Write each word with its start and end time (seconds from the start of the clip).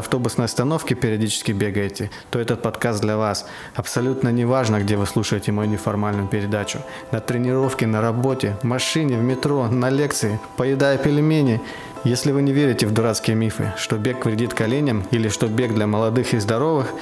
автобусной 0.00 0.46
остановки 0.46 0.94
периодически 0.94 1.52
бегаете, 1.52 2.10
то 2.30 2.38
этот 2.38 2.62
подкаст 2.62 3.00
для 3.00 3.16
вас. 3.16 3.46
Абсолютно 3.74 4.30
не 4.30 4.44
важно, 4.44 4.80
где 4.80 4.96
вы 4.96 5.06
слушаете 5.06 5.52
мою 5.52 5.70
неформальную 5.70 6.26
передачу. 6.26 6.80
На 7.12 7.20
тренировке, 7.20 7.86
на 7.86 8.00
работе, 8.00 8.56
в 8.62 8.64
машине, 8.64 9.16
в 9.16 9.22
метро, 9.22 9.68
на 9.68 9.88
лекции, 9.88 10.40
поедая 10.56 10.98
пельмени. 10.98 11.60
Если 12.02 12.32
вы 12.32 12.42
не 12.42 12.52
верите 12.52 12.86
в 12.86 12.92
дурацкие 12.92 13.36
мифы, 13.36 13.72
что 13.76 13.96
бег 13.96 14.24
вредит 14.24 14.54
коленям 14.54 15.04
или 15.12 15.28
что 15.28 15.46
бег 15.46 15.74
для 15.74 15.86
молодых 15.86 16.34
и 16.34 16.38
здоровых, 16.38 16.92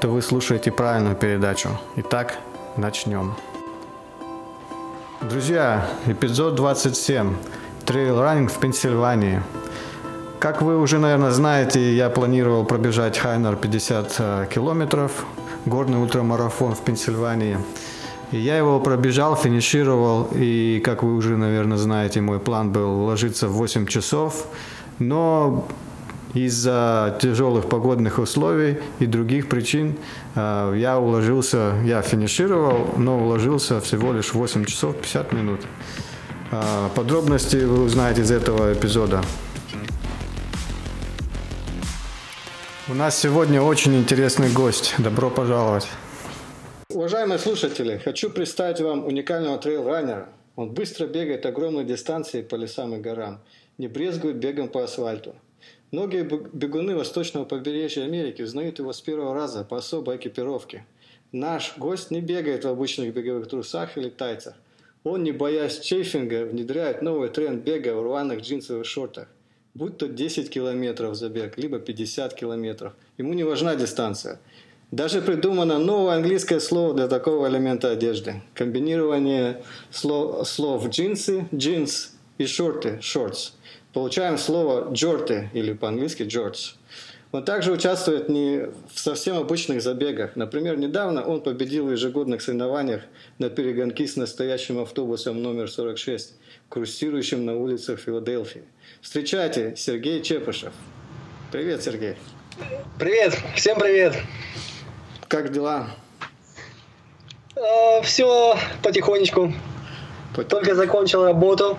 то 0.00 0.08
вы 0.08 0.20
слушаете 0.20 0.70
правильную 0.70 1.16
передачу. 1.16 1.70
Итак, 1.96 2.38
начнем. 2.76 3.34
Друзья, 5.20 5.88
эпизод 6.06 6.54
27. 6.54 7.34
Трейл-раннинг 7.84 8.50
в 8.50 8.58
Пенсильвании. 8.60 9.42
Как 10.38 10.62
вы 10.62 10.78
уже, 10.78 10.98
наверное, 10.98 11.32
знаете, 11.32 11.96
я 11.96 12.10
планировал 12.10 12.64
пробежать 12.64 13.18
Hyner 13.18 13.56
50 13.56 14.16
э, 14.18 14.46
километров, 14.48 15.26
горный 15.66 16.00
ультрамарафон 16.00 16.76
в 16.76 16.80
Пенсильвании. 16.82 17.58
И 18.30 18.38
я 18.38 18.56
его 18.56 18.78
пробежал, 18.78 19.34
финишировал, 19.34 20.28
и, 20.32 20.80
как 20.84 21.02
вы 21.02 21.16
уже, 21.16 21.36
наверное, 21.36 21.76
знаете, 21.76 22.20
мой 22.20 22.38
план 22.38 22.70
был 22.70 23.02
ложиться 23.02 23.48
в 23.48 23.54
8 23.54 23.86
часов, 23.86 24.46
но 25.00 25.66
из-за 26.34 27.18
тяжелых 27.20 27.68
погодных 27.68 28.20
условий 28.20 28.78
и 29.00 29.06
других 29.06 29.48
причин 29.48 29.96
э, 30.36 30.74
я 30.76 31.00
уложился, 31.00 31.72
я 31.84 32.00
финишировал, 32.00 32.94
но 32.96 33.18
уложился 33.18 33.80
всего 33.80 34.12
лишь 34.12 34.32
8 34.32 34.66
часов 34.66 34.94
50 34.98 35.32
минут. 35.32 35.62
Э, 36.52 36.88
подробности 36.94 37.56
вы 37.56 37.82
узнаете 37.82 38.22
из 38.22 38.30
этого 38.30 38.72
эпизода. 38.72 39.20
У 42.90 42.94
нас 42.94 43.18
сегодня 43.18 43.60
очень 43.60 43.94
интересный 43.96 44.50
гость. 44.50 44.94
Добро 44.98 45.28
пожаловать. 45.28 45.86
Уважаемые 46.88 47.38
слушатели, 47.38 48.00
хочу 48.02 48.30
представить 48.30 48.80
вам 48.80 49.04
уникального 49.04 49.58
трейл-раннера. 49.58 50.30
Он 50.56 50.70
быстро 50.70 51.06
бегает 51.06 51.44
огромные 51.44 51.84
дистанции 51.84 52.40
по 52.40 52.54
лесам 52.54 52.94
и 52.94 52.98
горам, 52.98 53.40
не 53.76 53.88
брезгует 53.88 54.36
бегом 54.36 54.68
по 54.68 54.84
асфальту. 54.84 55.34
Многие 55.90 56.22
бегуны 56.22 56.96
восточного 56.96 57.44
побережья 57.44 58.04
Америки 58.04 58.40
узнают 58.40 58.78
его 58.78 58.94
с 58.94 59.02
первого 59.02 59.34
раза 59.34 59.64
по 59.64 59.76
особой 59.76 60.16
экипировке. 60.16 60.86
Наш 61.30 61.76
гость 61.76 62.10
не 62.10 62.22
бегает 62.22 62.64
в 62.64 62.68
обычных 62.68 63.12
беговых 63.12 63.48
трусах 63.48 63.98
или 63.98 64.08
тайцах. 64.08 64.54
Он, 65.04 65.22
не 65.22 65.32
боясь 65.32 65.80
чейфинга, 65.80 66.46
внедряет 66.46 67.02
новый 67.02 67.28
тренд 67.28 67.62
бега 67.62 67.94
в 67.94 68.02
рваных 68.02 68.40
джинсовых 68.40 68.86
шортах 68.86 69.28
будь 69.74 69.98
то 69.98 70.08
10 70.08 70.50
километров 70.50 71.14
забег, 71.14 71.58
либо 71.58 71.78
50 71.78 72.34
километров. 72.34 72.94
Ему 73.16 73.34
не 73.34 73.44
важна 73.44 73.76
дистанция. 73.76 74.40
Даже 74.90 75.20
придумано 75.20 75.78
новое 75.78 76.16
английское 76.16 76.60
слово 76.60 76.94
для 76.94 77.08
такого 77.08 77.48
элемента 77.48 77.90
одежды. 77.90 78.42
Комбинирование 78.54 79.62
слов, 79.90 80.48
слов 80.48 80.88
джинсы, 80.88 81.46
джинс 81.54 82.14
и 82.38 82.46
шорты, 82.46 82.98
shorts. 83.02 83.52
Получаем 83.92 84.38
слово 84.38 84.90
джорты 84.92 85.50
или 85.52 85.74
по-английски 85.74 86.22
джордж. 86.22 86.72
Он 87.30 87.44
также 87.44 87.72
участвует 87.72 88.30
не 88.30 88.70
в 88.90 88.98
совсем 88.98 89.36
обычных 89.36 89.82
забегах. 89.82 90.34
Например, 90.34 90.78
недавно 90.78 91.22
он 91.22 91.42
победил 91.42 91.86
в 91.86 91.92
ежегодных 91.92 92.40
соревнованиях 92.40 93.02
на 93.38 93.50
перегонки 93.50 94.06
с 94.06 94.16
настоящим 94.16 94.78
автобусом 94.78 95.42
номер 95.42 95.70
46, 95.70 96.34
курсирующим 96.70 97.44
на 97.44 97.56
улицах 97.58 98.00
Филадельфии. 98.00 98.62
Встречайте, 99.00 99.74
Сергей 99.76 100.22
Чепышев. 100.22 100.72
Привет, 101.52 101.82
Сергей. 101.82 102.16
Привет, 102.98 103.38
всем 103.54 103.78
привет. 103.78 104.16
Как 105.28 105.52
дела? 105.52 105.90
А, 107.56 108.02
все 108.02 108.58
потихонечку. 108.82 109.52
Потих... 110.34 110.48
Только 110.48 110.74
закончил 110.74 111.24
работу. 111.24 111.78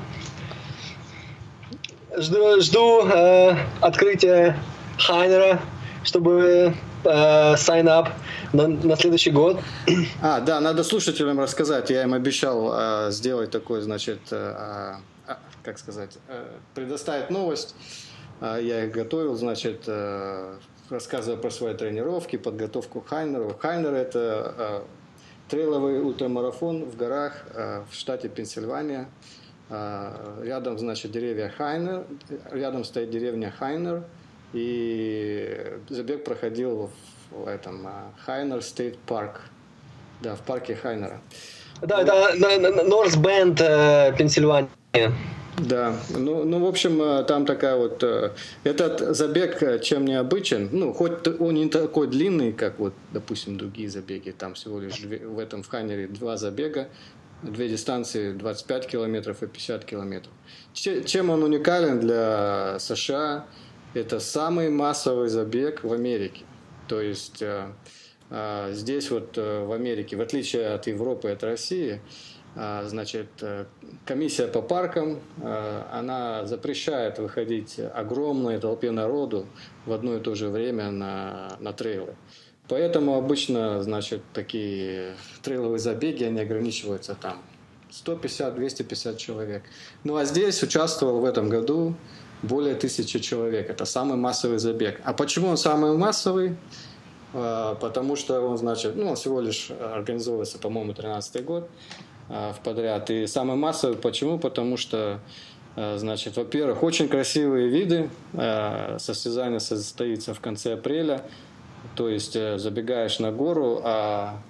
Жду, 2.18 2.62
жду 2.62 3.06
э, 3.06 3.56
открытия 3.82 4.58
Хайнера, 4.98 5.60
чтобы 6.04 6.74
э, 7.04 7.08
sign 7.56 7.86
up 7.86 8.10
на, 8.54 8.68
на 8.68 8.96
следующий 8.96 9.32
год. 9.32 9.60
А, 10.22 10.40
да, 10.40 10.62
надо 10.62 10.84
слушателям 10.84 11.40
рассказать. 11.40 11.90
Я 11.90 12.04
им 12.04 12.14
обещал 12.14 12.72
э, 12.74 13.12
сделать 13.12 13.52
такой, 13.52 13.82
значит, 13.82 14.20
э, 14.32 14.96
как 15.64 15.78
сказать, 15.78 16.18
э, 16.28 16.58
предоставить 16.76 17.30
новость. 17.30 17.76
А, 18.42 18.58
я 18.58 18.86
их 18.86 18.92
готовил, 18.92 19.36
значит, 19.36 19.84
э, 19.88 20.56
рассказывая 20.90 21.38
про 21.40 21.50
свои 21.52 21.74
тренировки, 21.74 22.38
подготовку 22.38 23.02
к 23.02 23.10
Хайнеру. 23.10 23.56
Хайнер– 23.60 23.94
это 23.96 24.56
э, 24.58 24.82
трейловый 25.50 26.02
ультрамарафон 26.02 26.86
в 26.86 26.96
горах 26.96 27.46
в 27.90 27.94
штате 27.96 28.30
Пенсильвания. 28.30 29.10
Рядом, 29.70 30.80
значит, 30.80 31.12
деревья 31.12 31.50
Хайнер, 31.56 32.06
рядом 32.52 32.84
стоит 32.84 33.12
деревня 33.12 33.52
Хайнер, 33.52 34.04
и 34.54 35.78
забег 35.90 36.24
проходил 36.24 36.90
в 37.32 37.48
этом 37.48 37.88
Hyner 38.26 38.64
State 38.64 38.98
Park, 39.00 39.42
да, 40.22 40.36
в 40.36 40.42
парке 40.42 40.76
Хайнера. 40.76 41.20
Да, 41.82 42.02
это 42.02 42.84
North 42.84 43.16
Bend, 43.16 43.58
Пенсильвания. 44.18 44.70
Да, 45.68 45.96
ну, 46.10 46.46
ну, 46.46 46.60
в 46.60 46.68
общем, 46.68 47.02
э, 47.02 47.24
там 47.24 47.46
такая 47.46 47.76
вот... 47.76 48.02
Э, 48.04 48.32
этот 48.64 49.16
забег 49.16 49.62
э, 49.62 49.80
чем 49.80 50.06
необычен, 50.06 50.70
ну, 50.72 50.94
хоть 50.94 51.28
он 51.28 51.56
не 51.56 51.68
такой 51.70 52.08
длинный, 52.08 52.54
как 52.54 52.80
вот, 52.80 52.94
допустим, 53.12 53.58
другие 53.58 53.90
забеги, 53.90 54.32
там 54.32 54.54
всего 54.54 54.80
лишь 54.80 55.00
в 55.02 55.40
этом 55.40 55.64
в 55.64 55.68
Хайнере 55.68 56.08
два 56.08 56.38
забега, 56.38 56.88
две 57.44 57.68
дистанции 57.68 58.32
25 58.32 58.88
километров 58.88 59.44
и 59.44 59.48
50 59.48 59.86
километров. 59.86 60.34
Чем 60.74 61.30
он 61.30 61.44
уникален 61.44 62.00
для 62.00 62.78
США? 62.80 63.46
Это 63.94 64.20
самый 64.20 64.70
массовый 64.70 65.30
забег 65.30 65.84
в 65.84 65.92
Америке. 65.92 66.46
То 66.88 67.02
есть 67.02 67.44
здесь 68.72 69.10
вот 69.10 69.38
в 69.38 69.72
Америке, 69.74 70.16
в 70.16 70.22
отличие 70.22 70.68
от 70.68 70.86
Европы 70.88 71.30
и 71.30 71.32
от 71.32 71.44
России, 71.44 72.02
значит, 72.56 73.28
э, 73.42 73.66
комиссия 74.06 74.48
по 74.48 74.62
паркам, 74.62 75.20
э, 75.42 75.84
она 75.92 76.46
запрещает 76.46 77.20
выходить 77.20 77.80
огромной 77.80 78.60
толпе 78.60 78.92
народу 78.92 79.46
в 79.86 79.94
одно 79.94 80.16
и 80.16 80.20
то 80.20 80.36
же 80.36 80.50
время 80.50 80.92
на, 80.92 81.58
на 81.60 81.74
трейлы. 81.74 82.16
Поэтому 82.68 83.18
обычно, 83.18 83.82
значит, 83.82 84.22
такие 84.34 85.16
трейловые 85.42 85.80
забеги, 85.80 86.24
они 86.24 86.40
ограничиваются 86.40 87.16
там 87.16 87.42
150-250 87.92 89.18
человек. 89.18 89.64
Ну 90.04 90.18
а 90.18 90.26
здесь 90.26 90.62
участвовал 90.62 91.20
в 91.20 91.26
этом 91.26 91.50
году 91.50 91.96
более 92.44 92.76
тысячи 92.76 93.20
человек. 93.20 93.70
Это 93.70 93.86
самый 93.86 94.18
массовый 94.18 94.60
забег. 94.60 95.02
А 95.04 95.14
почему 95.14 95.48
он 95.48 95.58
самый 95.58 95.98
массовый? 95.98 96.56
А, 97.34 97.76
потому 97.76 98.16
что 98.16 98.42
он, 98.42 98.58
значит, 98.58 98.96
ну, 98.96 99.14
всего 99.16 99.42
лишь 99.42 99.72
организовывается, 99.72 100.58
по-моему, 100.58 100.94
13 100.94 101.44
год. 101.44 101.70
А, 102.30 102.54
в 102.54 102.60
подряд. 102.60 103.10
И 103.10 103.26
самый 103.26 103.56
массовый 103.56 103.98
почему? 103.98 104.38
Потому 104.38 104.78
что 104.78 105.20
а, 105.76 105.98
Значит, 105.98 106.38
во-первых, 106.38 106.84
очень 106.84 107.08
красивые 107.08 107.70
виды. 107.70 108.10
А, 108.34 108.98
состязание 109.00 109.60
состоится 109.60 110.34
в 110.34 110.40
конце 110.40 110.74
апреля. 110.74 111.24
То 111.96 112.10
есть 112.10 112.36
э, 112.36 112.58
забегаешь 112.58 113.20
на 113.20 113.32
гору, 113.32 113.82
а 113.86 114.42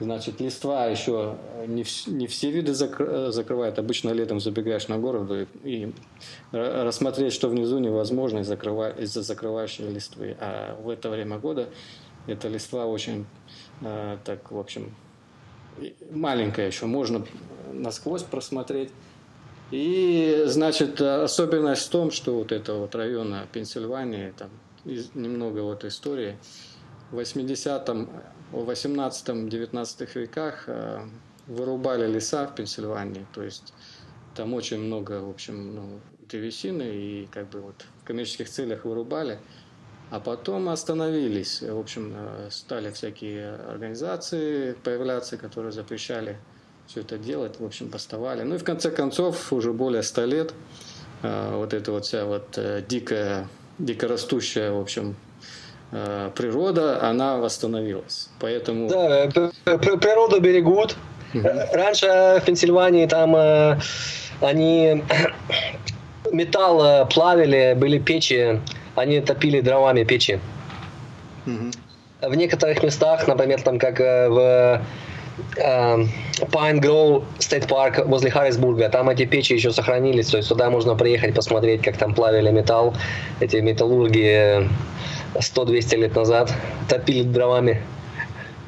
значит, 0.00 0.40
листва 0.40 0.86
еще 0.86 1.36
не, 1.68 1.84
в, 1.84 2.06
не 2.08 2.26
все 2.26 2.50
виды 2.50 2.74
закр, 2.74 3.30
закрывает. 3.30 3.78
Обычно 3.78 4.10
летом 4.10 4.40
забегаешь 4.40 4.88
на 4.88 4.98
гору 4.98 5.28
и, 5.32 5.46
и 5.62 5.92
рассмотреть, 6.50 7.32
что 7.32 7.48
внизу 7.48 7.78
невозможно 7.78 8.40
из-за 8.40 8.54
из 8.54 9.12
закрывающей 9.14 9.88
листвы. 9.88 10.36
А 10.40 10.76
в 10.82 10.90
это 10.90 11.08
время 11.08 11.38
года 11.38 11.68
эта 12.26 12.48
листва 12.48 12.86
очень 12.86 13.26
так, 13.80 14.50
в 14.50 14.58
общем, 14.58 14.92
маленькая 16.10 16.66
еще, 16.66 16.86
можно 16.86 17.24
насквозь 17.72 18.22
просмотреть. 18.22 18.90
И, 19.70 20.44
значит, 20.46 21.00
особенность 21.00 21.86
в 21.86 21.90
том, 21.90 22.10
что 22.10 22.36
вот 22.36 22.52
это 22.52 22.74
вот 22.74 22.94
района 22.94 23.46
Пенсильвании, 23.52 24.32
там 24.36 24.50
немного 24.84 25.60
вот 25.60 25.84
истории. 25.84 26.38
В 27.10 27.18
80-м, 27.18 28.08
18-19 28.52 30.08
веках 30.14 30.64
э, 30.66 31.00
вырубали 31.46 32.06
леса 32.06 32.46
в 32.46 32.54
Пенсильвании, 32.54 33.26
то 33.34 33.42
есть 33.42 33.72
там 34.34 34.54
очень 34.54 34.78
много, 34.78 35.20
в 35.20 35.30
общем, 35.30 35.74
ну, 35.74 36.00
древесины 36.28 36.82
и 36.82 37.28
как 37.32 37.48
бы 37.50 37.60
вот 37.60 37.84
в 38.02 38.04
коммерческих 38.04 38.48
целях 38.48 38.84
вырубали. 38.84 39.38
А 40.10 40.20
потом 40.20 40.68
остановились. 40.68 41.62
В 41.62 41.78
общем, 41.78 42.14
э, 42.14 42.48
стали 42.50 42.90
всякие 42.92 43.56
организации 43.68 44.72
появляться, 44.84 45.36
которые 45.36 45.72
запрещали 45.72 46.36
все 46.86 47.00
это 47.00 47.18
делать. 47.18 47.58
В 47.58 47.64
общем, 47.64 47.90
поставали. 47.90 48.42
Ну 48.42 48.54
и 48.54 48.58
в 48.58 48.64
конце 48.64 48.90
концов, 48.90 49.52
уже 49.52 49.72
более 49.72 50.04
ста 50.04 50.24
лет, 50.24 50.54
э, 51.22 51.56
вот 51.56 51.74
эта 51.74 51.90
вот 51.90 52.04
вся 52.04 52.24
вот 52.24 52.56
э, 52.56 52.84
дикая, 52.88 53.48
дикорастущая, 53.78 54.70
в 54.70 54.80
общем, 54.80 55.16
природа, 56.34 57.00
она 57.08 57.36
восстановилась. 57.36 58.28
Поэтому... 58.40 58.88
Да, 58.88 59.28
природу 59.64 60.40
берегут. 60.40 60.96
Раньше 61.32 62.40
в 62.42 62.44
Пенсильвании 62.44 63.06
там 63.06 63.36
они 64.40 65.04
металл 66.32 67.06
плавили, 67.06 67.76
были 67.78 68.00
печи 68.00 68.60
они 68.96 69.20
топили 69.20 69.60
дровами 69.60 70.04
печи. 70.04 70.40
Угу. 71.46 72.30
В 72.30 72.34
некоторых 72.34 72.82
местах, 72.82 73.28
например, 73.28 73.62
там 73.62 73.78
как 73.78 74.00
э, 74.00 74.28
в 74.28 74.82
э, 75.56 76.06
Pine 76.40 76.80
Grove 76.80 77.24
State 77.38 77.68
Park 77.68 78.04
возле 78.06 78.30
Харрисбурга, 78.30 78.88
там 78.88 79.08
эти 79.10 79.26
печи 79.26 79.52
еще 79.54 79.70
сохранились, 79.70 80.28
то 80.28 80.38
есть 80.38 80.48
туда 80.48 80.70
можно 80.70 80.96
приехать 80.96 81.34
посмотреть, 81.34 81.82
как 81.82 81.96
там 81.96 82.14
плавили 82.14 82.50
металл, 82.50 82.94
эти 83.40 83.56
металлурги 83.56 84.68
100-200 85.34 85.96
лет 85.96 86.16
назад 86.16 86.52
топили 86.88 87.22
дровами. 87.22 87.82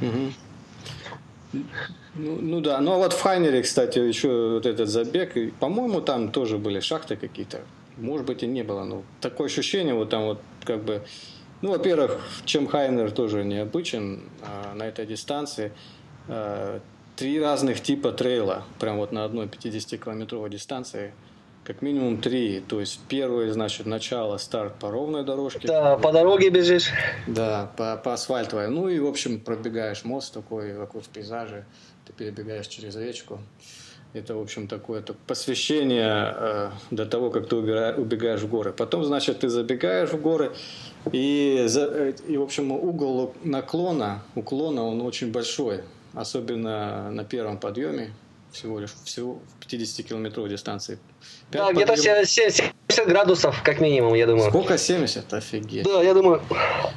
Угу. 0.01 1.63
Ну, 2.15 2.39
ну 2.41 2.61
да, 2.61 2.81
ну 2.81 2.93
а 2.93 2.97
вот 2.99 3.13
в 3.13 3.23
Хайнере, 3.23 3.63
кстати, 3.63 3.99
еще 3.99 4.55
вот 4.55 4.67
этот 4.67 4.89
забег, 4.89 5.35
по-моему, 5.61 6.01
там 6.01 6.31
тоже 6.31 6.59
были 6.59 6.81
шахты 6.81 7.17
какие-то 7.17 7.61
может 7.99 8.27
быть 8.27 8.43
и 8.43 8.47
не 8.47 8.63
было. 8.63 8.85
Но 8.85 9.03
такое 9.21 9.47
ощущение, 9.47 9.95
вот 9.95 10.11
там 10.11 10.25
вот 10.25 10.41
как 10.65 10.83
бы, 10.83 11.05
ну, 11.63 11.71
во-первых, 11.71 12.21
чем 12.45 12.67
Хайнер 12.67 13.11
тоже 13.11 13.45
необычен 13.45 14.23
а, 14.43 14.75
на 14.75 14.85
этой 14.85 15.07
дистанции, 15.07 15.73
а, 16.29 16.81
три 17.17 17.41
разных 17.41 17.81
типа 17.81 18.13
трейла, 18.13 18.65
прям 18.79 18.99
вот 18.99 19.13
на 19.13 19.25
одной 19.25 19.47
50-километровой 19.47 20.51
дистанции, 20.51 21.13
как 21.65 21.83
минимум 21.83 22.21
три. 22.21 22.61
То 22.61 22.81
есть 22.81 23.01
первый, 23.09 23.51
значит, 23.51 23.87
начало, 23.87 24.39
старт 24.39 24.79
по 24.79 24.91
ровной 24.91 25.25
дорожке. 25.25 25.67
Да, 25.67 25.99
по 25.99 26.13
дороге 26.13 26.49
бежишь. 26.49 26.91
Да, 27.27 27.71
по, 27.77 27.97
по 27.97 28.15
асфальтовой. 28.15 28.69
Ну 28.69 28.89
и, 28.89 28.99
в 28.99 29.07
общем, 29.07 29.41
пробегаешь 29.41 30.05
мост 30.05 30.33
такой 30.33 30.75
вокруг 30.77 31.05
пейзажа, 31.05 31.67
ты 32.07 32.13
перебегаешь 32.13 32.69
через 32.69 32.97
речку. 32.97 33.41
Это, 34.15 34.35
в 34.35 34.41
общем, 34.41 34.69
такое 34.69 35.01
-то 35.01 35.15
посвящение 35.27 36.35
э, 36.37 36.71
до 36.91 37.05
того, 37.05 37.31
как 37.31 37.49
ты 37.49 37.57
убегаешь 37.57 38.41
в 38.41 38.49
горы. 38.49 38.73
Потом, 38.73 39.05
значит, 39.05 39.41
ты 39.41 39.49
забегаешь 39.49 40.11
в 40.11 40.21
горы, 40.21 40.53
и, 41.13 41.65
за, 41.67 41.81
э, 41.81 42.13
и 42.27 42.37
в 42.37 42.43
общем, 42.43 42.73
угол 42.73 43.35
наклона, 43.45 44.23
уклона, 44.35 44.83
он 44.85 45.03
очень 45.03 45.31
большой. 45.31 45.83
Особенно 46.15 47.11
на 47.11 47.25
первом 47.25 47.59
подъеме, 47.59 48.11
всего 48.51 48.81
лишь 48.81 48.95
всего 49.05 49.39
в 49.61 49.67
50-километровой 49.67 50.49
дистанции. 50.49 50.99
Да, 51.53 51.71
где-то 51.73 51.97
70 51.97 52.73
градусов, 53.07 53.63
как 53.63 53.81
минимум, 53.81 54.15
я 54.15 54.27
думаю. 54.27 54.49
Сколько 54.49 54.79
70? 54.79 55.33
Офигеть. 55.35 55.85
Да, 55.85 56.03
я 56.03 56.15
думаю, 56.15 56.41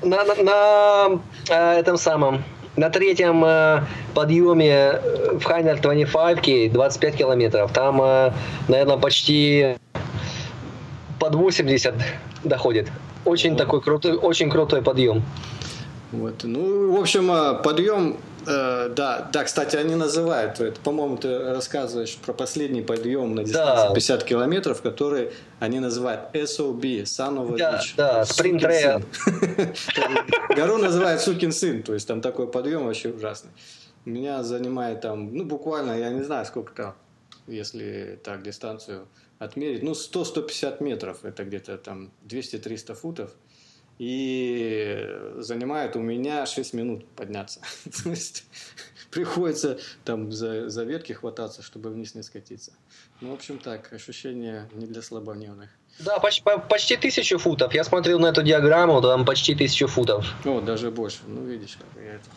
на, 0.02 0.24
на, 0.24 0.36
на 0.36 1.22
э, 1.50 1.80
этом 1.80 1.98
самом 1.98 2.44
на 2.76 2.90
третьем 2.90 3.44
э, 3.46 3.84
подъеме 4.14 4.70
э, 4.70 5.38
в 5.38 5.44
Хайнер 5.44 5.80
25 5.80 6.72
25 6.72 7.16
километров, 7.16 7.72
там, 7.74 8.02
э, 8.02 8.32
наверное, 8.68 8.98
почти 8.98 9.76
под 11.20 11.36
80 11.36 11.94
доходит. 12.44 12.90
Очень 13.26 13.52
вот. 13.52 13.60
такой 13.60 13.82
крутой, 13.82 14.14
очень 14.14 14.50
крутой 14.50 14.82
подъем. 14.82 15.24
Вот. 16.12 16.44
Ну, 16.44 16.96
в 16.96 17.00
общем, 17.00 17.32
э, 17.32 17.62
подъем 17.62 18.18
Э, 18.48 18.90
да, 18.90 19.30
да, 19.32 19.44
кстати, 19.44 19.76
они 19.76 19.96
называют, 19.96 20.60
это, 20.60 20.80
по-моему, 20.82 21.18
ты 21.18 21.40
рассказываешь 21.40 22.18
про 22.18 22.34
последний 22.34 22.82
подъем 22.82 23.36
на 23.36 23.44
дистанции 23.44 23.88
да. 23.90 23.94
50 23.94 24.24
километров, 24.24 24.82
который 24.82 25.32
они 25.60 25.80
называют 25.80 26.34
SOB, 26.34 27.04
Son 27.04 27.38
of 27.38 27.54
a 27.54 27.58
да, 27.58 27.76
Beach. 27.76 27.94
Да, 27.96 28.22
Sprint 28.24 28.60
Trail. 28.60 30.56
Гору 30.56 30.78
называют 30.78 31.22
сукин 31.22 31.52
сын, 31.52 31.84
то 31.84 31.94
есть 31.94 32.08
там 32.08 32.22
такой 32.22 32.48
подъем 32.48 32.86
вообще 32.86 33.10
ужасный. 33.10 33.52
Меня 34.06 34.42
занимает 34.44 35.02
там, 35.02 35.36
ну, 35.36 35.46
буквально, 35.46 36.00
я 36.00 36.10
не 36.10 36.24
знаю, 36.24 36.46
сколько 36.46 36.74
там, 36.74 36.96
если 37.46 38.20
так 38.24 38.42
дистанцию 38.42 39.08
отмерить, 39.38 39.84
ну, 39.84 39.92
100-150 39.92 40.84
метров, 40.84 41.24
это 41.26 41.44
где-то 41.44 41.78
там 41.78 42.12
200-300 42.28 42.96
футов 42.96 43.32
и 44.02 45.08
занимает 45.38 45.96
у 45.96 46.00
меня 46.00 46.48
6 46.48 46.74
минут 46.74 47.06
подняться. 47.16 47.60
То 48.04 48.10
есть 48.10 48.46
приходится 49.12 49.78
там 50.04 50.32
за, 50.32 50.70
за 50.70 50.84
ветки 50.86 51.14
хвататься, 51.14 51.62
чтобы 51.62 51.92
вниз 51.92 52.16
не 52.16 52.24
скатиться. 52.24 52.72
Ну, 53.22 53.30
в 53.30 53.34
общем 53.36 53.60
так, 53.60 53.94
ощущение 53.94 54.68
не 54.74 54.88
для 54.88 55.04
слабонервных. 55.04 55.70
Да, 56.00 56.18
почти, 56.18 56.44
почти 56.68 56.98
тысячу 56.98 57.38
футов. 57.38 57.76
Я 57.76 57.84
смотрел 57.84 58.18
на 58.18 58.28
эту 58.28 58.42
диаграмму, 58.42 59.02
там 59.04 59.24
почти 59.24 59.54
тысячу 59.54 59.86
футов. 59.86 60.26
О, 60.46 60.62
даже 60.62 60.90
больше. 60.90 61.20
Ну, 61.28 61.44
видишь, 61.44 61.78
как 61.78 62.04
я 62.04 62.16
это... 62.16 62.30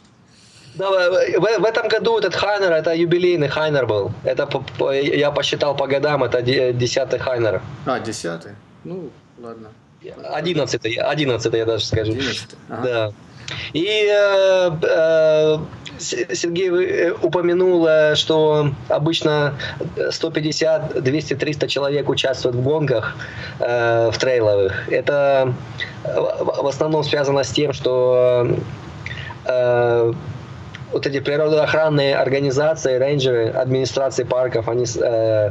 Да, 0.75 0.91
в, 0.91 1.61
в 1.61 1.65
этом 1.65 1.89
году 1.89 2.19
этот 2.19 2.35
Хайнер, 2.35 2.73
это 2.73 2.95
юбилейный 2.95 3.49
Хайнер 3.49 3.87
был. 3.87 4.13
Это 4.23 4.47
я 4.93 5.31
посчитал 5.31 5.75
по 5.75 5.87
годам, 5.87 6.25
это 6.25 6.43
десятый 6.43 7.19
Хайнер. 7.21 7.63
А, 7.87 8.01
десятый? 8.01 8.53
Ну, 8.83 9.11
ладно. 9.39 9.71
Одиннадцатый, 10.31 10.95
одиннадцатый 10.95 11.61
я 11.61 11.67
даже 11.67 11.85
скажу. 11.85 12.13
11 12.13 12.49
ага. 12.69 12.83
Да. 12.83 13.13
И 13.73 14.09
э, 14.09 14.71
э, 14.83 15.59
Сергей 15.99 16.69
э, 16.71 17.13
упомянул, 17.13 17.87
э, 17.87 18.15
что 18.15 18.71
обычно 18.89 19.55
150, 20.11 21.03
200, 21.03 21.35
300 21.35 21.69
человек 21.69 22.09
участвуют 22.09 22.57
в 22.57 22.63
гонках 22.63 23.17
э, 23.61 24.11
в 24.11 24.19
трейловых. 24.19 24.89
Это 24.91 25.55
в 26.05 26.67
основном 26.67 27.05
связано 27.05 27.45
с 27.45 27.51
тем, 27.51 27.73
что 27.73 28.49
э, 29.45 30.13
вот 30.95 31.07
эти 31.07 31.19
природоохранные 31.19 32.17
организации, 32.17 32.97
рейнджеры, 32.97 33.49
администрации 33.49 34.23
парков, 34.23 34.69
они 34.69 34.85
э, 35.03 35.51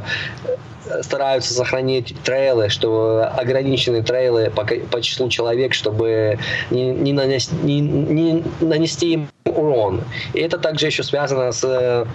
стараются 1.02 1.52
сохранить 1.52 2.16
трейлы, 2.24 2.70
что 2.70 3.30
ограничены 3.36 4.02
трейлы 4.02 4.50
по, 4.50 4.64
по 4.64 5.02
числу 5.02 5.28
человек, 5.28 5.74
чтобы 5.74 6.38
не, 6.70 6.88
не, 6.90 7.12
нанес, 7.12 7.50
не, 7.62 7.80
не 7.80 8.42
нанести 8.60 9.12
им 9.12 9.28
урон. 9.44 10.02
И 10.32 10.40
это 10.40 10.58
также 10.58 10.86
еще 10.86 11.02
связано 11.02 11.52
с 11.52 11.62
э, 11.62 12.06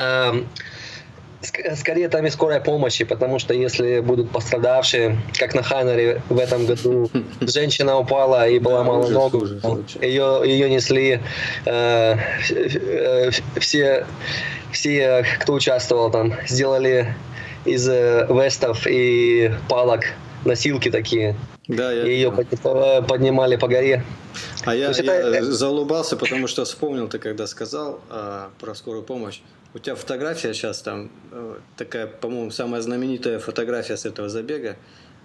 э, 0.00 0.32
с 1.42 1.82
каретами 1.82 2.28
скорой 2.28 2.60
помощи, 2.60 3.04
потому 3.04 3.38
что 3.38 3.54
если 3.54 4.00
будут 4.00 4.30
пострадавшие, 4.30 5.18
как 5.38 5.54
на 5.54 5.62
Хайнере 5.62 6.20
в 6.28 6.38
этом 6.38 6.66
году, 6.66 7.10
женщина 7.40 7.98
упала 7.98 8.48
и 8.48 8.58
была 8.58 8.84
мало 8.84 9.08
ногу, 9.08 9.46
ее, 10.00 10.42
ее 10.44 10.68
несли 10.68 11.20
э, 11.64 12.16
э, 12.50 13.30
все, 13.58 14.06
все, 14.70 15.24
кто 15.40 15.54
участвовал 15.54 16.10
там, 16.10 16.34
сделали 16.46 17.14
из 17.64 17.88
э, 17.88 18.26
вестов 18.28 18.86
и 18.86 19.52
палок 19.68 20.04
носилки 20.44 20.90
такие. 20.90 21.36
Да, 21.68 21.92
я 21.92 22.04
и 22.04 22.10
ее 22.10 22.32
поднимали 22.32 23.56
по 23.56 23.68
горе. 23.68 24.04
А 24.64 24.74
я, 24.74 24.90
я 24.90 25.14
это... 25.14 25.52
заулыбался, 25.52 26.16
потому 26.16 26.48
что 26.48 26.64
вспомнил 26.64 27.08
ты, 27.08 27.18
когда 27.18 27.46
сказал 27.46 28.00
а, 28.10 28.50
про 28.58 28.74
скорую 28.74 29.04
помощь. 29.04 29.40
У 29.72 29.78
тебя 29.78 29.94
фотография 29.94 30.52
сейчас 30.52 30.82
там 30.82 31.10
э, 31.30 31.58
такая, 31.76 32.06
по-моему, 32.06 32.50
самая 32.50 32.80
знаменитая 32.80 33.38
фотография 33.38 33.96
с 33.96 34.04
этого 34.04 34.28
забега 34.28 34.76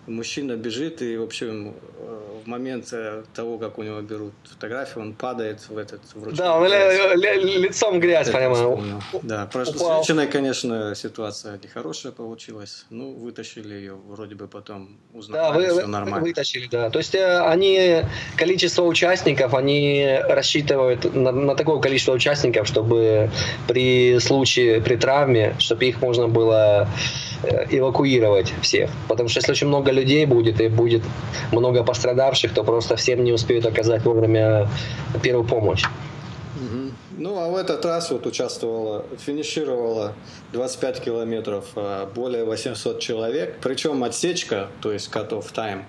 мужчина 0.07 0.55
бежит, 0.55 1.01
и, 1.01 1.17
в 1.17 1.23
общем, 1.23 1.73
э, 1.99 2.19
в 2.43 2.47
момент 2.47 2.87
э, 2.91 3.23
того, 3.33 3.57
как 3.57 3.77
у 3.77 3.83
него 3.83 4.01
берут 4.01 4.33
фотографию, 4.43 5.03
он 5.03 5.13
падает 5.13 5.67
в 5.69 5.77
этот 5.77 6.01
в 6.13 6.35
Да, 6.35 6.57
он 6.57 6.67
ли, 6.67 7.37
ли, 7.37 7.57
лицом 7.57 7.99
грязь, 7.99 8.29
прямо. 8.29 9.01
Да, 9.23 9.47
просто 9.51 9.77
с 9.77 9.81
женщиной, 9.81 10.27
конечно, 10.27 10.93
ситуация 10.95 11.59
нехорошая 11.63 12.11
получилась. 12.11 12.85
Ну, 12.89 13.13
вытащили 13.13 13.73
ее, 13.73 13.95
вроде 13.95 14.35
бы 14.35 14.47
потом 14.47 14.97
узнали, 15.13 15.41
да, 15.41 15.51
вы, 15.51 15.79
все 15.79 15.87
нормально. 15.87 16.25
вытащили, 16.25 16.67
да. 16.67 16.89
То 16.89 16.99
есть 16.99 17.15
э, 17.15 17.39
они, 17.41 18.03
количество 18.37 18.83
участников, 18.83 19.53
они 19.53 20.19
рассчитывают 20.29 21.13
на, 21.15 21.31
на 21.31 21.55
такое 21.55 21.79
количество 21.79 22.13
участников, 22.13 22.67
чтобы 22.67 23.31
при 23.67 24.19
случае, 24.19 24.81
при 24.81 24.95
травме, 24.95 25.55
чтобы 25.59 25.85
их 25.85 26.01
можно 26.01 26.27
было 26.27 26.87
эвакуировать 27.69 28.53
всех. 28.61 28.89
Потому 29.07 29.29
что 29.29 29.39
если 29.39 29.51
очень 29.51 29.67
много 29.67 29.91
людей 29.91 30.25
будет 30.25 30.61
и 30.61 30.67
будет 30.67 31.03
много 31.51 31.83
пострадавших, 31.83 32.53
то 32.53 32.63
просто 32.63 32.95
всем 32.95 33.23
не 33.23 33.31
успеют 33.31 33.65
оказать 33.65 34.03
вовремя 34.05 34.67
первую 35.21 35.47
помощь. 35.47 35.83
Ну, 37.17 37.39
а 37.39 37.49
в 37.49 37.55
этот 37.55 37.85
раз 37.85 38.11
вот 38.11 38.25
участвовало, 38.25 39.05
финишировало 39.17 40.13
25 40.51 40.99
километров 40.99 41.65
а, 41.75 42.07
более 42.13 42.43
800 42.43 42.99
человек. 42.99 43.57
Причем 43.61 44.03
отсечка, 44.03 44.67
то 44.81 44.91
есть 44.91 45.09
cut-off 45.11 45.53
time, 45.53 45.83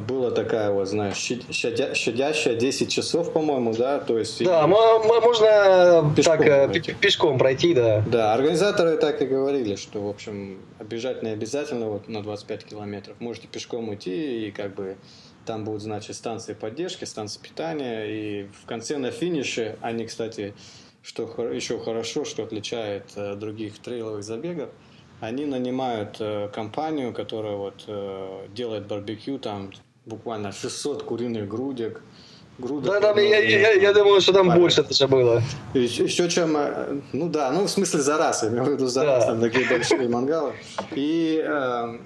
была 0.00 0.30
такая 0.30 0.70
вот, 0.70 0.88
знаешь, 0.88 1.16
щадя, 1.16 1.94
щадящая 1.94 2.56
10 2.56 2.90
часов, 2.90 3.32
по-моему, 3.32 3.74
да, 3.74 3.98
то 3.98 4.18
есть... 4.18 4.44
Да, 4.44 4.66
можно 4.66 6.12
пешком 6.16 6.38
так, 6.38 6.46
э, 6.46 6.68
пройти. 6.68 6.94
пешком 6.94 7.38
пройти, 7.38 7.74
да. 7.74 8.02
Да, 8.06 8.34
организаторы 8.34 8.96
так 8.96 9.22
и 9.22 9.26
говорили, 9.26 9.76
что, 9.76 10.00
в 10.00 10.08
общем, 10.08 10.58
обижать 10.78 11.22
не 11.22 11.30
обязательно 11.30 11.88
вот 11.88 12.08
на 12.08 12.22
25 12.22 12.64
километров. 12.64 13.16
Можете 13.20 13.48
пешком 13.48 13.94
идти 13.94 14.48
и 14.48 14.50
как 14.50 14.74
бы 14.74 14.96
там 15.44 15.64
будут, 15.64 15.82
значит, 15.82 16.16
станции 16.16 16.54
поддержки, 16.54 17.04
станции 17.04 17.40
питания. 17.40 18.06
И 18.06 18.48
в 18.62 18.66
конце 18.66 18.98
на 18.98 19.10
финише 19.10 19.76
они, 19.80 20.06
кстати, 20.06 20.54
что 21.02 21.24
еще 21.52 21.78
хорошо, 21.78 22.24
что 22.24 22.42
отличает 22.42 23.12
э, 23.16 23.34
других 23.34 23.78
трейловых 23.78 24.24
забегов, 24.24 24.70
они 25.20 25.46
нанимают 25.46 26.16
э, 26.18 26.48
компанию, 26.52 27.12
которая 27.12 27.56
вот 27.56 27.84
э, 27.86 28.48
делает 28.54 28.86
барбекю, 28.86 29.38
там 29.38 29.70
буквально 30.06 30.52
600 30.52 31.02
куриных 31.02 31.48
грудек, 31.48 32.02
грудок. 32.58 32.92
Да, 32.92 33.00
там, 33.00 33.18
я, 33.18 33.38
я, 33.38 33.72
я 33.72 33.92
думаю, 33.92 34.20
что 34.20 34.32
там 34.32 34.50
больше 34.50 34.82
даже 34.82 35.08
было. 35.08 35.42
Еще, 35.74 36.04
еще 36.04 36.28
чем, 36.28 36.56
э, 36.56 37.00
ну 37.12 37.28
да, 37.28 37.50
ну 37.50 37.64
в 37.64 37.70
смысле 37.70 38.00
за 38.00 38.18
раз, 38.18 38.42
я 38.42 38.48
имею 38.48 38.64
в 38.64 38.68
виду 38.70 38.86
за 38.86 39.04
раз, 39.04 39.26
там 39.26 39.40
такие 39.40 39.68
большие 39.68 40.08
мангалы. 40.08 40.52
И 40.92 41.42
э, 41.44 41.98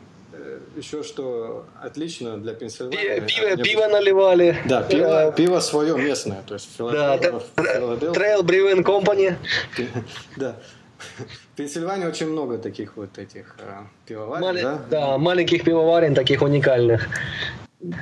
еще 0.76 1.02
что 1.02 1.66
отлично 1.82 2.38
для 2.38 2.54
Пенсильвании. 2.54 3.20
Пиво, 3.20 3.26
пиво, 3.26 3.62
пиво 3.62 3.86
наливали. 3.88 4.56
Да, 4.66 4.82
пиво, 4.82 5.32
пиво 5.32 5.60
свое 5.60 5.96
местное, 5.96 6.42
то 6.46 6.54
есть 6.54 6.68
да, 6.78 7.16
Trail 7.16 8.42
Brewing 8.42 8.84
Company. 8.84 9.34
Да. 10.36 10.56
В 11.52 11.56
Пенсильвании 11.56 12.06
очень 12.06 12.26
много 12.26 12.58
таких 12.58 12.96
вот 12.96 13.18
этих 13.18 13.54
э, 13.60 13.84
пивоварен, 14.04 14.44
Мали... 14.44 14.62
да? 14.62 14.80
Да, 14.90 15.18
маленьких 15.18 15.62
пивоварен, 15.62 16.12
таких 16.12 16.42
уникальных. 16.42 17.08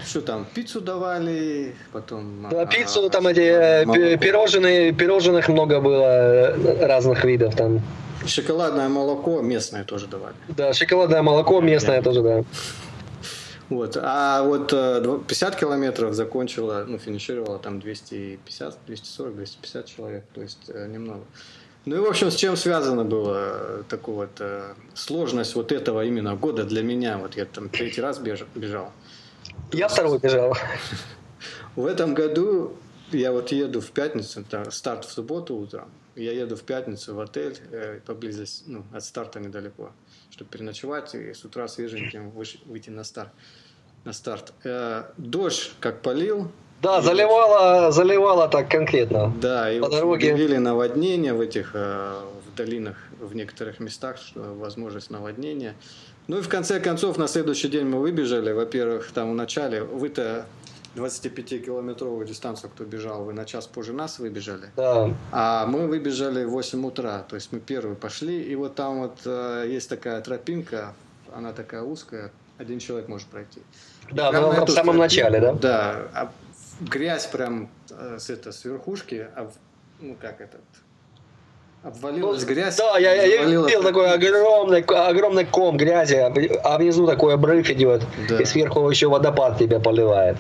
Что 0.02 0.23
там, 0.23 0.47
пиццу 0.54 0.80
давали, 0.80 1.75
потом... 1.92 2.49
Да, 2.50 2.64
пиццу, 2.64 3.06
а, 3.06 3.11
там 3.11 3.26
эти 3.26 3.40
э, 3.40 4.16
пирожные, 4.16 4.92
пирожных 4.92 5.49
много 5.50 5.80
было 5.83 6.56
э, 6.56 6.87
разных 6.87 7.25
видов 7.25 7.54
там. 7.54 7.83
Шоколадное 8.25 8.88
молоко 8.88 9.42
местное 9.42 9.85
тоже 9.85 10.06
давали. 10.06 10.35
Да, 10.49 10.73
шоколадное 10.73 11.21
молоко 11.21 11.61
местное 11.61 12.00
тоже, 12.00 12.23
да. 12.23 12.45
Вот. 13.68 13.99
А 14.00 14.42
вот 14.45 14.71
50 14.71 15.54
э, 15.54 15.59
километров 15.61 16.14
закончила, 16.14 16.87
ну, 16.88 16.97
финишировала 16.97 17.59
там 17.59 17.78
250, 17.78 18.78
240, 18.87 19.37
250 19.37 19.87
человек, 19.87 20.25
то 20.33 20.40
есть 20.40 20.71
немного. 20.88 21.21
Ну 21.85 21.97
и, 21.97 21.99
в 21.99 22.06
общем, 22.06 22.30
с 22.30 22.35
чем 22.35 22.56
связано 22.56 23.04
было 23.04 23.85
такая 23.90 24.14
вот 24.14 24.42
сложность 24.95 25.54
вот 25.54 25.71
этого 25.71 26.02
именно 26.02 26.35
года 26.35 26.64
для 26.64 26.83
меня? 26.83 27.18
Вот 27.18 27.37
я 27.37 27.45
там 27.45 27.68
третий 27.68 28.00
раз 28.00 28.18
бежал. 28.18 28.90
Я 29.73 29.89
второй 29.89 30.19
бежал. 30.19 30.57
В 31.75 31.87
этом 31.87 32.15
году 32.15 32.77
я 33.13 33.33
вот 33.33 33.53
еду 33.53 33.81
в 33.81 33.91
пятницу, 33.91 34.45
старт 34.71 35.05
в 35.05 35.11
субботу 35.11 35.57
утром, 35.57 35.91
я 36.15 36.33
еду 36.33 36.57
в 36.57 36.63
пятницу 36.63 37.15
в 37.15 37.21
отель, 37.21 37.59
э, 37.71 38.01
поблизости, 38.07 38.65
ну, 38.67 38.85
от 38.93 39.05
старта 39.05 39.39
недалеко, 39.39 39.93
чтобы 40.31 40.51
переночевать 40.51 41.15
и 41.15 41.35
с 41.35 41.45
утра 41.45 41.69
свеженьким 41.69 42.31
выйти 42.31 42.91
на 42.91 43.05
старт. 43.05 43.31
На 44.05 44.13
старт. 44.13 44.53
Э, 44.65 45.05
дождь 45.19 45.73
как 45.81 46.01
полил. 46.01 46.51
Да, 46.81 47.03
заливало, 47.03 47.91
заливало 47.91 48.49
так 48.49 48.71
конкретно. 48.71 49.33
Да, 49.41 49.71
и 49.71 49.81
по 49.81 49.89
дороге. 49.89 50.33
объявили 50.33 50.57
наводнение 50.57 51.35
в 51.35 51.41
этих 51.41 51.73
э, 51.75 52.21
в 52.47 52.55
долинах, 52.55 52.97
в 53.21 53.35
некоторых 53.35 53.81
местах, 53.81 54.17
что 54.19 54.55
возможность 54.55 55.11
наводнения. 55.11 55.75
Ну 56.28 56.38
и 56.38 56.42
в 56.42 56.49
конце 56.49 56.80
концов 56.80 57.18
на 57.18 57.28
следующий 57.28 57.68
день 57.68 57.87
мы 57.87 58.00
выбежали. 58.00 58.52
Во-первых, 58.52 59.12
там 59.12 59.33
в 59.33 59.35
начале 59.35 59.83
вы-то 59.83 60.47
25-километровую 60.97 62.25
дистанцию, 62.25 62.71
кто 62.71 62.85
бежал, 62.85 63.25
вы 63.25 63.33
на 63.33 63.45
час 63.45 63.66
позже 63.66 63.92
нас 63.92 64.18
выбежали. 64.18 64.71
Да. 64.76 65.14
А 65.30 65.66
мы 65.66 65.87
выбежали 65.87 66.45
в 66.45 66.50
8 66.50 66.85
утра. 66.87 67.25
То 67.28 67.37
есть 67.37 67.52
мы 67.52 67.61
первые 67.61 67.95
пошли. 67.95 68.42
И 68.42 68.54
вот 68.56 68.75
там 68.75 69.00
вот 69.00 69.18
э, 69.25 69.66
есть 69.68 69.88
такая 69.88 70.21
тропинка, 70.21 70.95
она 71.35 71.52
такая 71.52 71.83
узкая, 71.83 72.33
один 72.59 72.78
человек 72.78 73.09
может 73.09 73.28
пройти. 73.28 73.62
Да, 74.11 74.33
но 74.33 74.64
в 74.64 74.71
самом 74.71 74.97
начале, 74.97 75.40
да? 75.40 75.52
Да. 75.52 76.09
А 76.14 76.33
грязь 76.80 77.26
прям 77.26 77.68
э, 77.90 78.18
с, 78.18 78.30
это, 78.30 78.52
с 78.52 78.64
верхушки, 78.64 79.28
а, 79.37 79.50
ну 80.00 80.16
как 80.21 80.40
этот, 80.40 80.62
Обвалилась 81.83 82.42
ну, 82.42 82.49
грязь. 82.49 82.76
Да, 82.76 82.99
я, 82.99 83.14
я, 83.14 83.45
видел 83.45 83.83
такой 83.83 84.11
огромный, 84.11 84.80
огромный 84.80 85.45
ком 85.45 85.76
грязи, 85.76 86.16
а 86.16 86.78
внизу 86.78 87.06
такой 87.06 87.35
обрыв 87.35 87.71
идет, 87.71 88.02
да. 88.28 88.40
и 88.40 88.45
сверху 88.45 88.90
еще 88.90 89.09
водопад 89.09 89.59
тебя 89.59 89.78
поливает. 89.78 90.37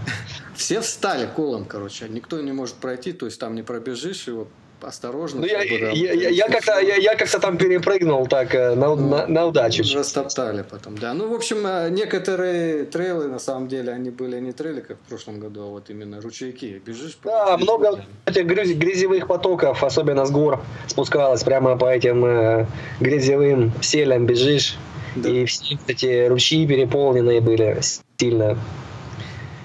Все 0.56 0.80
встали 0.80 1.26
колом, 1.26 1.64
короче, 1.64 2.08
никто 2.08 2.40
не 2.40 2.50
может 2.50 2.76
пройти, 2.76 3.12
то 3.12 3.26
есть 3.26 3.38
там 3.38 3.54
не 3.54 3.62
пробежишь, 3.62 4.26
его 4.26 4.48
осторожно. 4.82 5.40
Ну, 5.40 5.46
я, 5.46 5.62
я, 5.62 6.12
я, 6.12 6.28
я, 6.28 6.48
как-то, 6.48 6.80
я, 6.80 6.96
я 6.96 7.14
как-то 7.14 7.38
там 7.38 7.56
перепрыгнул 7.56 8.26
так 8.26 8.54
э, 8.54 8.74
на, 8.74 8.94
ну, 8.94 8.96
на, 8.96 9.26
на 9.26 9.46
удачу. 9.46 9.82
Растоптали 9.94 10.64
потом, 10.68 10.98
да. 10.98 11.14
Ну, 11.14 11.28
в 11.28 11.34
общем, 11.34 11.66
э, 11.66 11.88
некоторые 11.90 12.84
трейлы, 12.84 13.28
на 13.28 13.38
самом 13.38 13.68
деле, 13.68 13.92
они 13.92 14.10
были 14.10 14.38
не 14.40 14.52
трейлы, 14.52 14.80
как 14.80 14.96
в 14.98 15.08
прошлом 15.08 15.40
году, 15.40 15.62
а 15.62 15.66
вот 15.66 15.90
именно 15.90 16.20
ручейки. 16.20 16.80
Бежишь 16.84 17.16
по 17.16 17.30
Да, 17.30 17.56
много 17.56 18.04
этих 18.24 18.46
грязевых 18.46 19.26
потоков, 19.26 19.82
особенно 19.82 20.26
с 20.26 20.30
гор, 20.30 20.62
спускалось 20.86 21.42
прямо 21.42 21.76
по 21.76 21.86
этим 21.86 22.24
э, 22.24 22.66
грязевым 23.00 23.72
селям 23.82 24.26
бежишь. 24.26 24.76
Да. 25.16 25.28
И 25.30 25.46
все 25.46 25.78
эти 25.86 26.26
ручьи 26.26 26.66
переполненные 26.66 27.40
были 27.40 27.78
сильно. 28.18 28.58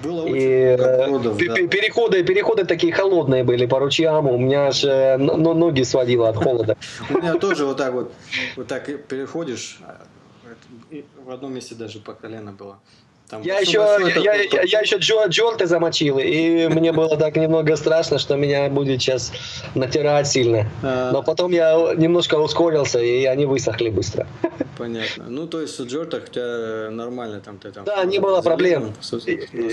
Было 0.04 0.24
очень 0.24 0.36
и 0.36 0.78
много 1.08 1.30
да. 1.30 1.56
переходы, 1.68 2.24
переходы 2.24 2.66
такие 2.66 2.94
холодные 2.94 3.44
были 3.44 3.66
по 3.66 3.80
ручьям, 3.80 4.28
у 4.28 4.38
меня 4.38 4.68
аж 4.68 4.84
э, 4.84 5.18
ну, 5.18 5.54
ноги 5.54 5.84
сводило 5.84 6.30
от 6.30 6.38
холода. 6.38 6.78
У 7.10 7.18
меня 7.18 7.36
тоже 7.36 7.66
вот 7.66 7.78
так 7.78 7.94
вот, 7.94 8.12
вот 8.56 8.68
так 8.68 8.86
переходишь, 9.08 9.80
а, 9.84 10.02
в 11.26 11.30
одном 11.30 11.54
месте 11.54 11.76
даже 11.76 12.00
по 12.00 12.14
колено 12.14 12.52
было. 12.52 12.80
Там 13.32 13.44
я 13.44 13.60
еще, 13.60 13.80
я, 14.16 14.34
я, 14.34 14.62
я 14.64 14.80
еще 14.82 14.98
джо, 14.98 15.26
джорты 15.30 15.66
замочил, 15.66 16.20
и 16.20 16.68
мне 16.68 16.92
было 16.92 17.16
так 17.16 17.38
немного 17.38 17.78
страшно, 17.78 18.20
что 18.20 18.36
меня 18.36 18.68
будет 18.68 19.02
сейчас 19.02 19.32
натирать 19.74 20.28
сильно. 20.28 20.70
А. 20.84 21.12
Но 21.14 21.24
потом 21.24 21.54
я 21.54 21.94
немножко 21.96 22.36
ускорился, 22.36 23.00
и 23.00 23.24
они 23.24 23.46
высохли 23.46 23.90
быстро. 23.90 24.28
Понятно. 24.78 25.28
Ну, 25.30 25.48
то 25.48 25.62
есть 25.62 25.80
в 25.80 25.86
джортах 25.86 26.24
у 26.28 26.28
тебя 26.28 26.90
нормально 26.92 27.40
там 27.40 27.58
ты 27.58 27.72
там... 27.72 27.86
Да, 27.86 28.04
не 28.04 28.20
было 28.20 28.42
проблем. 28.42 28.94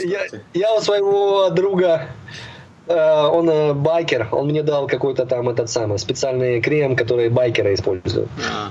Я, 0.04 0.20
я 0.54 0.76
у 0.76 0.80
своего 0.80 1.50
друга 1.50 2.10
э, 2.86 3.22
он 3.26 3.50
э, 3.50 3.72
байкер, 3.74 4.28
он 4.30 4.46
мне 4.46 4.62
дал 4.62 4.86
какой-то 4.86 5.26
там 5.26 5.48
этот 5.48 5.68
самый 5.68 5.98
специальный 5.98 6.60
крем, 6.60 6.94
который 6.94 7.28
байкеры 7.28 7.74
используют. 7.74 8.28
А. 8.48 8.70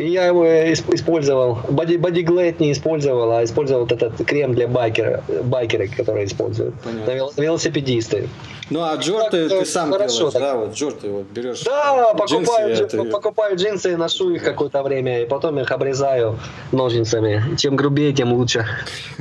И 0.00 0.08
я 0.08 0.26
его 0.26 0.46
использовал. 0.72 1.58
Body, 1.68 1.98
Bodyglade 1.98 2.56
не 2.58 2.72
использовал, 2.72 3.32
а 3.32 3.44
использовал 3.44 3.82
вот 3.82 3.92
этот 3.92 4.24
крем 4.26 4.54
для 4.54 4.66
байкера, 4.66 5.22
байкеры, 5.44 5.88
которые 5.88 6.24
используют. 6.24 6.74
Понятно. 6.80 7.30
Велосипедисты. 7.40 8.28
Ну 8.70 8.82
а 8.82 8.96
джорты 8.96 9.48
ты, 9.48 9.60
ты 9.60 9.64
сам 9.66 9.92
хорошо, 9.92 10.30
делаешь, 10.30 10.32
так. 10.32 10.42
да? 10.42 10.54
Вот 10.54 10.74
джорты 10.74 11.10
вот 11.10 11.26
берешь. 11.26 11.62
Да, 11.64 12.14
покупаю 12.14 12.74
джинсы, 12.74 12.96
джинсы, 12.96 13.10
покупаю 13.10 13.56
джинсы, 13.56 13.96
ношу 13.96 14.30
их 14.30 14.42
какое-то 14.42 14.82
время, 14.82 15.22
и 15.22 15.26
потом 15.26 15.58
их 15.60 15.70
обрезаю 15.70 16.38
ножницами. 16.72 17.56
Чем 17.56 17.76
грубее, 17.76 18.14
тем 18.14 18.32
лучше. 18.32 18.64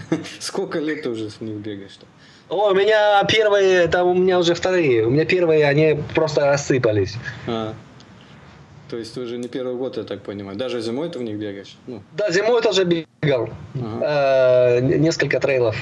Сколько 0.40 0.80
лет 0.80 1.04
ты 1.04 1.10
уже 1.10 1.30
с 1.30 1.42
них 1.42 1.56
бегаешь-то? 1.56 2.06
О, 2.48 2.72
у 2.72 2.74
меня 2.74 3.22
первые, 3.26 3.88
там 3.88 4.08
у 4.08 4.14
меня 4.14 4.40
уже 4.40 4.54
вторые. 4.54 5.06
У 5.06 5.10
меня 5.10 5.26
первые, 5.26 5.66
они 5.66 6.00
просто 6.16 6.46
рассыпались. 6.46 7.16
А. 7.48 7.74
То 8.90 8.98
есть 8.98 9.18
уже 9.18 9.38
не 9.38 9.48
первый 9.48 9.76
год, 9.76 9.98
я 9.98 10.04
так 10.04 10.24
понимаю. 10.24 10.58
Даже 10.58 10.82
зимой 10.82 11.10
ты 11.10 11.20
в 11.20 11.24
них 11.24 11.38
бегаешь? 11.38 11.78
Ну. 11.88 12.02
Да, 12.18 12.32
зимой 12.32 12.62
тоже 12.62 12.86
бегал. 12.86 13.50
Ага. 13.76 14.80
Э, 14.80 14.82
несколько 14.82 15.40
трейлов. 15.40 15.76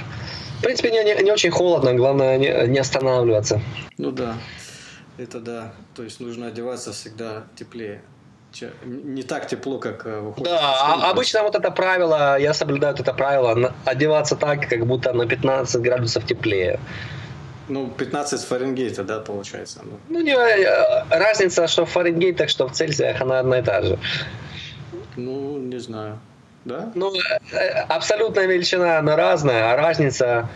В 0.60 0.64
принципе, 0.64 0.92
не, 0.92 1.04
не, 1.04 1.24
не 1.24 1.32
очень 1.32 1.52
холодно, 1.52 1.94
главное 1.94 2.38
не, 2.38 2.68
не 2.68 2.80
останавливаться. 2.80 3.62
Ну 3.98 4.12
да, 4.12 4.36
это 5.18 5.40
да. 5.40 5.74
То 5.96 6.04
есть 6.04 6.20
нужно 6.20 6.48
одеваться 6.48 6.92
всегда 6.92 7.44
теплее. 7.56 8.02
Не 8.84 9.24
так 9.24 9.48
тепло, 9.48 9.78
как 9.78 10.06
э, 10.06 10.20
выходит. 10.20 10.46
Да, 10.46 10.60
а, 10.60 11.12
обычно 11.12 11.44
вот 11.44 11.56
это 11.56 11.72
правило, 11.72 12.40
я 12.40 12.54
соблюдаю 12.54 12.96
это 12.96 13.14
правило, 13.14 13.74
одеваться 13.86 14.36
так, 14.36 14.68
как 14.68 14.86
будто 14.86 15.14
на 15.14 15.28
15 15.28 15.82
градусов 15.82 16.26
теплее. 16.26 16.80
Ну, 17.70 17.90
15 17.90 18.42
Фаренгейта, 18.44 19.04
да, 19.04 19.20
получается? 19.20 19.82
Ну, 19.84 20.00
ну 20.10 20.22
не, 20.22 20.32
э, 20.32 21.04
разница, 21.10 21.68
что 21.68 21.86
в 21.86 21.90
Фаренгейтах, 21.90 22.50
что 22.50 22.68
в 22.68 22.72
Цельсиях, 22.72 23.22
она 23.22 23.40
одна 23.40 23.60
и 23.60 23.64
та 23.64 23.82
же. 23.82 24.00
Ну, 25.18 25.58
не 25.58 25.80
знаю. 25.80 26.20
да? 26.66 26.92
Ну, 26.96 27.14
абсолютная 27.90 28.46
величина, 28.48 29.00
она 29.00 29.16
разная, 29.16 29.74
а 29.74 29.76
разница 29.76 30.48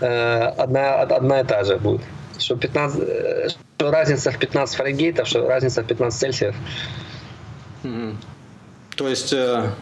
одна, 0.00 1.02
одна 1.02 1.40
и 1.40 1.44
та 1.44 1.64
же 1.64 1.76
будет. 1.76 2.02
Что, 2.38 2.56
15, 2.56 3.50
что 3.50 3.90
разница 3.90 4.30
в 4.30 4.38
15 4.38 4.76
фаренгейтов, 4.76 5.26
что 5.26 5.48
разница 5.48 5.82
в 5.82 5.86
15 5.86 6.20
цельсиев. 6.20 6.54
Угу. 7.84 8.16
То 8.96 9.08
есть, 9.08 9.32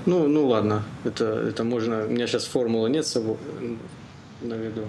ну, 0.07 0.29
ну 0.29 0.47
ладно, 0.47 0.83
это, 1.05 1.25
это 1.25 1.65
можно, 1.65 2.05
у 2.05 2.11
меня 2.11 2.27
сейчас 2.27 2.45
формулы 2.45 2.91
нет 2.91 3.07
с 3.07 3.13
собой 3.13 3.37
на 4.41 4.55
виду. 4.55 4.89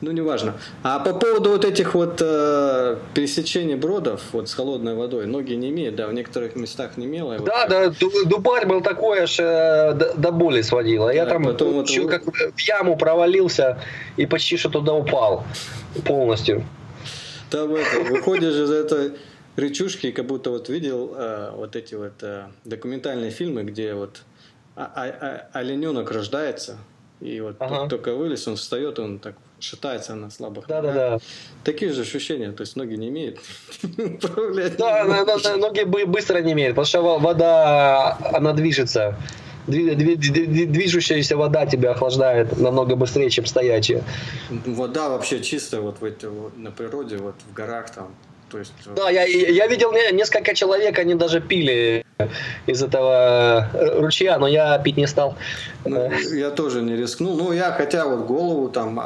Ну, 0.00 0.12
неважно. 0.12 0.54
А 0.84 1.00
по 1.00 1.12
поводу 1.12 1.50
вот 1.50 1.64
этих 1.64 1.94
вот 1.94 2.22
э, 2.22 2.96
пересечений 3.14 3.74
бродов 3.74 4.22
вот 4.32 4.48
с 4.48 4.54
холодной 4.54 4.94
водой, 4.94 5.26
ноги 5.26 5.54
не 5.54 5.70
имеют, 5.70 5.96
да, 5.96 6.06
в 6.06 6.12
некоторых 6.12 6.54
местах 6.54 6.96
не 6.96 7.06
имело. 7.06 7.38
Да, 7.40 7.66
вот, 7.68 7.68
да, 7.68 8.08
Дубарь 8.26 8.66
был 8.66 8.80
такой, 8.80 9.22
аж 9.22 9.40
э, 9.40 9.94
до, 9.94 10.14
до 10.14 10.30
боли 10.30 10.62
сводило. 10.62 11.10
Я 11.10 11.24
да, 11.24 11.32
там 11.32 11.44
потом 11.44 11.72
вот 11.72 11.88
еще 11.88 12.08
как 12.08 12.22
в 12.24 12.60
яму 12.60 12.96
провалился 12.96 13.78
и 14.16 14.24
почти 14.26 14.56
что 14.56 14.68
туда 14.68 14.94
упал 14.94 15.44
полностью. 16.04 16.64
Там 17.50 17.74
это, 17.74 18.00
выходишь 18.00 18.54
из 18.54 18.70
этой 18.70 19.14
речушки, 19.56 20.12
как 20.12 20.26
будто 20.26 20.50
вот 20.50 20.68
видел 20.68 21.12
э, 21.16 21.50
вот 21.56 21.74
эти 21.74 21.96
вот 21.96 22.22
э, 22.22 22.44
документальные 22.64 23.32
фильмы, 23.32 23.64
где 23.64 23.94
вот 23.94 24.22
а, 24.76 24.92
а, 24.94 25.48
а, 25.52 25.58
олененок 25.58 26.12
рождается, 26.12 26.78
и 27.20 27.40
вот 27.40 27.56
ага. 27.58 27.88
только 27.88 28.14
вылез, 28.14 28.46
он 28.46 28.54
встает, 28.54 29.00
он 29.00 29.18
так 29.18 29.34
шатается 29.60 30.14
на 30.14 30.30
слабых 30.30 30.66
да, 30.66 30.82
Да, 30.82 30.92
да. 30.92 31.18
Такие 31.64 31.92
же 31.92 32.02
ощущения, 32.02 32.52
то 32.52 32.62
есть 32.62 32.76
ноги 32.76 32.94
не 32.94 33.08
имеют. 33.08 33.38
Да, 34.78 35.04
ноги 35.56 35.84
быстро 35.84 36.40
не 36.40 36.52
имеют, 36.52 36.76
потому 36.76 36.86
что 36.86 37.18
вода, 37.18 38.16
она 38.32 38.52
движется. 38.52 39.16
Движущаяся 39.66 41.36
вода 41.36 41.66
тебя 41.66 41.90
охлаждает 41.90 42.58
намного 42.58 42.96
быстрее, 42.96 43.28
чем 43.28 43.44
стоячая. 43.44 44.02
Вода 44.48 45.10
вообще 45.10 45.40
чистая 45.40 45.82
вот 45.82 46.00
в 46.00 46.04
эти, 46.04 46.26
на 46.56 46.70
природе, 46.70 47.18
вот 47.18 47.34
в 47.50 47.52
горах 47.52 47.90
там, 47.90 48.14
то 48.50 48.58
есть... 48.58 48.72
Да, 48.96 49.10
я, 49.10 49.24
я 49.24 49.66
видел 49.66 49.92
несколько 49.92 50.54
человек, 50.54 50.98
они 50.98 51.14
даже 51.14 51.40
пили 51.40 52.06
из 52.66 52.82
этого 52.82 53.68
э, 53.72 54.00
ручья, 54.00 54.38
но 54.38 54.48
я 54.48 54.78
пить 54.78 54.96
не 54.96 55.06
стал. 55.06 55.36
Ну, 55.84 56.10
я 56.32 56.50
тоже 56.50 56.80
не 56.82 56.96
рискнул. 56.96 57.36
Ну, 57.36 57.52
я 57.52 57.70
хотя 57.72 58.06
вот 58.06 58.26
голову 58.26 58.68
там 58.68 58.98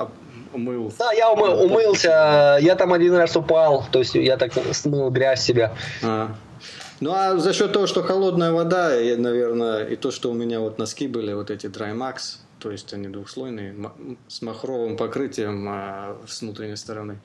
умыл. 0.52 0.92
Да, 0.98 1.12
я 1.12 1.30
умы, 1.30 1.48
умылся, 1.50 2.58
я 2.60 2.76
там 2.76 2.92
один 2.92 3.14
раз 3.14 3.36
упал, 3.36 3.84
то 3.90 3.98
есть 3.98 4.14
я 4.14 4.36
так 4.36 4.52
смыл 4.72 5.10
грязь 5.10 5.42
себя. 5.42 5.74
А. 6.02 6.34
Ну 7.00 7.12
а 7.12 7.36
за 7.36 7.52
счет 7.52 7.72
того, 7.72 7.86
что 7.86 8.02
холодная 8.02 8.52
вода, 8.52 9.00
и, 9.00 9.16
наверное, 9.16 9.84
и 9.84 9.96
то, 9.96 10.10
что 10.10 10.30
у 10.30 10.34
меня 10.34 10.60
вот 10.60 10.78
носки 10.78 11.08
были, 11.08 11.32
вот 11.32 11.50
эти 11.50 11.66
Drymax, 11.66 12.38
то 12.60 12.70
есть 12.70 12.92
они 12.92 13.08
двухслойные, 13.08 13.74
с 14.28 14.40
махровым 14.42 14.96
покрытием 14.96 15.66
а, 15.68 16.16
с 16.28 16.42
внутренней 16.42 16.76
стороны 16.76 17.18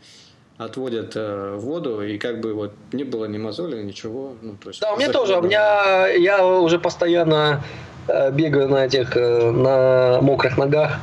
отводят 0.57 1.15
э, 1.15 1.55
воду, 1.55 2.01
и 2.01 2.17
как 2.17 2.41
бы 2.41 2.53
вот 2.53 2.71
не 2.91 3.03
было 3.03 3.25
ни 3.25 3.37
мозоли, 3.37 3.81
ничего. 3.83 4.33
Ну, 4.41 4.55
то 4.61 4.69
есть 4.69 4.81
да, 4.81 4.93
у 4.93 4.97
меня 4.97 5.11
тоже, 5.11 5.37
у 5.37 5.41
меня, 5.41 6.07
я 6.07 6.45
уже 6.45 6.79
постоянно 6.79 7.63
э, 8.07 8.31
бегаю 8.31 8.67
на 8.67 8.85
этих, 8.85 9.15
э, 9.15 9.51
на 9.51 10.19
мокрых 10.21 10.57
ногах. 10.57 10.99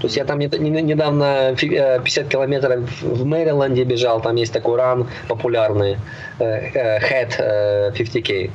То 0.00 0.06
есть 0.06 0.16
я 0.16 0.24
там 0.24 0.38
не, 0.38 0.46
не, 0.46 0.82
недавно 0.82 1.54
50 1.58 2.28
километров 2.28 2.80
в 3.02 3.24
Мэриленде 3.24 3.84
бежал, 3.84 4.20
там 4.20 4.36
есть 4.36 4.52
такой 4.52 4.76
ран 4.76 5.08
популярный, 5.28 5.98
Head 6.38 7.92
50K. 7.94 8.50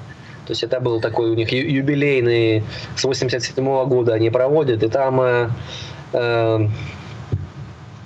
То 0.45 0.51
есть 0.51 0.63
это 0.63 0.79
был 0.79 0.99
такой 0.99 1.29
у 1.29 1.35
них 1.35 1.51
юбилейный, 1.51 2.63
с 2.95 3.03
87 3.03 3.63
-го 3.63 3.85
года 3.85 4.15
они 4.15 4.29
проводят, 4.29 4.83
и 4.83 4.89
там 4.89 5.21
э, 5.21 6.67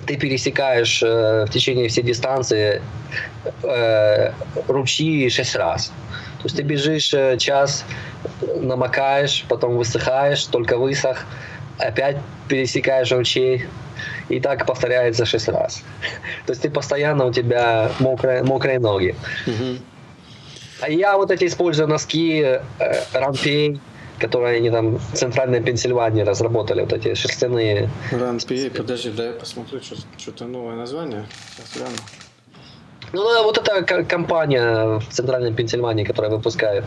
ты 0.06 0.16
пересекаешь 0.16 1.02
э, 1.02 1.46
в 1.46 1.50
течение 1.50 1.88
всей 1.88 2.02
дистанции 2.02 2.82
э, 3.62 4.32
ручьи 4.68 5.28
шесть 5.30 5.56
раз. 5.56 5.86
То 6.38 6.44
есть 6.44 6.56
ты 6.56 6.62
бежишь 6.62 7.14
э, 7.14 7.38
час, 7.38 7.84
намокаешь, 8.60 9.44
потом 9.48 9.76
высыхаешь, 9.76 10.44
только 10.44 10.76
высох, 10.76 11.24
опять 11.78 12.16
пересекаешь 12.48 13.12
ручей, 13.12 13.66
и 14.28 14.40
так 14.40 14.66
повторяется 14.66 15.24
шесть 15.24 15.48
раз. 15.48 15.82
То 16.46 16.52
есть 16.52 16.62
ты 16.62 16.70
постоянно 16.70 17.26
у 17.26 17.32
тебя 17.32 17.90
мокрые, 18.00 18.42
мокрые 18.42 18.78
ноги. 18.78 19.14
Угу. 19.46 19.78
А 20.80 20.90
я 20.90 21.16
вот 21.16 21.30
эти 21.30 21.46
использую 21.46 21.88
носки, 21.88 22.40
э, 22.40 22.60
рампей, 23.12 23.80
которые 24.18 24.56
они 24.58 24.70
там 24.70 24.96
в 24.96 25.12
центральной 25.14 25.62
Пенсильвании 25.62 26.22
разработали, 26.22 26.82
вот 26.82 26.92
эти 26.92 27.14
шерстяные. 27.14 27.90
RunPA, 28.10 28.70
подожди, 28.70 29.10
дай 29.10 29.26
я 29.28 29.32
посмотрю, 29.32 29.80
что-то 30.18 30.44
новое 30.44 30.76
название. 30.76 31.24
Сейчас 31.56 31.76
гляну. 31.76 31.96
Ну, 33.12 33.22
да, 33.22 33.42
вот 33.42 33.58
эта 33.58 34.04
компания 34.04 34.98
в 34.98 35.06
центральной 35.10 35.52
Пенсильвании, 35.52 36.04
которая 36.04 36.30
выпускает. 36.32 36.84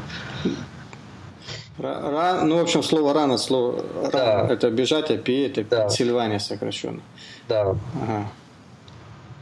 Ра, 1.77 2.41
ну, 2.43 2.57
в 2.57 2.61
общем, 2.61 2.81
слово 2.81 3.13
рано, 3.13 3.37
слово 3.37 3.83
да. 4.11 4.41
ран, 4.41 4.51
это 4.51 4.71
бежать, 4.71 5.11
а 5.11 5.13
PA 5.13 5.47
это 5.47 5.63
да. 5.63 5.83
Пенсильвания 5.83 6.39
сокращенно. 6.39 7.01
Да. 7.47 7.75
Ага. 8.01 8.27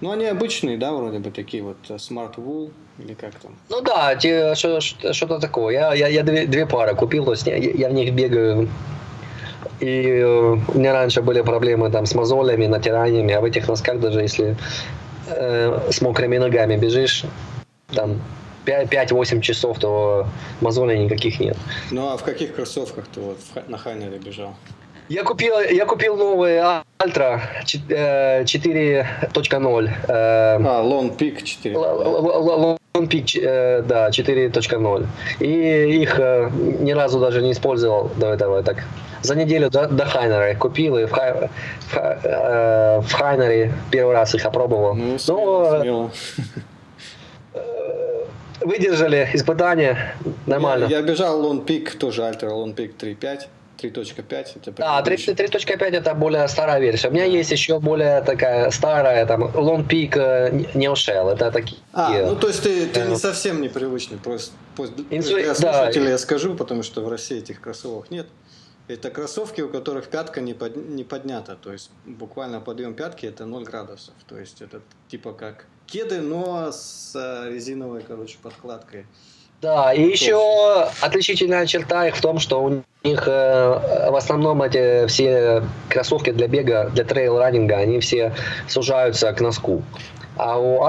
Ну, 0.01 0.11
они 0.11 0.25
обычные, 0.25 0.77
да, 0.77 0.91
вроде 0.91 1.19
бы 1.19 1.31
такие 1.31 1.63
вот 1.63 1.77
э, 1.87 1.93
Smart 1.95 2.35
Wool 2.35 2.71
или 2.99 3.13
как 3.13 3.35
там? 3.35 3.55
Ну 3.69 3.81
да, 3.81 4.19
что-то 4.19 5.39
такое. 5.39 5.73
Я, 5.73 5.93
я, 5.93 6.07
я 6.07 6.23
две, 6.23 6.45
две 6.45 6.65
пары 6.65 6.95
купил, 6.95 7.25
то 7.25 7.31
есть 7.31 7.47
я, 7.47 7.55
я 7.55 7.89
в 7.89 7.93
них 7.93 8.13
бегаю. 8.13 8.69
И 9.79 10.07
э, 10.07 10.57
у 10.67 10.77
меня 10.77 10.93
раньше 10.93 11.21
были 11.21 11.41
проблемы 11.41 11.89
там 11.89 12.05
с 12.05 12.13
мозолями, 12.13 12.67
натираниями, 12.67 13.33
а 13.33 13.41
в 13.41 13.45
этих 13.45 13.67
носках 13.67 13.99
даже 13.99 14.21
если 14.21 14.57
э, 15.27 15.89
с 15.91 16.01
мокрыми 16.01 16.37
ногами 16.37 16.75
бежишь, 16.75 17.23
там 17.93 18.21
5-8 18.65 19.41
часов, 19.41 19.79
то 19.79 20.27
мозолей 20.61 20.99
никаких 20.99 21.39
нет. 21.39 21.57
Ну 21.91 22.09
а 22.09 22.17
в 22.17 22.23
каких 22.23 22.55
кроссовках 22.55 23.05
ты 23.07 23.21
вот 23.21 23.37
на 23.67 23.77
Хайнере 23.77 24.17
бежал? 24.17 24.55
Я 25.07 25.23
купил, 25.23 25.59
я 25.59 25.85
купил 25.85 26.17
новый 26.17 26.59
Альтра 26.97 27.41
4.0. 27.63 29.89
Э, 30.07 30.07
а, 30.07 30.83
Lone 30.83 31.15
Peak 31.15 31.43
4. 31.43 31.75
Lone 31.75 32.79
Peak, 32.95 33.39
э, 33.39 33.83
да, 33.83 34.09
4.0. 34.09 35.07
И 35.39 36.01
их 36.01 36.19
э, 36.19 36.49
ни 36.79 36.91
разу 36.91 37.19
даже 37.19 37.43
не 37.43 37.51
использовал 37.51 38.09
до 38.15 38.33
этого. 38.33 38.63
Так 38.63 38.83
за 39.21 39.35
неделю 39.35 39.69
до, 39.69 39.87
до 39.87 40.05
Хайнера 40.05 40.55
купил 40.55 40.97
и 40.97 41.05
в, 41.05 41.11
хай, 41.11 41.33
в, 41.33 41.49
в 43.01 43.13
Хайнере 43.13 43.73
первый 43.91 44.15
раз 44.15 44.33
их 44.33 44.43
опробовал. 44.43 44.95
Ну, 44.95 45.19
смело, 45.19 45.77
Но, 45.77 45.81
смело. 45.81 46.11
Выдержали 48.65 49.29
испытания 49.33 50.15
нормально. 50.47 50.85
Я, 50.85 50.97
я 50.97 51.01
бежал 51.03 51.41
Peak, 51.65 51.97
тоже 51.97 52.23
Lone 52.47 52.75
Peak 52.75 52.93
3.5. 52.97 53.41
3.5 53.77 54.47
это 54.55 54.71
Да, 54.71 55.01
3.5 55.01 55.83
это 55.83 56.13
более 56.15 56.47
старая 56.47 56.79
версия. 56.79 57.09
У 57.09 57.11
меня 57.11 57.25
есть 57.25 57.51
еще 57.51 57.79
более 57.79 58.21
такая 58.21 58.71
старая, 58.71 59.25
там, 59.25 59.43
Long 59.43 59.87
Peak 59.87 60.13
Neo 60.73 60.93
Shell. 60.93 61.33
Это 61.33 61.51
такие... 61.51 61.79
А, 61.93 62.09
ну 62.25 62.35
то 62.35 62.47
есть 62.47 62.63
ты, 62.63 62.87
ты 62.87 63.01
не 63.01 63.17
совсем 63.17 63.61
непривычный. 63.61 64.17
Просто, 64.17 64.53
Инсу... 65.09 65.35
для 65.35 65.53
слушателей 65.53 66.05
да. 66.05 66.11
я 66.11 66.17
скажу, 66.17 66.55
потому 66.55 66.83
что 66.83 67.01
в 67.01 67.09
России 67.09 67.37
этих 67.37 67.61
кроссовок 67.61 68.09
нет. 68.11 68.27
Это 68.87 69.09
кроссовки, 69.09 69.61
у 69.61 69.69
которых 69.69 70.07
пятка 70.07 70.41
не, 70.41 70.53
под, 70.53 70.75
не 70.75 71.03
поднята. 71.03 71.55
То 71.55 71.71
есть 71.71 71.89
буквально 72.05 72.61
подъем 72.61 72.93
пятки 72.93 73.25
это 73.25 73.45
0 73.45 73.63
градусов. 73.63 74.13
То 74.27 74.37
есть 74.37 74.61
это 74.61 74.81
типа 75.07 75.33
как 75.33 75.65
кеды, 75.87 76.21
но 76.21 76.71
с 76.71 77.13
э, 77.15 77.51
резиновой, 77.51 78.03
короче, 78.07 78.37
подкладкой. 78.41 79.07
Да, 79.61 79.93
и 79.93 80.03
еще 80.03 80.87
отличительная 81.01 81.65
черта 81.65 82.07
их 82.07 82.15
в 82.15 82.21
том, 82.21 82.37
что 82.39 82.61
у 82.63 82.83
них 83.03 83.27
э, 83.27 84.09
в 84.11 84.15
основном 84.15 84.61
эти 84.61 85.07
все 85.07 85.63
кроссовки 85.89 86.31
для 86.31 86.47
бега, 86.47 86.91
для 86.93 87.03
трейл-раннинга, 87.03 87.77
они 87.77 87.99
все 87.99 88.35
сужаются 88.67 89.33
к 89.33 89.41
носку. 89.41 89.81
А 90.37 90.59
у 90.59 90.83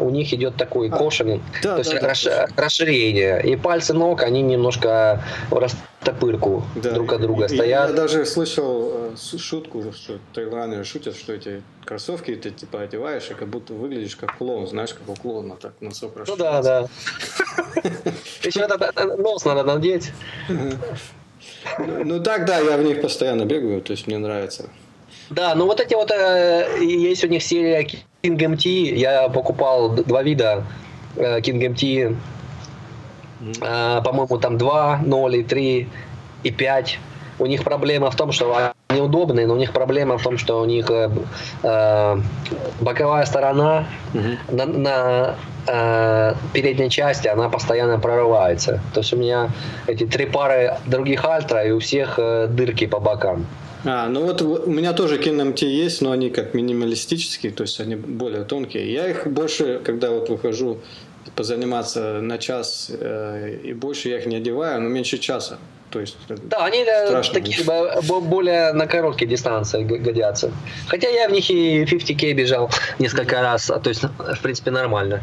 У 0.00 0.10
них 0.10 0.32
идет 0.32 0.56
такой 0.56 0.88
а, 0.88 0.96
кошен, 0.96 1.42
да, 1.62 1.74
то 1.74 1.78
есть 1.78 1.94
да, 1.94 2.06
расш, 2.06 2.24
да. 2.24 2.48
расширение. 2.56 3.42
И 3.44 3.56
пальцы 3.56 3.92
ног, 3.94 4.22
они 4.22 4.42
немножко 4.42 5.22
в 5.50 5.58
растопырку 5.58 6.64
да. 6.76 6.92
друг 6.92 7.12
от 7.12 7.20
друга 7.20 7.44
и, 7.46 7.48
стоят. 7.48 7.90
Я 7.90 7.94
даже 7.94 8.24
слышал 8.26 9.12
э, 9.12 9.38
шутку, 9.38 9.82
что 9.92 10.18
трейлранеры 10.32 10.84
шутят, 10.84 11.16
что 11.16 11.32
эти 11.32 11.62
кроссовки 11.84 12.34
ты 12.34 12.50
типа 12.50 12.82
одеваешь, 12.82 13.30
и 13.30 13.34
как 13.34 13.48
будто 13.48 13.72
выглядишь 13.74 14.16
как 14.16 14.36
клоун, 14.36 14.66
знаешь, 14.66 14.94
как 14.94 15.08
у 15.08 15.14
клоуна 15.14 15.56
так 15.56 15.72
носок 15.80 16.12
Ну 16.26 16.36
да, 16.36 16.62
да. 16.62 16.86
Еще 18.42 18.66
нос 19.16 19.44
надо 19.44 19.64
надеть. 19.64 20.12
Ну 21.78 22.22
так, 22.22 22.46
да, 22.46 22.58
я 22.58 22.76
в 22.76 22.82
них 22.82 23.00
постоянно 23.00 23.44
бегаю, 23.44 23.82
то 23.82 23.92
есть 23.92 24.06
мне 24.06 24.18
нравится. 24.18 24.70
Да, 25.30 25.54
ну 25.54 25.66
вот 25.66 25.80
эти 25.80 25.94
вот, 25.94 26.10
э, 26.10 26.78
есть 26.82 27.24
у 27.24 27.28
них 27.28 27.42
серия 27.42 27.86
King 28.22 28.36
MT, 28.36 28.94
я 28.96 29.28
покупал 29.28 29.90
два 29.90 30.22
вида 30.22 30.64
э, 31.16 31.38
King 31.40 31.60
MT, 31.72 32.16
э, 33.62 34.02
по-моему, 34.04 34.38
там 34.38 34.58
2, 34.58 35.00
0 35.06 35.36
и 35.36 35.44
3 35.44 35.88
и 36.42 36.50
5. 36.50 36.98
у 37.38 37.46
них 37.46 37.64
проблема 37.64 38.10
в 38.10 38.16
том, 38.16 38.32
что 38.32 38.72
они 38.88 39.00
удобные, 39.00 39.46
но 39.46 39.54
у 39.54 39.56
них 39.56 39.72
проблема 39.72 40.18
в 40.18 40.22
том, 40.22 40.36
что 40.36 40.60
у 40.60 40.64
них 40.64 40.90
э, 40.90 41.10
э, 41.62 42.16
боковая 42.80 43.24
сторона 43.24 43.86
угу. 44.12 44.56
на, 44.56 44.66
на 44.66 45.34
э, 45.66 46.34
передней 46.52 46.90
части, 46.90 47.28
она 47.28 47.48
постоянно 47.48 48.00
прорывается. 48.00 48.80
То 48.92 49.00
есть 49.00 49.12
у 49.12 49.16
меня 49.16 49.50
эти 49.86 50.06
три 50.06 50.26
пары 50.26 50.76
других 50.86 51.24
альтра, 51.24 51.64
и 51.64 51.70
у 51.70 51.78
всех 51.78 52.18
э, 52.18 52.48
дырки 52.48 52.86
по 52.86 52.98
бокам. 52.98 53.46
А, 53.84 54.08
ну 54.08 54.24
вот 54.24 54.42
у 54.42 54.70
меня 54.70 54.92
тоже 54.92 55.18
KNMT 55.18 55.64
есть, 55.64 56.02
но 56.02 56.10
они 56.10 56.30
как 56.30 56.54
минималистические, 56.54 57.52
то 57.52 57.62
есть 57.62 57.80
они 57.80 57.96
более 57.96 58.44
тонкие. 58.44 58.92
Я 58.92 59.08
их 59.08 59.26
больше, 59.26 59.80
когда 59.84 60.10
вот 60.10 60.28
выхожу 60.28 60.80
позаниматься 61.36 62.20
на 62.20 62.38
час 62.38 62.90
э, 62.90 63.58
и 63.62 63.72
больше 63.72 64.08
я 64.08 64.18
их 64.18 64.26
не 64.26 64.36
одеваю, 64.36 64.80
но 64.80 64.88
меньше 64.88 65.18
часа. 65.18 65.58
То 65.90 66.00
есть, 66.00 66.16
да, 66.28 66.64
они 66.64 66.84
э, 66.86 67.22
такие 67.32 67.64
более 68.20 68.72
на 68.72 68.86
короткие 68.86 69.28
дистанции 69.28 69.82
годятся. 69.82 70.52
Хотя 70.86 71.08
я 71.08 71.28
в 71.28 71.32
них 71.32 71.50
и 71.50 71.84
50к 71.84 72.32
бежал 72.32 72.70
несколько 72.98 73.40
раз, 73.40 73.66
то 73.66 73.88
есть, 73.88 74.02
в 74.02 74.40
принципе, 74.40 74.70
нормально. 74.70 75.20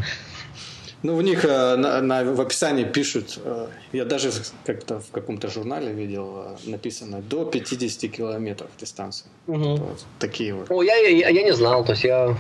Ну, 1.04 1.16
в 1.16 1.22
них 1.22 1.46
э, 1.46 1.76
на, 1.76 2.02
на, 2.02 2.24
в 2.24 2.42
описании 2.42 2.84
пишут, 2.84 3.40
э, 3.44 3.68
я 3.94 4.06
даже 4.06 4.32
как-то 4.66 5.00
в 5.00 5.12
каком-то 5.12 5.48
журнале 5.48 5.94
видел, 5.94 6.58
э, 6.66 6.70
написано 6.70 7.22
до 7.22 7.46
50 7.46 8.12
километров 8.12 8.70
дистанция. 8.80 9.30
Угу. 9.48 9.76
Вот, 9.76 10.06
такие 10.18 10.56
вот. 10.56 10.72
О, 10.72 10.82
я, 10.82 10.96
я, 10.96 11.30
я 11.30 11.44
не 11.44 11.54
знал, 11.54 11.86
то 11.86 11.92
есть 11.92 12.04
я... 12.04 12.36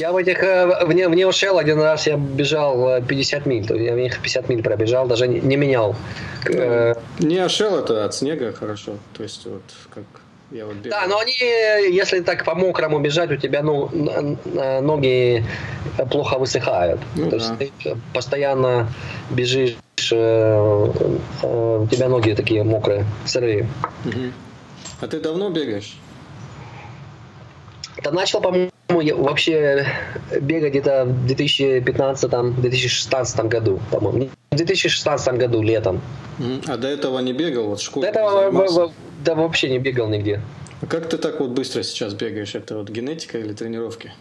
Я 0.00 0.10
в 0.10 0.16
этих, 0.16 0.42
вне, 0.84 1.08
вне 1.08 1.28
ушел 1.28 1.58
один 1.58 1.80
раз 1.80 2.08
я 2.08 2.16
бежал 2.16 3.00
50 3.00 3.46
миль, 3.46 3.64
то 3.64 3.74
есть 3.74 3.86
я 3.86 3.94
в 3.94 3.98
них 3.98 4.20
50 4.20 4.48
миль 4.48 4.64
пробежал, 4.64 5.06
даже 5.06 5.28
не, 5.28 5.40
не 5.40 5.56
менял. 5.56 5.94
Ну, 6.48 6.94
не 7.20 7.38
ошел 7.38 7.78
это 7.78 8.04
от 8.04 8.16
снега 8.16 8.52
хорошо, 8.52 8.94
то 9.16 9.22
есть 9.22 9.46
вот 9.46 9.62
как 9.94 10.02
я 10.54 10.66
вот 10.66 10.82
да, 10.82 11.06
но 11.08 11.18
они, 11.18 11.32
если 11.32 12.20
так 12.20 12.44
по 12.44 12.54
мокрому 12.54 13.00
бежать, 13.00 13.30
у 13.32 13.36
тебя 13.36 13.62
ну, 13.62 13.90
ноги 14.80 15.44
плохо 16.10 16.38
высыхают. 16.38 17.00
Ну, 17.16 17.28
То 17.28 17.38
да. 17.38 17.56
есть 17.58 17.58
ты 17.58 17.96
постоянно 18.12 18.88
бежишь, 19.30 19.76
э, 20.12 20.92
э, 21.42 21.78
у 21.82 21.86
тебя 21.88 22.08
ноги 22.08 22.34
такие 22.34 22.62
мокрые, 22.62 23.04
сырые. 23.24 23.68
Угу. 24.04 24.32
А 25.00 25.08
ты 25.08 25.20
давно 25.20 25.50
бегаешь? 25.50 25.96
Да 28.02 28.12
начал, 28.12 28.40
по-моему, 28.40 28.70
вообще 28.94 29.86
бегать 30.40 30.72
где-то 30.72 31.04
в 31.04 31.26
2015-2016 31.26 33.48
году, 33.48 33.80
по-моему. 33.90 34.28
В 34.50 34.56
2016 34.56 35.34
году, 35.34 35.62
летом. 35.62 36.00
А 36.66 36.76
до 36.76 36.88
этого 36.88 37.20
не 37.20 37.32
бегал? 37.32 37.68
Вот 37.68 37.80
школе 37.80 38.12
до 38.12 38.20
этого 38.20 38.92
да 39.24 39.34
вообще 39.34 39.70
не 39.70 39.78
бегал 39.78 40.08
нигде. 40.08 40.40
А 40.82 40.86
как 40.86 41.08
ты 41.08 41.18
так 41.18 41.40
вот 41.40 41.50
быстро 41.50 41.82
сейчас 41.82 42.14
бегаешь? 42.14 42.54
Это 42.54 42.76
вот 42.76 42.90
генетика 42.90 43.38
или 43.38 43.52
тренировки? 43.52 44.12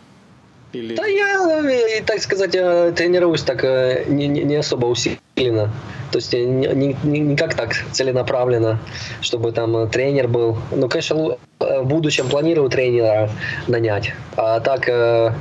Или... 0.73 0.95
Да 0.95 1.05
я, 1.05 2.03
так 2.05 2.19
сказать, 2.19 2.51
тренируюсь 2.51 3.43
так 3.43 3.63
э, 3.63 4.05
не, 4.07 4.27
не 4.27 4.55
особо 4.55 4.87
усиленно. 4.87 5.71
То 6.11 6.17
есть 6.17 6.33
не, 6.33 6.67
не, 6.67 6.97
не 7.03 7.35
как 7.35 7.55
так 7.55 7.75
целенаправленно, 7.91 8.79
чтобы 9.21 9.51
там 9.51 9.89
тренер 9.89 10.27
был. 10.27 10.57
Ну, 10.71 10.89
конечно, 10.89 11.37
э, 11.59 11.81
в 11.81 11.85
будущем 11.85 12.27
планирую 12.27 12.69
тренера 12.69 13.29
нанять. 13.67 14.13
А 14.35 14.59
так 14.59 14.89
э, 14.89 15.33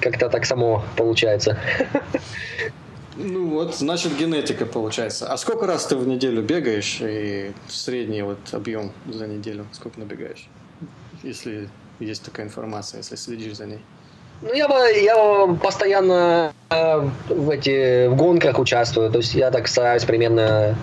как-то 0.00 0.28
так 0.28 0.44
само 0.46 0.84
получается. 0.96 1.58
Ну 3.14 3.50
вот, 3.50 3.76
значит, 3.76 4.16
генетика 4.16 4.66
получается. 4.66 5.32
А 5.32 5.36
сколько 5.36 5.66
раз 5.66 5.86
ты 5.86 5.96
в 5.96 6.08
неделю 6.08 6.42
бегаешь 6.42 6.98
и 7.00 7.52
средний 7.68 8.22
вот 8.22 8.38
объем 8.52 8.90
за 9.06 9.26
неделю? 9.26 9.66
Сколько 9.72 10.00
набегаешь? 10.00 10.48
Если 11.22 11.68
есть 12.00 12.24
такая 12.24 12.46
информация, 12.46 12.98
если 12.98 13.16
следишь 13.16 13.56
за 13.56 13.66
ней. 13.66 13.80
Ну, 14.42 14.52
я, 14.54 14.88
я 14.88 15.56
постоянно 15.62 16.52
э, 16.70 17.08
в 17.28 17.50
эти 17.50 18.08
в 18.08 18.16
гонках 18.16 18.58
участвую. 18.58 19.10
То 19.10 19.18
есть 19.18 19.34
я 19.34 19.50
так 19.50 19.68
стараюсь 19.68 20.04
примерно 20.04 20.76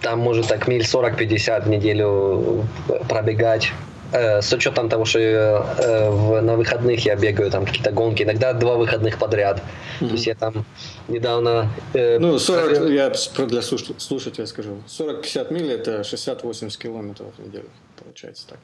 там, 0.00 0.20
может, 0.20 0.48
так 0.48 0.68
миль 0.68 0.82
40-50 0.82 1.64
в 1.64 1.68
неделю 1.68 2.64
пробегать. 3.08 3.72
Э, 4.12 4.40
с 4.40 4.52
учетом 4.52 4.88
того, 4.88 5.04
что 5.04 5.18
э, 5.18 6.10
в, 6.10 6.40
на 6.40 6.56
выходных 6.56 7.04
я 7.04 7.16
бегаю 7.16 7.50
там 7.50 7.66
какие-то 7.66 7.90
гонки, 7.90 8.22
иногда 8.22 8.52
два 8.52 8.76
выходных 8.76 9.18
подряд. 9.18 9.60
Mm-hmm. 10.00 10.06
То 10.06 10.12
есть 10.12 10.26
я 10.26 10.34
там 10.34 10.64
недавно... 11.08 11.70
Э, 11.92 12.18
ну, 12.18 12.38
40, 12.38 12.76
пробег... 12.76 12.90
я 12.90 13.12
для 13.46 13.62
слушателя 13.62 14.46
скажу, 14.46 14.78
40-50 14.86 15.52
миль 15.52 15.72
это 15.72 16.02
60-80 16.02 16.78
километров 16.78 17.26
в 17.36 17.46
неделю, 17.46 17.68
получается 18.02 18.46
так. 18.50 18.58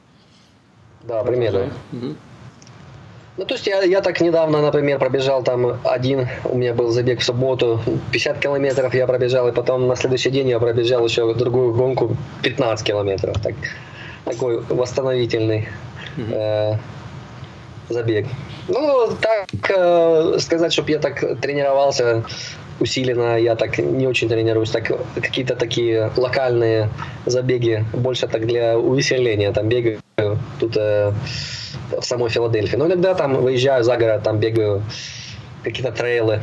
Да, 1.03 1.23
примерно. 1.23 1.69
Mm-hmm. 1.91 2.15
Ну, 3.35 3.45
то 3.45 3.55
есть 3.55 3.65
я, 3.65 3.81
я 3.81 4.01
так 4.01 4.21
недавно, 4.21 4.61
например, 4.61 4.99
пробежал 4.99 5.43
там 5.43 5.79
один, 5.83 6.27
у 6.45 6.55
меня 6.55 6.73
был 6.73 6.89
забег 6.89 7.19
в 7.19 7.23
субботу, 7.23 7.81
50 8.11 8.37
километров 8.37 8.93
я 8.93 9.07
пробежал, 9.07 9.47
и 9.47 9.51
потом 9.51 9.87
на 9.87 9.95
следующий 9.95 10.29
день 10.29 10.49
я 10.49 10.59
пробежал 10.59 11.03
еще 11.05 11.33
другую 11.33 11.73
гонку 11.73 12.15
15 12.43 12.85
километров. 12.85 13.35
Так, 13.41 13.55
такой 14.23 14.61
восстановительный 14.69 15.67
э, 16.17 16.73
забег. 17.89 18.27
Ну, 18.67 19.09
так 19.19 19.47
э, 19.67 20.37
сказать, 20.39 20.71
чтобы 20.71 20.91
я 20.91 20.99
так 20.99 21.39
тренировался 21.41 22.23
усиленно, 22.79 23.39
я 23.39 23.55
так 23.55 23.77
не 23.77 24.07
очень 24.07 24.29
тренируюсь. 24.29 24.69
Так, 24.69 24.91
какие-то 25.15 25.55
такие 25.55 26.11
локальные 26.17 26.89
забеги, 27.25 27.85
больше 27.93 28.27
так 28.27 28.45
для 28.45 28.77
увеселения 28.77 29.51
там 29.51 29.69
бегаю. 29.69 29.99
Тут 30.59 30.77
э, 30.77 31.13
в 31.91 32.03
самой 32.03 32.29
Филадельфии. 32.29 32.75
Но 32.75 32.87
иногда 32.87 33.13
там 33.15 33.35
выезжаю 33.41 33.83
за 33.83 33.97
город, 33.97 34.23
там 34.23 34.39
бегаю 34.39 34.83
какие-то 35.63 35.91
трейлы. 35.91 36.41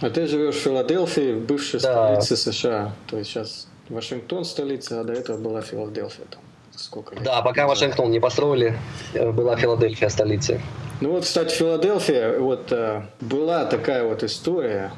А 0.00 0.10
ты 0.10 0.26
живешь 0.26 0.56
в 0.56 0.60
Филадельфии, 0.60 1.34
бывшей 1.34 1.80
да. 1.80 2.20
столице 2.20 2.36
США. 2.36 2.92
То 3.08 3.18
есть 3.18 3.30
сейчас 3.30 3.68
Вашингтон 3.88 4.44
столица, 4.44 5.00
а 5.00 5.04
до 5.04 5.12
этого 5.12 5.38
была 5.38 5.60
Филадельфия. 5.60 6.24
Там 6.30 6.40
сколько 6.76 7.14
лет? 7.14 7.24
Да, 7.24 7.42
пока 7.42 7.66
Вашингтон 7.66 8.10
не 8.10 8.20
построили, 8.20 8.76
э, 9.14 9.30
была 9.30 9.56
Филадельфия 9.56 10.08
столицей. 10.08 10.60
Ну 11.00 11.12
вот, 11.12 11.24
кстати, 11.24 11.54
Филадельфия, 11.54 12.38
вот 12.38 12.72
э, 12.72 13.02
была 13.20 13.64
такая 13.64 14.04
вот 14.04 14.22
история, 14.22 14.92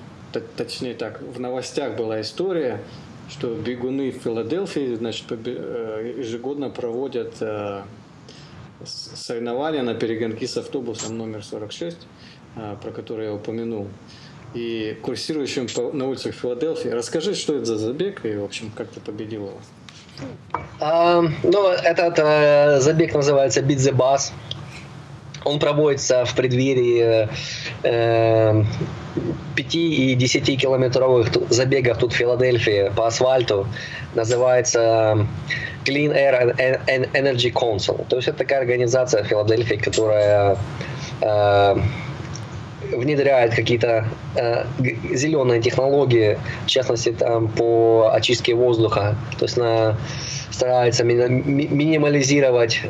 точнее 0.56 0.94
так, 0.94 1.20
в 1.22 1.40
новостях 1.40 1.96
была 1.96 2.20
история, 2.20 2.80
что 3.28 3.54
бегуны 3.54 4.10
в 4.10 4.16
Филадельфии, 4.16 4.94
значит, 4.94 5.26
э, 5.30 6.14
ежегодно 6.18 6.70
проводят 6.70 7.34
соревнования 8.84 9.82
на 9.82 9.94
перегонки 9.94 10.46
с 10.46 10.56
автобусом 10.56 11.18
номер 11.18 11.44
46, 11.44 11.98
про 12.54 12.90
который 12.92 13.26
я 13.26 13.34
упомянул 13.34 13.88
и 14.54 14.98
курсирующим 15.02 15.66
на 15.92 16.08
улицах 16.08 16.34
Филадельфии. 16.34 16.88
Расскажи, 16.88 17.34
что 17.34 17.54
это 17.54 17.66
за 17.66 17.78
забег 17.78 18.24
и, 18.24 18.34
в 18.36 18.44
общем, 18.44 18.72
как 18.74 18.88
ты 18.88 19.00
победил 19.00 19.46
его? 19.46 19.58
А, 20.80 21.22
ну, 21.42 21.68
этот 21.68 22.18
э, 22.18 22.80
забег 22.80 23.14
называется 23.14 23.60
Beat 23.60 23.76
the 23.76 23.94
Bus. 23.94 24.32
Он 25.44 25.58
проводится 25.58 26.24
в 26.24 26.34
преддверии 26.34 27.28
э, 27.82 28.64
5 29.56 29.74
и 29.74 30.14
10 30.14 30.60
километровых 30.60 31.28
забегов 31.48 31.98
тут 31.98 32.12
в 32.12 32.16
Филадельфии 32.16 32.92
по 32.94 33.06
асфальту. 33.06 33.66
Называется 34.14 35.26
Clean 35.84 36.12
Air 36.14 36.56
and 36.86 37.10
Energy 37.12 37.52
Council. 37.52 38.06
То 38.08 38.16
есть 38.16 38.28
это 38.28 38.38
такая 38.38 38.60
организация 38.60 39.24
в 39.24 39.26
Филадельфии, 39.26 39.76
которая 39.76 40.58
э, 41.22 41.76
внедряет 42.92 43.54
какие-то 43.54 44.06
э, 44.36 44.64
зеленые 45.14 45.60
технологии, 45.62 46.38
в 46.66 46.68
частности 46.68 47.12
там 47.12 47.48
по 47.48 48.10
очистке 48.12 48.54
воздуха, 48.54 49.16
то 49.38 49.44
есть 49.44 49.56
на, 49.56 49.96
старается 50.50 51.04
ми, 51.04 51.14
ми, 51.14 51.68
минимализировать 51.70 52.82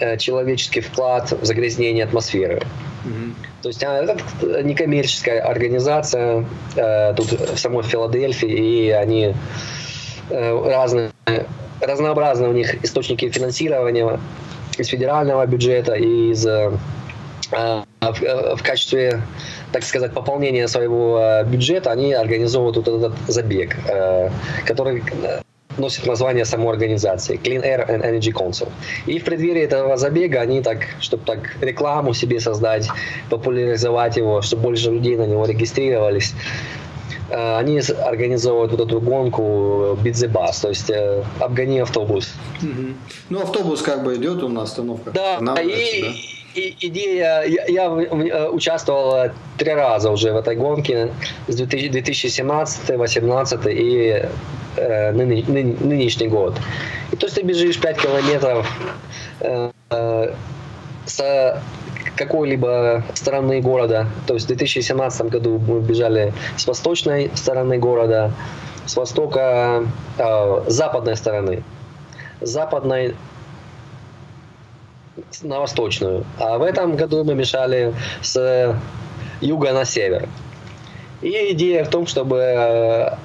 э, 0.00 0.16
человеческий 0.16 0.80
вклад 0.80 1.32
в 1.32 1.44
загрязнение 1.44 2.04
атмосферы. 2.04 2.62
Mm-hmm. 3.04 3.32
То 3.62 3.68
есть 3.68 3.82
э, 3.82 3.86
это 3.86 4.62
некоммерческая 4.62 5.42
организация 5.42 6.44
э, 6.76 7.14
тут 7.14 7.32
в 7.32 7.58
самой 7.58 7.82
Филадельфии, 7.82 8.86
и 8.86 8.90
они 8.90 9.34
э, 10.30 10.70
разные, 10.70 11.10
разнообразные 11.80 12.50
у 12.50 12.52
них 12.52 12.84
источники 12.84 13.28
финансирования 13.30 14.20
из 14.78 14.88
федерального 14.88 15.46
бюджета, 15.46 15.94
из 15.94 16.46
э, 16.46 16.70
а, 17.50 17.84
в, 18.00 18.22
э, 18.22 18.56
в 18.56 18.62
качестве, 18.62 19.22
так 19.72 19.82
сказать, 19.82 20.12
пополнения 20.12 20.68
своего 20.68 21.18
э, 21.20 21.44
бюджета 21.44 21.90
они 21.90 22.12
организовывают 22.12 22.76
вот 22.76 22.88
этот 22.88 23.12
забег, 23.26 23.76
э, 23.88 24.30
который 24.66 25.02
носит 25.78 26.06
название 26.06 26.44
самой 26.44 26.72
организации 26.72 27.38
Clean 27.42 27.62
Air 27.62 27.88
and 27.88 28.02
Energy 28.02 28.32
Council. 28.32 28.68
И 29.06 29.18
в 29.18 29.24
преддверии 29.24 29.62
этого 29.62 29.96
забега 29.96 30.40
они 30.40 30.62
так, 30.62 30.78
чтобы 31.00 31.24
так 31.24 31.56
рекламу 31.60 32.14
себе 32.14 32.40
создать, 32.40 32.88
популяризовать 33.30 34.16
его, 34.16 34.42
чтобы 34.42 34.62
больше 34.62 34.90
людей 34.90 35.16
на 35.16 35.26
него 35.26 35.46
регистрировались, 35.46 36.34
они 37.30 37.80
организовывают 37.80 38.72
вот 38.72 38.80
эту 38.80 39.00
гонку 39.00 39.98
Бидзебас, 40.02 40.60
то 40.60 40.68
есть 40.68 40.90
э, 40.90 41.22
обгони 41.40 41.80
автобус. 41.80 42.32
Угу. 42.62 42.94
Ну, 43.30 43.42
автобус 43.42 43.82
как 43.82 44.04
бы 44.04 44.16
идет 44.16 44.42
он 44.42 44.54
на 44.54 44.62
остановках. 44.62 45.12
Да, 45.12 45.38
и, 45.38 45.42
да? 45.44 45.62
и 46.54 46.76
идея, 46.80 47.42
я, 47.44 47.66
я 47.66 47.90
участвовал 47.90 49.30
три 49.58 49.74
раза 49.74 50.10
уже 50.10 50.32
в 50.32 50.36
этой 50.36 50.56
гонке, 50.56 51.12
с 51.48 51.54
2017, 51.56 52.86
2018 52.86 53.60
и 53.66 54.28
э, 54.76 55.12
ны, 55.12 55.44
ны, 55.46 55.76
нынешний 55.80 56.28
год. 56.28 56.54
И 57.12 57.16
то 57.16 57.26
есть 57.26 57.36
ты 57.36 57.42
бежишь 57.42 57.78
5 57.80 57.98
километров 57.98 58.66
э, 59.40 59.70
э, 59.90 60.34
с 61.06 61.62
какой-либо 62.18 63.04
стороны 63.14 63.60
города. 63.60 64.06
То 64.26 64.34
есть 64.34 64.46
в 64.46 64.48
2017 64.48 65.26
году 65.26 65.58
мы 65.58 65.80
бежали 65.80 66.34
с 66.56 66.66
восточной 66.66 67.30
стороны 67.34 67.78
города, 67.78 68.32
с 68.86 68.96
востока, 68.96 69.84
э, 70.18 70.62
западной 70.66 71.16
стороны. 71.16 71.62
Западной 72.40 73.14
на 75.42 75.60
восточную. 75.60 76.24
А 76.38 76.58
в 76.58 76.62
этом 76.62 76.96
году 76.96 77.24
мы 77.24 77.34
мешали 77.34 77.94
с 78.22 78.76
юга 79.40 79.72
на 79.72 79.84
север. 79.84 80.28
И 81.22 81.52
идея 81.52 81.84
в 81.84 81.88
том, 81.88 82.06
чтобы 82.06 82.36
э, 82.36 83.16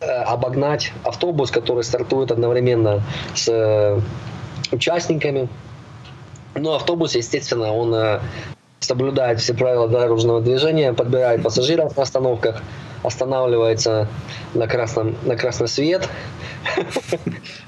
обогнать 0.00 0.92
автобус, 1.04 1.50
который 1.50 1.84
стартует 1.84 2.30
одновременно 2.30 3.02
с 3.34 4.00
участниками. 4.70 5.48
Но 6.54 6.74
автобус, 6.74 7.14
естественно, 7.14 7.72
он 7.72 7.94
э, 7.94 8.20
соблюдает 8.80 9.40
все 9.40 9.54
правила 9.54 9.88
дорожного 9.88 10.40
движения, 10.40 10.92
подбирает 10.92 11.42
пассажиров 11.42 11.96
на 11.96 12.02
остановках, 12.02 12.62
останавливается 13.02 14.08
на, 14.54 14.66
красном, 14.66 15.16
на 15.22 15.36
красный 15.36 15.68
свет. 15.68 16.08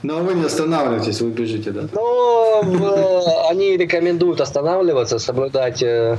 Но 0.03 0.18
вы 0.18 0.35
не 0.35 0.44
останавливаетесь, 0.44 1.20
вы 1.20 1.31
бежите, 1.31 1.70
да? 1.70 1.83
Ну, 1.92 3.49
они 3.49 3.77
рекомендуют 3.77 4.40
останавливаться, 4.40 5.18
соблюдать 5.18 5.83
э, 5.83 6.16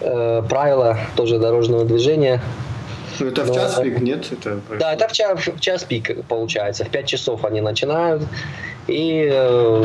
э, 0.00 0.42
правила 0.48 0.98
тоже 1.16 1.38
дорожного 1.38 1.84
движения. 1.84 2.40
Ну, 3.18 3.28
это 3.28 3.44
в 3.44 3.54
час 3.54 3.80
пик, 3.80 4.00
нет? 4.00 4.26
Это... 4.30 4.60
Да, 4.78 4.92
это 4.92 5.08
в 5.08 5.12
час, 5.12 5.38
в 5.46 5.60
час 5.60 5.84
пик 5.84 6.24
получается. 6.26 6.84
В 6.84 6.90
5 6.90 7.06
часов 7.06 7.44
они 7.44 7.60
начинают. 7.60 8.22
И 8.86 9.28
э, 9.30 9.84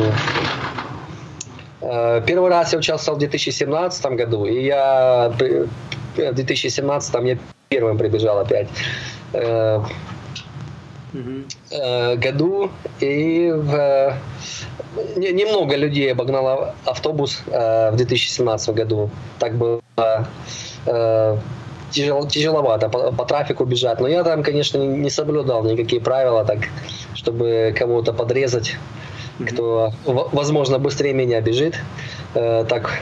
первый 2.26 2.50
раз 2.50 2.72
я 2.72 2.78
участвовал 2.78 3.16
в 3.16 3.20
2017 3.20 4.06
году, 4.06 4.46
и 4.46 4.64
я 4.64 5.32
в 5.38 6.32
2017 6.32 7.14
я 7.24 7.38
первым 7.68 7.98
прибежал 7.98 8.38
опять. 8.38 8.68
Э, 9.32 9.80
э, 11.70 12.16
году 12.16 12.70
и 13.00 13.50
в, 13.54 14.14
не, 15.16 15.32
немного 15.32 15.76
людей 15.76 16.12
обогнало 16.12 16.74
автобус 16.84 17.42
э, 17.46 17.90
в 17.90 17.96
2017 17.96 18.74
году. 18.74 19.10
Так 19.38 19.54
было 19.54 19.80
э, 20.86 21.36
тяжело, 21.90 22.26
тяжеловато 22.26 22.88
по, 22.88 23.12
по 23.12 23.24
трафику 23.24 23.64
бежать. 23.64 24.00
Но 24.00 24.08
я 24.08 24.24
там, 24.24 24.42
конечно, 24.42 24.78
не 24.78 25.10
соблюдал 25.10 25.64
никакие 25.64 26.00
правила, 26.00 26.44
так, 26.44 26.58
чтобы 27.14 27.74
кого-то 27.78 28.12
подрезать, 28.12 28.76
кто, 29.38 29.92
возможно, 30.04 30.78
быстрее 30.78 31.12
меня 31.12 31.40
бежит. 31.40 31.78
Э, 32.34 32.64
так 32.68 33.00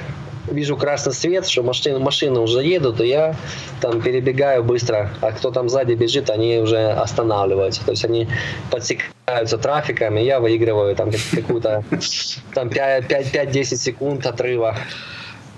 вижу 0.51 0.77
красный 0.77 1.13
свет, 1.13 1.47
что 1.47 1.63
машины, 1.63 1.99
машины 1.99 2.41
уже 2.41 2.63
едут, 2.63 3.01
и 3.01 3.09
я 3.09 3.37
там 3.81 4.01
перебегаю 4.01 4.65
быстро, 4.65 5.11
а 5.21 5.33
кто 5.33 5.51
там 5.51 5.69
сзади 5.69 5.95
бежит, 5.95 6.31
они 6.31 6.59
уже 6.59 6.91
останавливаются. 6.91 7.85
То 7.85 7.93
есть 7.93 8.05
они 8.05 8.29
подсекаются 8.71 9.59
трафиком, 9.59 10.17
и 10.19 10.25
я 10.25 10.41
выигрываю 10.41 10.95
там 10.97 11.11
какую-то 11.33 11.85
там 12.55 12.69
5-10 12.69 13.65
секунд 13.77 14.27
отрыва. 14.27 14.77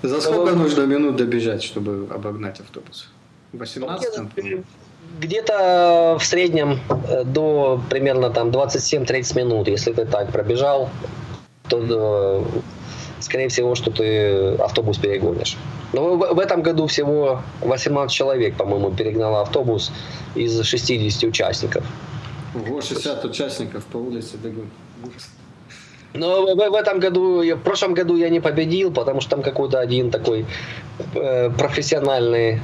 За 0.01 0.19
сколько 0.19 0.51
Но, 0.51 0.63
нужно 0.63 0.83
минут 0.83 1.15
добежать, 1.15 1.63
чтобы 1.63 2.07
обогнать 2.13 2.59
автобус? 2.59 3.09
18 3.53 4.09
ну, 4.17 4.63
где-то 5.19 6.17
в 6.19 6.25
среднем 6.25 6.79
э, 7.07 7.23
до 7.23 7.81
примерно 7.89 8.29
там 8.29 8.49
27-30 8.49 9.37
минут, 9.37 9.67
если 9.67 9.93
ты 9.93 10.05
так 10.05 10.31
пробежал, 10.31 10.89
то 11.69 12.45
скорее 13.19 13.47
всего, 13.47 13.75
что 13.75 13.91
ты 13.91 14.55
автобус 14.55 14.97
перегонишь. 14.97 15.57
Но 15.93 16.15
в, 16.15 16.33
в 16.33 16.39
этом 16.39 16.61
году 16.61 16.87
всего 16.87 17.41
18 17.61 18.13
человек, 18.13 18.55
по-моему, 18.55 18.91
перегнало 18.91 19.41
автобус 19.41 19.91
из 20.35 20.61
60 20.63 21.23
участников. 21.23 21.83
Ого, 22.55 22.81
60 22.81 23.25
участников 23.25 23.85
по 23.85 23.97
улице 23.97 24.37
бегут. 24.37 24.65
Но 26.13 26.45
в, 26.45 26.55
в 26.55 26.75
этом 26.75 26.99
году, 26.99 27.41
в 27.41 27.63
прошлом 27.63 27.93
году 27.93 28.15
я 28.15 28.29
не 28.29 28.39
победил, 28.39 28.91
потому 28.91 29.21
что 29.21 29.31
там 29.31 29.41
какой-то 29.41 29.79
один 29.79 30.11
такой 30.11 30.45
э, 31.15 31.49
профессиональный 31.49 32.61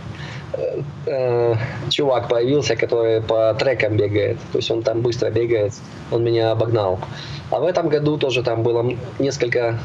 э, 0.54 0.82
э, 1.06 1.56
чувак 1.90 2.28
появился, 2.28 2.76
который 2.76 3.22
по 3.22 3.54
трекам 3.54 3.98
бегает. 3.98 4.38
То 4.52 4.58
есть 4.60 4.72
он 4.72 4.84
там 4.84 5.02
быстро 5.02 5.30
бегает, 5.30 5.74
он 6.12 6.24
меня 6.24 6.52
обогнал. 6.52 7.00
А 7.52 7.60
в 7.60 7.66
этом 7.66 7.90
году 7.90 8.18
тоже 8.18 8.44
там 8.44 8.64
было 8.64 8.94
несколько 9.20 9.80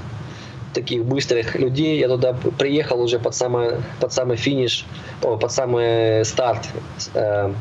таких 0.75 1.05
быстрых 1.05 1.55
людей. 1.55 1.99
Я 1.99 2.09
туда 2.09 2.37
приехал 2.59 3.01
уже 3.01 3.19
под 3.19 3.35
самый, 3.35 3.77
под 4.01 4.13
самый 4.13 4.37
финиш, 4.37 4.85
о, 5.23 5.37
под 5.37 5.53
самый 5.53 6.25
старт. 6.25 6.69
Э, 7.15 7.53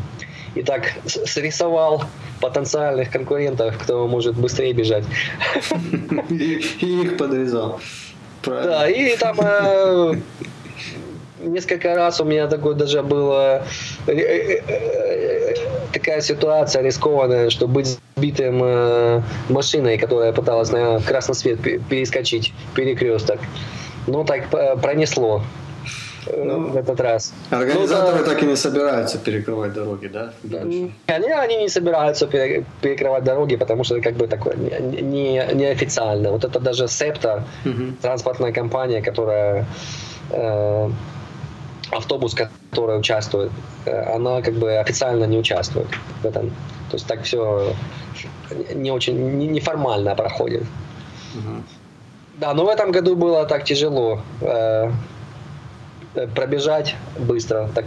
и 0.56 0.62
так 0.62 0.92
срисовал 1.06 2.04
потенциальных 2.42 3.10
конкурентов, 3.10 3.78
кто 3.78 4.08
может 4.08 4.36
быстрее 4.36 4.74
бежать. 4.74 5.06
И 6.30 7.02
их 7.02 7.18
подрезал. 7.18 7.80
Да, 8.46 8.90
и 8.90 9.16
там 9.16 9.38
э, 9.40 10.16
несколько 11.44 11.96
раз 11.96 12.20
у 12.22 12.26
меня 12.26 12.48
такое 12.48 12.74
даже 12.74 13.04
было 13.04 13.64
э, 14.08 14.12
э, 14.12 15.56
такая 15.92 16.22
ситуация 16.22 16.82
рискованная, 16.82 17.50
что 17.50 17.68
быть 17.68 18.00
сбитым 18.16 19.24
машиной, 19.50 19.98
которая 19.98 20.34
пыталась 20.34 20.72
на 20.72 21.00
красный 21.00 21.36
свет 21.36 21.60
перескочить 21.90 22.54
перекресток. 22.76 23.40
Ну, 24.08 24.24
так 24.26 24.50
пронесло 24.82 25.42
ну, 26.28 26.68
в 26.68 26.78
этот 26.78 27.00
раз. 27.00 27.34
Организаторы 27.50 28.20
ну, 28.20 28.24
да, 28.24 28.30
так 28.30 28.44
и 28.44 28.46
не 28.46 28.56
собираются 28.56 29.18
перекрывать 29.18 29.74
дороги, 29.74 30.08
да? 30.08 30.34
Дальше. 30.44 30.92
Они, 31.08 31.30
они 31.30 31.58
не 31.58 31.70
собираются 31.70 32.28
перекрывать 32.28 33.24
дороги, 33.24 33.56
потому 33.56 33.84
что 33.84 33.96
это 33.96 34.04
как 34.04 34.14
бы 34.16 34.28
такое 34.28 34.56
не, 34.56 35.02
не, 35.02 35.48
неофициально. 35.54 36.32
Вот 36.32 36.44
это 36.44 36.60
даже 36.60 36.88
СЕПТА, 36.88 37.44
угу. 37.66 37.94
транспортная 38.02 38.52
компания, 38.52 39.02
которая 39.02 39.66
э, 40.32 40.90
автобус, 41.94 42.36
который 42.36 43.00
участвует, 43.00 43.52
э, 43.86 44.16
она 44.16 44.42
как 44.42 44.54
бы 44.56 44.78
официально 44.78 45.26
не 45.26 45.38
участвует 45.38 45.88
в 46.22 46.26
этом. 46.26 46.50
То 46.90 46.98
есть 46.98 47.08
так 47.08 47.24
все 47.24 47.74
не 48.74 48.92
очень 48.92 49.52
неформально 49.52 50.16
проходит. 50.16 50.64
Угу. 51.36 51.64
Да, 52.40 52.54
но 52.54 52.66
в 52.66 52.70
этом 52.70 52.92
году 52.92 53.16
было 53.16 53.46
так 53.46 53.64
тяжело. 53.64 54.22
Э, 54.42 54.92
пробежать 56.36 56.96
быстро. 57.18 57.70
Так, 57.74 57.86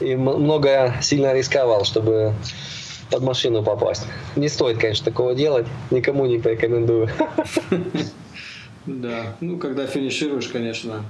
и 0.00 0.14
много 0.14 0.94
сильно 1.00 1.32
рисковал, 1.34 1.84
чтобы 1.84 2.34
под 3.10 3.22
машину 3.22 3.62
попасть. 3.62 4.06
Не 4.36 4.48
стоит, 4.48 4.78
конечно, 4.78 5.04
такого 5.04 5.34
делать. 5.34 5.66
Никому 5.90 6.26
не 6.26 6.38
порекомендую. 6.38 7.08
Да, 8.86 9.34
ну 9.40 9.58
когда 9.58 9.84
финишируешь, 9.84 10.46
конечно, 10.46 11.02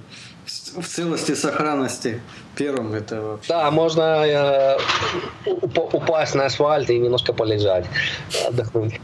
в 0.76 0.86
целости 0.86 1.34
сохранности 1.34 2.20
первым 2.56 2.94
это 2.94 3.20
вообще. 3.20 3.48
Да, 3.48 3.70
можно 3.70 4.24
э, 4.26 4.78
упасть 5.46 6.34
на 6.34 6.46
асфальт 6.46 6.90
и 6.90 6.98
немножко 6.98 7.32
полежать, 7.32 7.86
отдохнуть. 8.48 9.00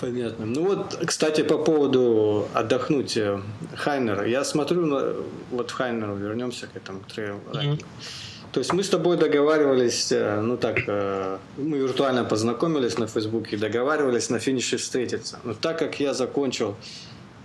Понятно. 0.00 0.46
Ну 0.46 0.66
вот, 0.66 0.98
кстати, 1.06 1.42
по 1.42 1.58
поводу 1.58 2.48
отдохнуть 2.52 3.16
э, 3.16 3.40
Хайнера. 3.74 4.26
Я 4.26 4.44
смотрю, 4.44 4.86
на, 4.86 5.14
вот 5.50 5.70
в 5.70 5.74
Хайнеру 5.74 6.16
вернемся 6.16 6.66
к 6.66 6.76
этому 6.76 7.00
трейлу. 7.00 7.40
Mm-hmm. 7.52 7.84
То 8.52 8.60
есть 8.60 8.72
мы 8.72 8.84
с 8.84 8.88
тобой 8.88 9.16
договаривались, 9.16 10.12
э, 10.12 10.40
ну 10.40 10.56
так, 10.56 10.82
э, 10.86 11.38
мы 11.56 11.78
виртуально 11.78 12.24
познакомились 12.24 12.98
на 12.98 13.06
Фейсбуке, 13.06 13.56
договаривались 13.56 14.30
на 14.30 14.38
финише 14.38 14.76
встретиться. 14.76 15.38
Но 15.42 15.54
так 15.54 15.78
как 15.78 15.98
я 16.00 16.14
закончил 16.14 16.76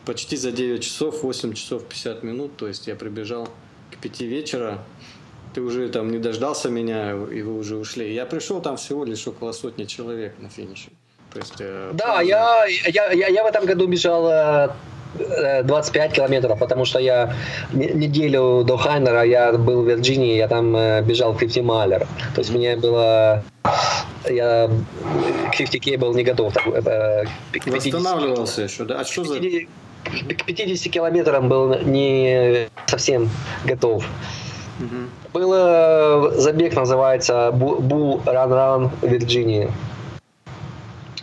почти 0.10 0.38
за 0.38 0.52
9 0.52 0.82
часов, 0.82 1.22
8 1.24 1.54
часов 1.54 1.84
50 1.84 2.24
минут, 2.24 2.58
то 2.58 2.67
есть 2.67 2.88
я 2.88 2.95
прибежал 2.95 3.48
к 3.91 3.98
5 4.02 4.22
вечера, 4.22 4.80
ты 5.54 5.62
уже 5.62 5.88
там 5.89 6.12
не 6.12 6.17
дождался 6.17 6.69
меня, 6.69 7.12
и 7.12 7.43
вы 7.43 7.60
уже 7.60 7.76
ушли. 7.78 8.12
Я 8.12 8.26
пришел, 8.26 8.60
там 8.60 8.76
всего 8.78 9.06
лишь 9.06 9.28
около 9.28 9.52
сотни 9.52 9.86
человек 9.86 10.34
на 10.39 10.50
финише. 10.50 10.89
То 11.32 11.39
есть, 11.39 11.54
э, 11.60 11.91
да, 11.93 12.22
я, 12.22 12.65
я, 12.88 13.12
я, 13.12 13.28
я 13.28 13.43
в 13.43 13.45
этом 13.45 13.65
году 13.67 13.86
бежал 13.86 14.28
э, 15.19 15.63
25 15.63 16.13
километров, 16.13 16.58
потому 16.58 16.86
что 16.86 16.98
я 16.98 17.36
неделю 17.72 18.63
до 18.63 18.78
Хайнера 18.78 19.24
я 19.24 19.54
был 19.54 19.84
в 19.84 19.88
Вирджинии, 19.88 20.38
я 20.38 20.48
там 20.48 20.74
бежал 21.06 21.36
50 21.36 21.63
майлер. 21.63 22.08
То 22.34 22.41
есть 22.41 22.50
мне 22.50 22.76
было... 22.78 23.43
Я 24.28 24.72
к 25.52 25.60
50К 25.60 25.98
был 26.00 26.15
не 26.15 26.24
готов. 26.24 26.52
К 26.56 27.28
50... 27.52 27.93
Восстанавливался 27.93 28.63
еще, 28.63 28.86
да? 28.86 29.02
А 29.02 29.06
что 29.06 29.24
за... 29.24 29.39
К 30.03 30.45
50 30.45 30.91
километрам 30.91 31.47
был 31.47 31.79
не 31.79 32.69
совсем 32.88 33.29
готов. 33.65 34.05
Угу. 34.79 34.95
Был 35.33 36.31
забег, 36.39 36.75
называется 36.75 37.51
Bull 37.53 38.23
Run 38.23 38.49
Run 38.49 38.89
Вирджинии. 39.07 39.71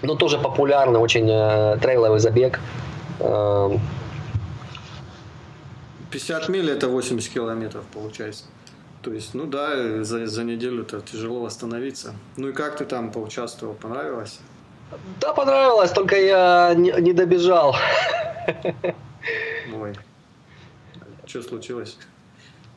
Ну, 0.02 0.14
тоже 0.14 0.38
популярный, 0.38 1.00
очень 1.00 1.28
э, 1.28 1.78
трейловый 1.80 2.20
забег. 2.20 2.60
50 6.10 6.48
миль 6.48 6.70
это 6.70 6.88
80 6.88 7.32
километров 7.32 7.84
получается. 7.92 8.44
То 9.02 9.12
есть, 9.12 9.34
ну 9.34 9.44
да, 9.46 10.02
за, 10.02 10.26
за 10.26 10.44
неделю-то 10.44 11.00
тяжело 11.00 11.40
восстановиться. 11.40 12.14
Ну 12.36 12.48
и 12.48 12.52
как 12.52 12.76
ты 12.76 12.84
там 12.84 13.12
поучаствовал? 13.12 13.74
Понравилось? 13.74 14.40
Да, 15.20 15.32
понравилось, 15.32 15.90
только 15.90 16.16
я 16.16 16.74
не, 16.74 16.92
не 17.00 17.12
добежал. 17.12 17.76
Ой. 19.74 19.92
Что 21.26 21.42
случилось? 21.42 21.98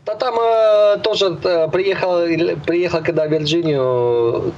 Да 0.05 0.15
там 0.15 0.35
э, 0.39 0.97
тоже 1.03 1.37
э, 1.43 1.67
приехал, 1.69 2.25
приехал 2.65 3.03
когда 3.03 3.27
в 3.27 3.31
Вирджинию 3.31 4.53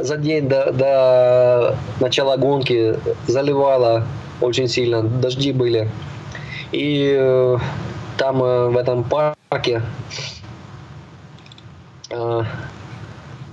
за 0.00 0.16
день 0.18 0.48
до, 0.48 0.72
до 0.72 1.76
начала 2.00 2.36
гонки 2.36 2.98
заливало 3.26 4.04
очень 4.40 4.68
сильно, 4.68 5.02
дожди 5.02 5.52
были. 5.52 5.88
И 6.72 7.16
э, 7.18 7.58
там 8.18 8.42
э, 8.42 8.68
в 8.68 8.76
этом 8.76 9.04
парке 9.04 9.80
э, 12.10 12.42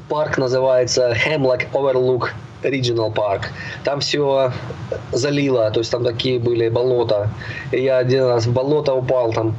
парк 0.10 0.38
называется 0.38 1.14
Hemlock 1.14 1.72
Overlook 1.72 2.30
Regional 2.64 3.14
Park. 3.14 3.46
Там 3.84 4.00
все 4.00 4.52
залило, 5.12 5.72
то 5.72 5.80
есть 5.80 5.92
там 5.92 6.04
такие 6.04 6.40
были 6.40 6.70
болота. 6.70 7.30
И 7.72 7.82
я 7.82 7.98
один 7.98 8.26
раз 8.26 8.46
в 8.46 8.54
болото 8.54 8.94
упал, 8.94 9.34
там 9.34 9.56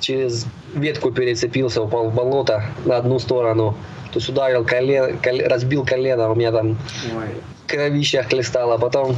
через 0.00 0.46
ветку 0.74 1.10
перецепился, 1.10 1.82
упал 1.82 2.10
в 2.10 2.14
болото 2.14 2.64
на 2.84 2.96
одну 2.96 3.18
сторону. 3.18 3.76
То 4.12 4.18
есть 4.18 4.28
ударил 4.28 4.64
колен, 4.64 5.18
колен 5.18 5.46
разбил 5.46 5.84
колено, 5.84 6.30
у 6.30 6.34
меня 6.34 6.52
там 6.52 6.78
Ой. 7.16 7.28
кровища 7.66 8.22
хлестало. 8.22 8.78
Потом 8.78 9.16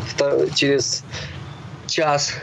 через 0.54 1.04
час 1.86 2.34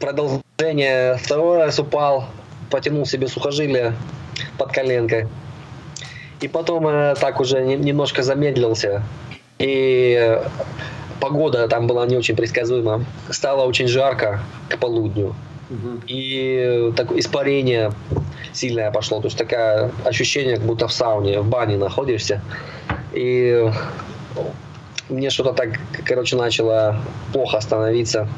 продолжение 0.00 1.16
второй 1.16 1.58
раз 1.58 1.78
упал, 1.78 2.26
потянул 2.70 3.06
себе 3.06 3.28
сухожилие 3.28 3.94
под 4.58 4.72
коленкой. 4.72 5.26
И 6.40 6.48
потом 6.48 6.86
э, 6.86 7.14
так 7.20 7.40
уже 7.40 7.60
не, 7.62 7.76
немножко 7.76 8.22
замедлился. 8.22 9.02
И 9.58 10.40
погода 11.20 11.68
там 11.68 11.86
была 11.86 12.06
не 12.06 12.16
очень 12.16 12.36
предсказуема. 12.36 13.04
Стало 13.30 13.64
очень 13.64 13.88
жарко 13.88 14.40
к 14.68 14.78
полудню. 14.78 15.34
Угу. 15.70 16.02
И 16.06 16.92
такое 16.96 17.18
испарение 17.18 17.92
сильное 18.52 18.90
пошло. 18.90 19.20
То 19.20 19.26
есть 19.26 19.36
такое 19.36 19.90
ощущение, 20.04 20.56
как 20.56 20.64
будто 20.64 20.88
в 20.88 20.92
сауне, 20.92 21.40
в 21.40 21.48
бане 21.48 21.76
находишься. 21.76 22.40
И 23.12 23.70
мне 25.08 25.30
что-то 25.30 25.52
так, 25.52 25.70
короче, 26.04 26.36
начало 26.36 27.00
плохо 27.32 27.60
становиться. 27.60 28.28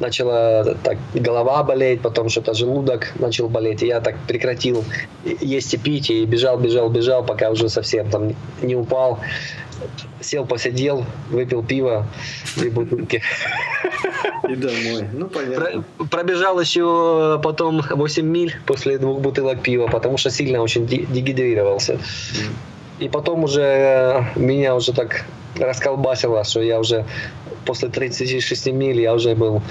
Начала 0.00 0.74
так 0.82 0.98
голова 1.14 1.62
болеть, 1.62 2.00
потом 2.00 2.28
что-то 2.28 2.54
желудок 2.54 3.12
начал 3.18 3.48
болеть. 3.48 3.82
И 3.82 3.86
я 3.86 4.00
так 4.00 4.16
прекратил 4.26 4.84
есть 5.24 5.74
и 5.74 5.76
пить, 5.76 6.10
и 6.10 6.24
бежал, 6.24 6.58
бежал, 6.58 6.88
бежал, 6.88 7.24
пока 7.24 7.50
уже 7.50 7.68
совсем 7.68 8.10
там 8.10 8.34
не 8.62 8.74
упал. 8.74 9.20
Сел, 10.20 10.44
посидел, 10.44 11.06
выпил 11.30 11.62
пиво, 11.62 12.06
две 12.56 12.70
бутылки. 12.70 13.22
И 14.48 14.54
домой. 14.54 15.08
Ну, 15.12 15.26
понятно. 15.28 15.84
Пробежал 16.10 16.60
еще 16.60 17.40
потом 17.42 17.80
8 17.88 18.26
миль 18.26 18.56
после 18.66 18.98
двух 18.98 19.20
бутылок 19.20 19.62
пива, 19.62 19.86
потому 19.86 20.18
что 20.18 20.30
сильно 20.30 20.60
очень 20.60 20.86
дегидрировался. 20.86 21.98
И 22.98 23.08
потом 23.08 23.44
уже 23.44 24.26
меня 24.36 24.74
уже 24.74 24.92
так 24.92 25.24
расколбасило, 25.58 26.44
что 26.44 26.60
я 26.60 26.78
уже 26.78 27.06
после 27.66 27.88
36 27.88 28.66
миль 28.66 29.00
я 29.00 29.14
уже 29.14 29.34
был 29.34 29.62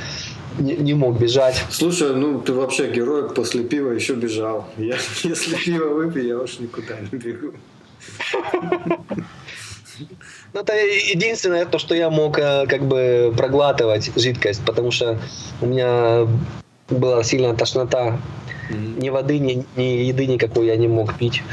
не, 0.60 0.76
не 0.76 0.94
мог 0.94 1.20
бежать. 1.20 1.64
Слушай, 1.70 2.16
ну 2.16 2.40
ты 2.42 2.54
вообще 2.54 2.92
герой, 2.92 3.30
после 3.30 3.64
пива 3.64 3.92
еще 3.92 4.14
бежал. 4.16 4.68
Я, 4.78 4.98
если 5.24 5.56
пиво 5.56 5.90
выпью, 5.94 6.26
я 6.26 6.38
уж 6.38 6.60
никуда 6.60 6.96
не 7.12 7.18
бегу. 7.18 7.54
Ну, 10.54 10.62
это 10.62 10.74
единственное, 10.74 11.66
то, 11.66 11.78
что 11.78 11.94
я 11.94 12.10
мог 12.10 12.40
э, 12.40 12.66
как 12.68 12.84
бы 12.84 13.34
проглатывать 13.38 14.12
жидкость, 14.16 14.64
потому 14.66 14.92
что 14.92 15.20
у 15.62 15.66
меня 15.66 16.26
была 16.90 17.24
сильная 17.24 17.54
тошнота. 17.54 18.20
Mm-hmm. 18.70 19.02
Ни 19.02 19.10
воды, 19.10 19.40
ни, 19.40 19.66
ни 19.76 19.84
еды 19.84 20.26
никакой 20.26 20.68
я 20.68 20.78
не 20.78 20.88
мог 20.88 21.16
пить. 21.16 21.44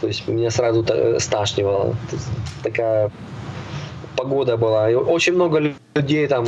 То 0.00 0.08
есть 0.08 0.26
меня 0.26 0.50
сразу 0.50 0.84
сташнивало. 1.20 1.96
Такая 2.62 3.10
погода 4.16 4.56
была. 4.56 4.90
И 4.90 4.94
очень 4.94 5.34
много 5.34 5.74
людей 5.94 6.26
там 6.26 6.46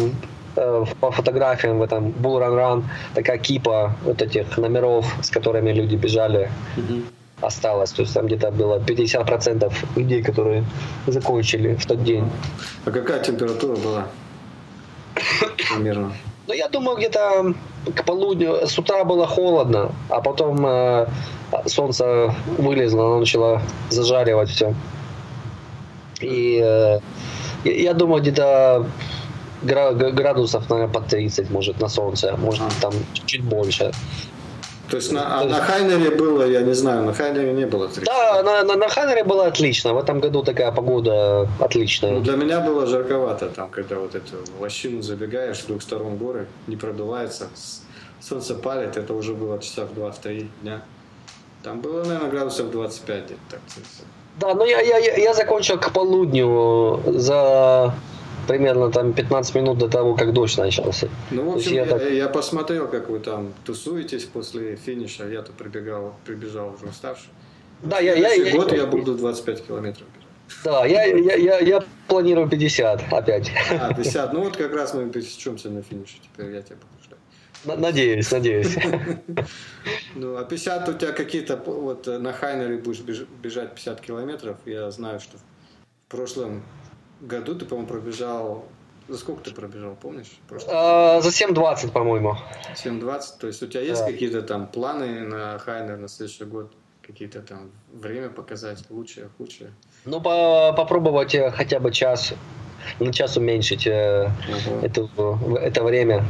э, 0.56 0.84
по 1.00 1.10
фотографиям 1.10 1.78
в 1.78 1.82
этом 1.82 2.08
Bull 2.10 2.40
Run 2.40 2.56
Run 2.56 2.84
такая 3.14 3.38
кипа 3.38 3.92
вот 4.04 4.22
этих 4.22 4.58
номеров, 4.58 5.06
с 5.22 5.30
которыми 5.30 5.72
люди 5.72 5.96
бежали. 5.96 6.50
Mm-hmm 6.76 7.04
осталось. 7.40 7.92
То 7.92 8.02
есть 8.02 8.14
там 8.14 8.26
где-то 8.26 8.50
было 8.50 8.78
50% 8.78 9.72
людей, 9.96 10.22
которые 10.22 10.64
закончили 11.06 11.74
в 11.74 11.86
тот 11.86 12.02
день. 12.02 12.24
А 12.84 12.90
какая 12.90 13.22
температура 13.22 13.76
была? 13.76 14.06
Примерно. 15.74 16.12
Ну, 16.46 16.54
я 16.54 16.68
думаю, 16.68 16.96
где-то 16.98 17.54
к 17.94 18.04
полудню, 18.04 18.66
с 18.66 18.78
утра 18.78 19.04
было 19.04 19.26
холодно, 19.26 19.92
а 20.10 20.20
потом 20.20 20.66
э, 20.66 21.06
солнце 21.66 22.34
вылезло, 22.58 23.06
оно 23.06 23.20
начало 23.20 23.62
зажаривать 23.90 24.50
все. 24.50 24.74
И 26.20 26.60
э, 26.62 26.98
я 27.64 27.94
думаю, 27.94 28.22
где-то 28.22 28.86
градусов, 29.62 30.68
наверное, 30.70 30.92
под 30.92 31.06
30, 31.06 31.50
может, 31.50 31.80
на 31.80 31.88
солнце, 31.88 32.36
может, 32.36 32.62
там 32.80 32.92
чуть 33.26 33.42
больше. 33.42 33.92
То 34.90 34.98
есть 34.98 35.12
на, 35.12 35.40
а 35.40 35.44
на 35.44 35.60
Хайнере 35.60 36.10
было, 36.10 36.46
я 36.46 36.60
не 36.60 36.74
знаю, 36.74 37.04
на 37.04 37.14
Хайнере 37.14 37.52
не 37.52 37.66
было 37.66 37.88
30. 37.88 38.04
Да, 38.04 38.42
на, 38.42 38.62
на, 38.62 38.76
на 38.76 38.88
Хайнере 38.88 39.24
было 39.24 39.46
отлично. 39.46 39.94
В 39.94 39.98
этом 39.98 40.20
году 40.20 40.42
такая 40.42 40.72
погода 40.72 41.48
отличная. 41.58 42.12
Ну, 42.12 42.20
для 42.20 42.36
меня 42.36 42.60
было 42.60 42.86
жарковато 42.86 43.48
там, 43.48 43.70
когда 43.70 43.96
вот 43.96 44.14
эту 44.14 44.36
лощину 44.60 45.02
забегаешь, 45.02 45.60
с 45.60 45.64
двух 45.64 45.82
сторон 45.82 46.18
горы, 46.18 46.46
не 46.66 46.76
продувается, 46.76 47.48
солнце 48.20 48.54
палит, 48.54 48.96
это 48.96 49.14
уже 49.14 49.32
было 49.32 49.58
часа 49.58 49.86
в 49.86 49.98
2-3 49.98 50.48
дня. 50.62 50.82
Там 51.62 51.80
было, 51.80 52.04
наверное, 52.04 52.30
градусов 52.30 52.70
25 52.70 53.24
где-то 53.24 53.40
так. 53.50 53.60
Да, 54.40 54.54
ну 54.54 54.64
я, 54.64 54.80
я, 54.80 54.98
я 54.98 55.34
закончил 55.34 55.78
к 55.78 55.92
полудню 55.92 57.02
за 57.06 57.94
примерно 58.46 58.90
там 58.90 59.12
15 59.12 59.54
минут 59.54 59.78
до 59.78 59.88
того, 59.88 60.14
как 60.14 60.32
дождь 60.32 60.58
начался. 60.58 61.08
Ну, 61.30 61.50
в 61.50 61.56
общем, 61.56 61.72
я, 61.72 61.84
я, 61.84 61.86
так... 61.86 62.10
я 62.10 62.28
посмотрел, 62.28 62.88
как 62.88 63.08
вы 63.08 63.18
там 63.18 63.52
тусуетесь 63.64 64.24
после 64.24 64.76
финиша. 64.76 65.28
Я-то 65.28 65.52
прибегал, 65.52 66.14
прибежал 66.24 66.74
уже 66.74 66.86
уставший. 66.86 67.28
Да, 67.82 68.00
я, 68.00 68.14
я, 68.14 68.32
я, 68.32 68.56
год 68.56 68.72
я, 68.72 68.78
я 68.78 68.86
буду 68.86 69.14
25 69.14 69.66
километров 69.66 70.06
Да, 70.64 70.86
я, 70.86 71.04
я, 71.04 71.34
я, 71.34 71.58
я 71.58 71.84
планирую 72.08 72.48
50 72.48 73.12
опять. 73.12 73.50
А, 73.70 73.92
50. 73.92 74.32
Ну 74.32 74.44
вот 74.44 74.56
как 74.56 74.72
раз 74.74 74.94
мы 74.94 75.08
пересечемся 75.10 75.70
на 75.70 75.82
финише. 75.82 76.14
Теперь 76.22 76.54
я 76.54 76.62
тебя 76.62 76.76
буду 76.76 77.04
ждать. 77.04 77.13
Надеюсь, 77.64 78.30
надеюсь. 78.30 78.76
Ну, 80.16 80.36
а 80.36 80.44
50 80.44 80.88
у 80.88 80.92
тебя 80.92 81.10
какие-то, 81.10 81.56
вот 81.56 82.06
на 82.06 82.32
Хайнере 82.32 82.78
будешь 82.78 83.00
бежать 83.00 83.74
50 83.74 84.00
километров. 84.00 84.58
Я 84.64 84.88
знаю, 84.92 85.18
что 85.18 85.38
в 85.38 86.10
прошлом 86.10 86.62
году 87.20 87.54
ты, 87.54 87.64
по-моему, 87.64 87.88
пробежал... 87.88 88.64
За 89.08 89.18
сколько 89.18 89.42
ты 89.42 89.50
пробежал, 89.50 89.96
помнишь? 90.00 90.38
А, 90.68 91.20
за 91.20 91.28
7.20, 91.28 91.90
по-моему. 91.90 92.36
7.20? 92.74 93.22
То 93.40 93.48
есть 93.48 93.62
у 93.62 93.66
тебя 93.66 93.82
есть 93.82 94.00
да. 94.00 94.10
какие-то 94.10 94.40
там 94.40 94.66
планы 94.66 95.20
на 95.26 95.58
Хайнер 95.58 95.98
на 95.98 96.08
следующий 96.08 96.44
год? 96.44 96.72
Какие-то 97.02 97.42
там 97.42 97.70
время 97.92 98.30
показать, 98.30 98.82
лучшее, 98.88 99.28
худшее? 99.36 99.72
Ну, 100.06 100.22
по 100.22 100.72
попробовать 100.72 101.34
э, 101.34 101.50
хотя 101.50 101.78
бы 101.78 101.92
час, 101.92 102.32
на 102.98 103.12
час 103.12 103.36
уменьшить 103.36 103.86
угу. 103.86 103.92
это, 104.80 105.08
это 105.60 105.84
время. 105.84 106.24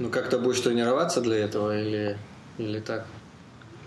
Ну, 0.00 0.08
как-то 0.08 0.38
будешь 0.38 0.60
тренироваться 0.60 1.20
для 1.20 1.36
этого 1.44 1.78
или, 1.78 2.16
или 2.56 2.80
так? 2.80 3.04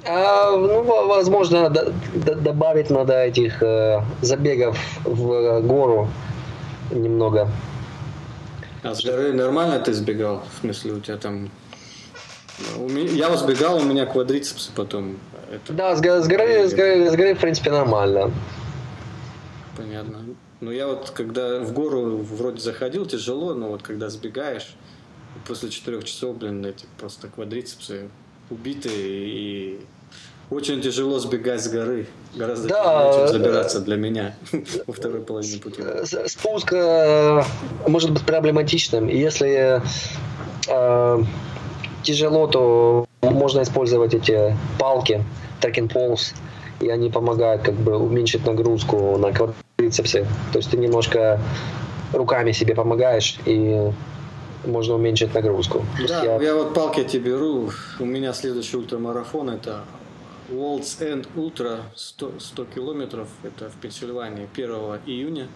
А, 0.05 0.51
ну, 0.51 0.83
возможно, 1.07 1.71
д- 1.71 1.91
д- 2.13 2.35
добавить 2.35 2.91
надо 2.91 3.13
этих 3.23 3.63
э, 3.63 4.03
забегов 4.21 4.77
в 5.05 5.61
гору 5.61 6.07
немного. 6.91 7.49
А 8.83 8.93
с 8.93 9.03
горы 9.03 9.33
нормально 9.33 9.79
ты 9.79 9.91
сбегал? 9.91 10.43
В 10.53 10.59
смысле, 10.61 10.93
у 10.93 10.99
тебя 10.99 11.17
там... 11.17 11.49
Я 12.87 13.35
сбегал, 13.35 13.77
у 13.77 13.83
меня 13.83 14.05
квадрицепсы 14.05 14.69
потом. 14.75 15.17
Это... 15.51 15.73
Да, 15.73 15.95
с, 15.95 15.99
с, 15.99 16.27
горы, 16.27 16.67
с, 16.67 16.75
горы, 16.75 17.09
с 17.09 17.15
горы, 17.15 17.33
в 17.33 17.39
принципе, 17.39 17.71
нормально. 17.71 18.31
Понятно. 19.75 20.19
Ну, 20.61 20.69
я 20.69 20.85
вот, 20.85 21.09
когда 21.09 21.59
в 21.61 21.73
гору 21.73 22.17
вроде 22.17 22.59
заходил, 22.59 23.07
тяжело, 23.07 23.55
но 23.55 23.69
вот 23.69 23.81
когда 23.81 24.09
сбегаешь, 24.09 24.75
после 25.47 25.69
четырех 25.69 26.03
часов, 26.03 26.37
блин, 26.37 26.65
эти 26.65 26.85
просто 26.99 27.27
квадрицепсы 27.27 28.09
убитые 28.49 28.93
и 28.97 29.79
очень 30.49 30.81
тяжело 30.81 31.19
сбегать 31.19 31.63
с 31.63 31.67
горы. 31.67 32.07
Гораздо 32.35 32.67
да, 32.67 33.11
тяжелее, 33.11 33.27
чем 33.27 33.27
забираться 33.27 33.79
для 33.79 33.95
меня 33.95 34.35
во 34.87 34.93
второй 34.93 35.21
половине 35.21 35.59
пути. 35.59 35.81
Спуск 36.27 36.73
э, 36.73 37.43
может 37.87 38.11
быть 38.11 38.23
проблематичным. 38.23 39.07
Если 39.07 39.81
э, 40.67 41.23
тяжело, 42.03 42.47
то 42.47 43.05
можно 43.21 43.61
использовать 43.61 44.13
эти 44.13 44.55
палки, 44.77 45.23
трекинг 45.61 45.93
полз, 45.93 46.33
и 46.81 46.89
они 46.89 47.09
помогают 47.09 47.63
как 47.63 47.75
бы 47.75 47.97
уменьшить 47.97 48.45
нагрузку 48.45 49.17
на 49.17 49.31
квадрицепсы. 49.31 50.27
То 50.51 50.59
есть 50.59 50.69
ты 50.69 50.77
немножко 50.77 51.39
руками 52.11 52.51
себе 52.51 52.75
помогаешь, 52.75 53.37
и 53.45 53.91
можно 54.65 54.95
уменьшить 54.95 55.33
нагрузку. 55.33 55.85
Да, 56.07 56.23
я... 56.23 56.41
я 56.41 56.55
вот 56.55 56.73
палки 56.73 57.01
эти 57.01 57.17
беру. 57.17 57.71
У 57.99 58.05
меня 58.05 58.33
следующий 58.33 58.77
ультрамарафон 58.77 59.49
это 59.49 59.81
World's 60.49 60.99
End 60.99 61.27
Ultra 61.35 61.81
100, 61.95 62.33
100 62.39 62.65
километров. 62.65 63.27
Это 63.43 63.69
в 63.69 63.75
Пенсильвании 63.75 64.47
1 64.53 64.69
июня. 65.05 65.47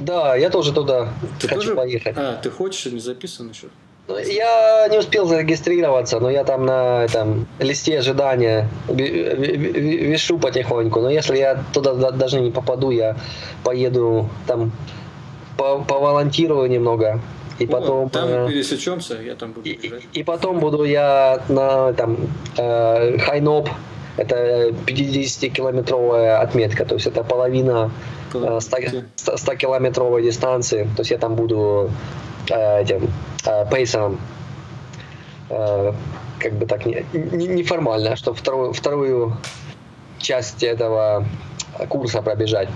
Да, 0.00 0.36
я 0.36 0.50
тоже 0.50 0.72
туда 0.72 1.12
ты 1.40 1.48
хочу 1.48 1.60
тоже? 1.60 1.74
поехать. 1.74 2.14
А, 2.16 2.36
ты 2.42 2.50
хочешь, 2.50 2.92
не 2.92 3.00
записан 3.00 3.50
еще? 3.50 3.68
Ну, 4.08 4.18
я 4.18 4.86
не 4.88 4.98
успел 4.98 5.26
зарегистрироваться, 5.26 6.20
но 6.20 6.30
я 6.30 6.44
там 6.44 6.64
на 6.64 7.04
этом 7.04 7.48
листе 7.58 7.98
ожидания 7.98 8.68
вешу 8.88 10.38
потихоньку. 10.38 11.00
Но 11.00 11.10
если 11.10 11.36
я 11.36 11.64
туда 11.72 12.12
даже 12.12 12.40
не 12.40 12.52
попаду, 12.52 12.90
я 12.90 13.16
поеду 13.64 14.28
там 14.46 14.70
поволонтирую 15.56 16.70
немного. 16.70 17.20
И 17.58 17.64
О, 17.64 17.68
потом 17.68 18.10
там 18.10 18.28
э, 18.28 18.48
пересечемся, 18.48 19.14
я 19.22 19.34
там 19.34 19.52
буду. 19.52 19.68
И, 19.68 19.92
и 20.12 20.22
потом 20.22 20.58
буду 20.58 20.84
я 20.84 21.42
на 21.48 21.92
там 21.94 22.16
э, 22.58 23.18
Хайноп 23.18 23.68
это 24.16 24.68
50-километровая 24.68 26.40
отметка, 26.40 26.84
то 26.84 26.94
есть 26.94 27.06
это 27.06 27.22
половина 27.22 27.90
100-километровой 28.32 30.20
э, 30.20 30.24
дистанции. 30.24 30.84
То 30.96 31.00
есть 31.00 31.10
я 31.10 31.18
там 31.18 31.34
буду 31.34 31.90
э, 32.50 32.82
этим 32.82 33.10
э, 33.44 33.70
пейсером, 33.70 34.18
э, 35.50 35.92
как 36.38 36.52
бы 36.52 36.66
так 36.66 36.86
неформально, 36.86 38.04
не, 38.04 38.10
не 38.10 38.16
чтобы 38.16 38.36
вторую, 38.36 38.72
вторую 38.72 39.36
часть 40.18 40.62
этого 40.62 41.26
курса 41.88 42.22
пробежать. 42.22 42.68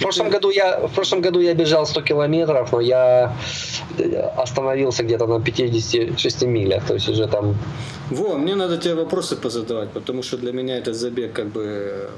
В 0.00 0.02
прошлом 0.02 0.30
году 0.30 0.48
я 0.48 0.78
в 0.78 0.94
прошлом 0.94 1.20
году 1.20 1.40
я 1.40 1.52
бежал 1.52 1.86
100 1.86 2.00
километров, 2.00 2.72
но 2.72 2.80
я 2.80 3.36
остановился 4.38 5.02
где-то 5.02 5.26
на 5.26 5.40
56 5.42 6.42
милях, 6.44 6.86
то 6.86 6.94
есть 6.94 7.06
уже 7.10 7.26
там. 7.26 7.54
Во, 8.10 8.38
мне 8.38 8.54
надо 8.54 8.78
тебе 8.78 8.94
вопросы 8.94 9.36
позадавать, 9.36 9.90
потому 9.90 10.22
что 10.22 10.38
для 10.38 10.52
меня 10.52 10.78
этот 10.78 10.96
забег 10.96 11.34
как 11.34 11.48
бы 11.48 12.08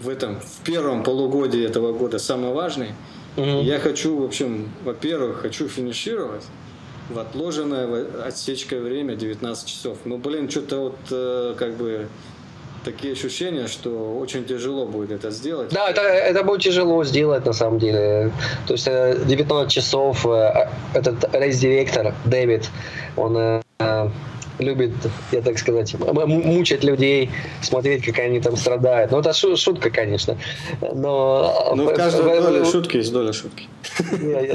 в 0.00 0.08
этом 0.08 0.40
в 0.40 0.64
первом 0.64 1.04
полугодии 1.04 1.64
этого 1.64 1.92
года 1.92 2.18
самый 2.18 2.52
важный. 2.52 2.94
Угу. 3.36 3.62
Я 3.62 3.78
хочу, 3.78 4.18
в 4.18 4.24
общем, 4.24 4.68
во-первых, 4.84 5.42
хочу 5.42 5.68
финишировать 5.68 6.42
в 7.10 7.18
отложенное 7.18 8.06
отсечкое 8.26 8.80
время 8.80 9.14
19 9.14 9.68
часов. 9.68 9.98
Ну, 10.04 10.18
блин, 10.18 10.50
что-то 10.50 10.80
вот 10.80 10.96
э, 11.12 11.54
как 11.56 11.76
бы 11.76 12.08
такие 12.84 13.12
ощущения, 13.12 13.66
что 13.66 14.18
очень 14.18 14.44
тяжело 14.44 14.86
будет 14.86 15.10
это 15.10 15.30
сделать. 15.30 15.70
Да, 15.70 15.90
это, 15.90 16.00
это 16.00 16.44
будет 16.44 16.62
тяжело 16.62 17.04
сделать 17.04 17.44
на 17.46 17.52
самом 17.52 17.78
деле. 17.78 18.32
То 18.66 18.74
есть 18.74 18.86
19 18.86 19.50
э, 19.50 19.68
часов 19.68 20.26
э, 20.26 20.68
этот 20.94 21.34
рейс-директор 21.34 22.14
Дэвид, 22.24 22.68
он 23.16 23.36
э, 23.36 24.10
любит, 24.60 24.92
я 25.32 25.42
так 25.42 25.58
сказать, 25.58 25.94
мучать 25.98 26.84
людей, 26.84 27.30
смотреть, 27.62 28.04
как 28.04 28.18
они 28.18 28.40
там 28.40 28.56
страдают. 28.56 29.10
Ну, 29.10 29.20
это 29.20 29.32
шутка, 29.32 29.90
конечно. 29.90 30.36
Но... 30.80 31.72
Ну, 31.74 31.90
в 31.90 31.94
каждой 31.94 32.40
доле 32.40 32.64
шутки 32.64 32.98
есть 32.98 33.12
доля 33.12 33.32
шутки. 33.32 33.68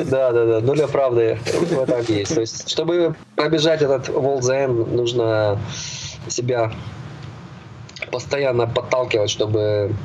Да, 0.10 0.32
да, 0.32 0.46
да. 0.46 0.60
Доля 0.62 0.88
правды 0.88 1.40
в 1.46 1.82
этом 1.82 2.02
есть. 2.08 2.34
То 2.34 2.42
есть, 2.42 2.70
чтобы 2.70 3.16
пробежать 3.36 3.82
этот 3.82 4.10
Волзен, 4.10 4.96
нужно 4.96 5.60
себя 6.28 6.72
постоянно 8.12 8.68
подталкивать, 8.68 9.30
чтобы 9.30 9.96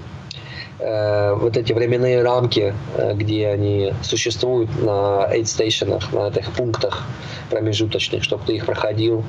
э, 0.79 1.35
вот 1.35 1.57
эти 1.57 1.73
временные 1.73 2.23
рамки, 2.23 2.75
э, 2.97 3.15
где 3.15 3.49
они 3.49 3.93
существуют 4.03 4.71
на 4.83 5.29
aid 5.33 5.47
стейшенах, 5.47 6.13
на 6.13 6.29
этих 6.29 6.53
пунктах 6.53 7.07
промежуточных, 7.51 8.23
чтобы 8.23 8.45
ты 8.47 8.57
их 8.57 8.67
проходил. 8.67 9.25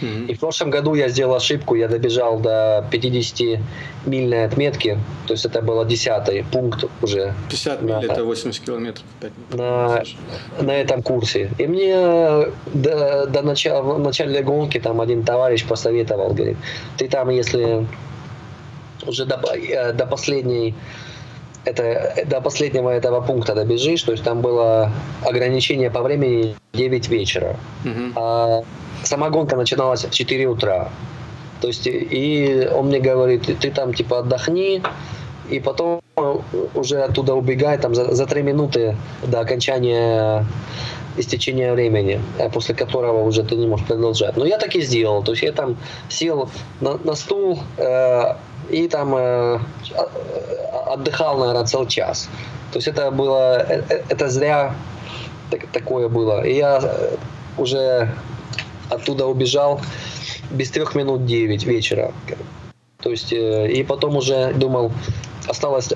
Mm-hmm. 0.00 0.26
И 0.26 0.34
в 0.34 0.40
прошлом 0.40 0.70
году 0.70 0.94
я 0.94 1.08
сделал 1.08 1.34
ошибку, 1.34 1.74
я 1.74 1.88
добежал 1.88 2.38
до 2.38 2.86
50-мильной 2.90 4.44
отметки, 4.44 4.98
то 5.26 5.34
есть 5.34 5.44
это 5.44 5.62
был 5.62 5.84
10 5.84 6.46
пункт 6.46 6.84
уже. 7.02 7.34
50 7.48 7.82
миль 7.82 7.94
на, 7.94 8.00
это 8.00 8.24
80 8.24 8.64
километров. 8.64 9.04
5 9.20 9.32
на, 9.54 10.02
на 10.60 10.70
этом 10.72 11.02
курсе. 11.02 11.50
И 11.58 11.66
мне 11.66 11.96
до, 12.74 13.26
до 13.26 13.42
начала, 13.42 13.98
начала 13.98 14.42
гонки 14.42 14.78
там 14.78 15.00
один 15.00 15.22
товарищ 15.24 15.64
посоветовал, 15.64 16.34
говорит, 16.34 16.56
ты 16.96 17.08
там 17.08 17.30
если 17.30 17.86
уже 19.06 19.24
до, 19.24 19.40
э, 19.54 19.92
до 19.92 20.06
последней 20.06 20.74
это, 21.64 22.24
до 22.26 22.40
последнего 22.40 22.90
этого 22.90 23.20
пункта 23.20 23.54
добежишь, 23.54 24.02
то 24.02 24.12
есть 24.12 24.24
там 24.24 24.40
было 24.40 24.90
ограничение 25.24 25.90
по 25.90 26.02
времени 26.02 26.56
9 26.72 27.08
вечера. 27.08 27.56
Uh-huh. 27.84 28.12
А 28.16 28.62
сама 29.04 29.30
гонка 29.30 29.56
начиналась 29.56 30.04
в 30.04 30.10
4 30.10 30.46
утра. 30.46 30.88
То 31.60 31.68
есть, 31.68 31.86
и 31.86 32.68
он 32.72 32.86
мне 32.86 33.00
говорит, 33.00 33.58
ты 33.60 33.70
там 33.70 33.92
типа 33.92 34.20
отдохни, 34.20 34.82
и 35.50 35.60
потом 35.60 36.00
уже 36.74 37.02
оттуда 37.02 37.34
убегай 37.34 37.78
там 37.78 37.94
за, 37.94 38.14
за 38.14 38.26
3 38.26 38.42
минуты 38.42 38.96
до 39.26 39.40
окончания 39.40 40.46
истечения 41.16 41.72
времени, 41.72 42.20
после 42.52 42.74
которого 42.74 43.24
уже 43.24 43.42
ты 43.42 43.56
не 43.56 43.66
можешь 43.66 43.86
продолжать. 43.86 44.36
Но 44.36 44.44
я 44.44 44.58
так 44.58 44.76
и 44.76 44.80
сделал. 44.80 45.22
То 45.24 45.32
есть 45.32 45.42
я 45.42 45.52
там 45.52 45.76
сел 46.08 46.48
на, 46.80 46.96
на 46.98 47.14
стул, 47.14 47.60
э, 47.76 48.34
и 48.70 48.88
там 48.88 49.14
э, 49.16 49.58
отдыхал, 50.86 51.38
наверное, 51.38 51.64
целый 51.64 51.88
час. 51.88 52.28
То 52.72 52.78
есть 52.78 52.88
это 52.88 53.10
было, 53.10 53.58
э, 53.58 53.82
э, 53.88 54.02
это 54.08 54.28
зря 54.28 54.74
так, 55.50 55.66
такое 55.72 56.08
было. 56.08 56.44
И 56.44 56.54
я 56.54 56.80
уже 57.56 58.14
оттуда 58.90 59.26
убежал 59.26 59.80
без 60.50 60.70
трех 60.70 60.94
минут 60.94 61.26
девять 61.26 61.64
вечера. 61.64 62.12
То 63.02 63.10
есть, 63.10 63.32
и 63.32 63.84
потом 63.88 64.16
уже 64.16 64.52
думал, 64.54 64.92
осталось 65.46 65.90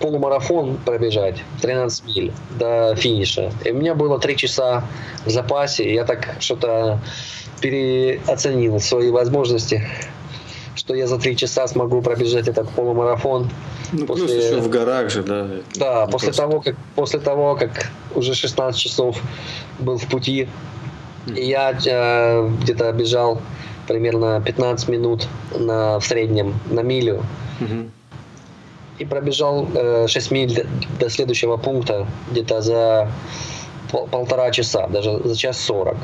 полумарафон 0.00 0.78
пробежать, 0.84 1.42
13 1.62 2.04
миль 2.06 2.32
до 2.58 2.94
финиша. 2.96 3.52
И 3.64 3.70
у 3.70 3.74
меня 3.74 3.94
было 3.94 4.18
три 4.18 4.36
часа 4.36 4.84
в 5.24 5.30
запасе, 5.30 5.84
и 5.84 5.94
я 5.94 6.04
так 6.04 6.36
что-то 6.38 7.00
переоценил 7.60 8.78
свои 8.80 9.10
возможности 9.10 9.82
что 10.76 10.94
я 10.94 11.06
за 11.06 11.18
три 11.18 11.36
часа 11.36 11.66
смогу 11.66 12.02
пробежать 12.02 12.48
этот 12.48 12.68
полумарафон. 12.70 13.48
Ну, 13.92 14.06
после... 14.06 14.26
плюс 14.26 14.44
еще 14.44 14.60
в 14.60 14.68
горах 14.68 15.10
же, 15.10 15.22
да. 15.22 15.48
Да, 15.76 16.06
после 16.06 16.32
того, 16.32 16.60
как, 16.60 16.76
после 16.94 17.20
того, 17.20 17.56
как 17.56 17.90
уже 18.14 18.34
16 18.34 18.78
часов 18.78 19.18
был 19.78 19.96
в 19.96 20.06
пути. 20.08 20.48
И 21.26 21.46
я 21.46 21.78
э, 21.86 22.48
где-то 22.62 22.92
бежал 22.92 23.40
примерно 23.86 24.42
15 24.44 24.88
минут 24.88 25.28
на, 25.54 25.98
в 25.98 26.04
среднем 26.04 26.54
на 26.70 26.80
милю. 26.80 27.24
Mm-hmm. 27.60 27.90
И 28.98 29.04
пробежал 29.04 29.66
э, 29.74 30.06
6 30.08 30.30
миль 30.30 30.66
до, 31.00 31.10
следующего 31.10 31.56
пункта 31.56 32.06
где-то 32.30 32.60
за 32.60 33.10
пол, 33.90 34.06
полтора 34.06 34.50
часа, 34.50 34.86
даже 34.86 35.20
за 35.24 35.36
час 35.36 35.60
сорок. 35.60 35.96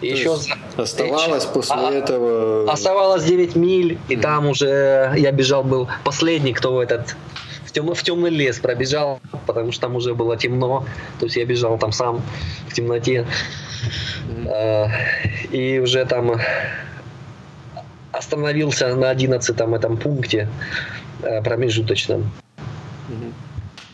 И 0.00 0.08
еще 0.08 0.36
оставалось 0.76 1.44
еще, 1.44 1.52
после 1.52 1.76
а, 1.76 1.90
этого... 1.90 2.70
Оставалось 2.70 3.24
9 3.24 3.56
миль, 3.56 3.98
и 4.08 4.14
mm. 4.14 4.20
там 4.20 4.46
уже 4.46 5.12
я 5.16 5.32
бежал, 5.32 5.64
был 5.64 5.88
последний, 6.04 6.52
кто 6.52 6.80
этот 6.80 7.08
в, 7.10 7.14
тем, 7.78 7.94
в 7.94 8.02
темный 8.02 8.30
лес 8.30 8.58
пробежал, 8.58 9.20
потому 9.46 9.70
что 9.70 9.82
там 9.82 9.96
уже 9.96 10.14
было 10.14 10.36
темно. 10.36 10.84
То 11.20 11.26
есть 11.26 11.36
я 11.36 11.44
бежал 11.44 11.78
там 11.78 11.92
сам 11.92 12.22
в 12.68 12.74
темноте. 12.74 13.24
Mm. 14.28 14.90
и 15.52 15.78
уже 15.78 16.04
там 16.04 16.32
остановился 18.10 18.94
на 18.96 19.10
11 19.10 19.56
этом 19.60 19.96
пункте 19.96 20.48
э, 21.22 21.40
промежуточном. 21.42 22.30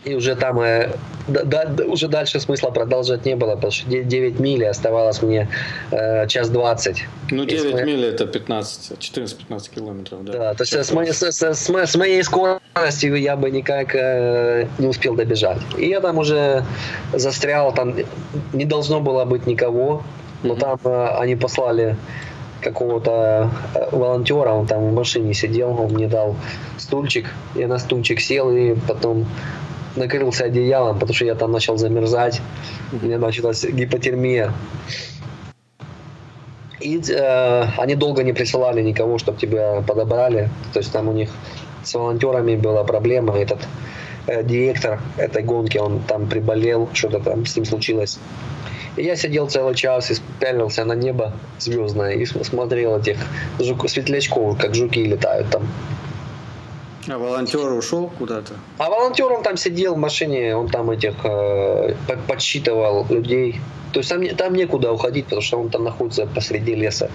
И 0.04 0.14
уже 0.14 0.36
там 0.36 0.60
э, 0.60 0.90
да, 1.28 1.64
да, 1.64 1.84
уже 1.84 2.08
дальше 2.08 2.40
смысла 2.40 2.70
продолжать 2.70 3.24
не 3.24 3.34
было, 3.36 3.54
потому 3.54 3.70
что 3.70 3.88
9 3.88 4.40
миль 4.40 4.66
оставалось 4.66 5.22
мне 5.22 5.48
э, 5.90 6.26
час 6.28 6.50
20. 6.50 7.04
Ну, 7.30 7.44
9 7.44 7.74
мы... 7.74 7.82
миль 7.84 8.04
это 8.04 8.26
15, 8.26 8.98
14-15 8.98 9.74
километров, 9.74 10.24
да. 10.24 10.32
Да, 10.32 10.54
то 10.54 10.64
есть 10.64 10.74
с, 10.74 10.92
моей, 10.92 11.12
с, 11.12 11.22
с, 11.22 11.42
с 11.42 11.96
моей 11.96 12.22
скоростью 12.22 13.16
я 13.16 13.36
бы 13.36 13.50
никак 13.50 13.94
э, 13.94 14.66
не 14.78 14.86
успел 14.86 15.14
добежать. 15.14 15.58
И 15.78 15.88
я 15.88 16.00
там 16.00 16.18
уже 16.18 16.64
застрял, 17.14 17.72
там 17.72 17.94
не 18.52 18.64
должно 18.66 19.00
было 19.00 19.24
быть 19.24 19.46
никого, 19.46 20.02
но 20.42 20.54
mm-hmm. 20.54 20.60
там 20.60 20.78
э, 20.84 21.08
они 21.20 21.36
послали 21.36 21.96
какого-то 22.60 23.50
э, 23.74 23.88
волонтера, 23.92 24.50
он 24.50 24.66
там 24.66 24.90
в 24.90 24.92
машине 24.92 25.32
сидел, 25.34 25.70
он 25.80 25.92
мне 25.92 26.08
дал 26.08 26.36
стульчик, 26.76 27.32
я 27.54 27.68
на 27.68 27.78
стульчик 27.78 28.20
сел 28.20 28.50
и 28.50 28.74
потом 28.74 29.26
накрылся 29.96 30.44
одеялом, 30.44 30.98
потому 30.98 31.14
что 31.14 31.24
я 31.24 31.34
там 31.34 31.52
начал 31.52 31.76
замерзать, 31.76 32.40
у 32.92 33.04
меня 33.04 33.18
началась 33.18 33.64
гипотермия. 33.64 34.52
И 36.80 37.00
э, 37.08 37.64
они 37.78 37.94
долго 37.94 38.22
не 38.22 38.32
присылали 38.32 38.82
никого, 38.82 39.18
чтобы 39.18 39.38
тебя 39.38 39.82
подобрали. 39.86 40.50
То 40.72 40.80
есть 40.80 40.92
там 40.92 41.08
у 41.08 41.12
них 41.12 41.30
с 41.82 41.94
волонтерами 41.94 42.56
была 42.56 42.84
проблема. 42.84 43.38
Этот 43.38 43.66
э, 44.26 44.42
директор 44.42 45.00
этой 45.16 45.42
гонки, 45.42 45.78
он 45.78 46.00
там 46.00 46.28
приболел, 46.28 46.88
что-то 46.92 47.20
там 47.20 47.46
с 47.46 47.56
ним 47.56 47.64
случилось. 47.64 48.18
И 48.96 49.02
я 49.02 49.16
сидел 49.16 49.48
целый 49.48 49.74
час 49.74 50.10
и 50.10 50.14
пялился 50.38 50.84
на 50.84 50.92
небо 50.92 51.32
звездное 51.58 52.12
и 52.12 52.24
смотрел 52.26 52.98
этих 52.98 53.18
жук, 53.58 53.88
светлячков, 53.88 54.58
как 54.58 54.74
жуки 54.74 55.04
летают 55.04 55.50
там. 55.50 55.66
А 57.08 57.18
волонтер 57.18 57.72
ушел 57.72 58.10
куда-то? 58.18 58.54
А 58.78 58.90
волонтер 58.90 59.32
он 59.32 59.42
там 59.42 59.56
сидел 59.56 59.94
в 59.94 59.98
машине, 59.98 60.56
он 60.56 60.68
там 60.68 60.90
этих 60.90 61.14
э, 61.24 61.94
подсчитывал 62.26 63.06
людей. 63.10 63.60
То 63.92 64.00
есть 64.00 64.10
там, 64.10 64.26
там 64.36 64.54
некуда 64.54 64.92
уходить, 64.92 65.24
потому 65.26 65.42
что 65.42 65.60
он 65.60 65.70
там 65.70 65.84
находится 65.84 66.26
посреди 66.26 66.74
леса. 66.74 67.10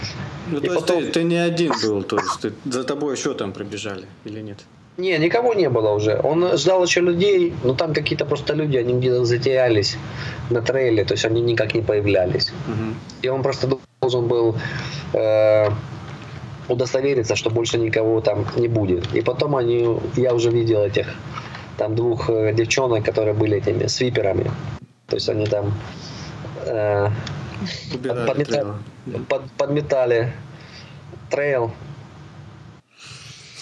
Ну, 0.47 0.59
то 0.61 0.65
есть 0.65 0.79
потом... 0.79 1.03
ты, 1.03 1.11
ты 1.11 1.23
не 1.23 1.37
один 1.37 1.73
был, 1.83 2.03
то 2.03 2.17
есть 2.17 2.39
ты, 2.41 2.53
за 2.65 2.83
тобой 2.83 3.15
еще 3.15 3.33
там 3.33 3.51
пробежали 3.51 4.05
или 4.25 4.41
нет? 4.41 4.59
Не, 4.97 5.17
никого 5.17 5.53
не 5.53 5.69
было 5.69 5.91
уже. 5.91 6.19
Он 6.23 6.57
ждал 6.57 6.83
еще 6.83 7.01
людей, 7.01 7.53
но 7.63 7.73
там 7.73 7.93
какие-то 7.93 8.25
просто 8.25 8.53
люди, 8.53 8.77
они 8.77 8.93
где-то 8.93 9.25
затерялись 9.25 9.97
на 10.49 10.61
трейле, 10.61 11.05
то 11.05 11.13
есть 11.13 11.25
они 11.25 11.41
никак 11.41 11.73
не 11.73 11.81
появлялись. 11.81 12.51
Угу. 12.67 12.95
И 13.21 13.29
он 13.29 13.41
просто 13.41 13.69
должен 14.01 14.27
был 14.27 14.55
э, 15.13 15.69
удостовериться, 16.69 17.35
что 17.35 17.49
больше 17.49 17.77
никого 17.77 18.21
там 18.21 18.45
не 18.55 18.67
будет. 18.67 19.13
И 19.13 19.21
потом 19.21 19.55
они, 19.55 19.97
я 20.15 20.33
уже 20.33 20.51
видел 20.51 20.81
этих 20.81 21.07
там 21.77 21.95
двух 21.95 22.29
э, 22.29 22.53
девчонок, 22.53 23.03
которые 23.03 23.33
были 23.33 23.57
этими 23.57 23.87
свиперами. 23.87 24.51
То 25.07 25.15
есть 25.15 25.29
они 25.29 25.45
там 25.45 25.73
э, 26.65 27.09
подметали, 28.27 28.65
под, 29.27 29.51
подметали 29.57 30.33
трейл. 31.29 31.71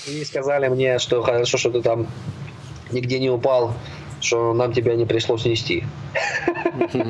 И 0.08 0.24
сказали 0.24 0.68
мне, 0.68 1.00
что 1.00 1.22
хорошо, 1.22 1.58
что 1.58 1.70
ты 1.70 1.82
там 1.82 2.08
нигде 2.92 3.20
не 3.20 3.30
упал, 3.30 3.74
что 4.22 4.54
нам 4.54 4.74
тебя 4.74 4.96
не 4.96 5.06
пришлось 5.06 5.46
нести. 5.46 5.84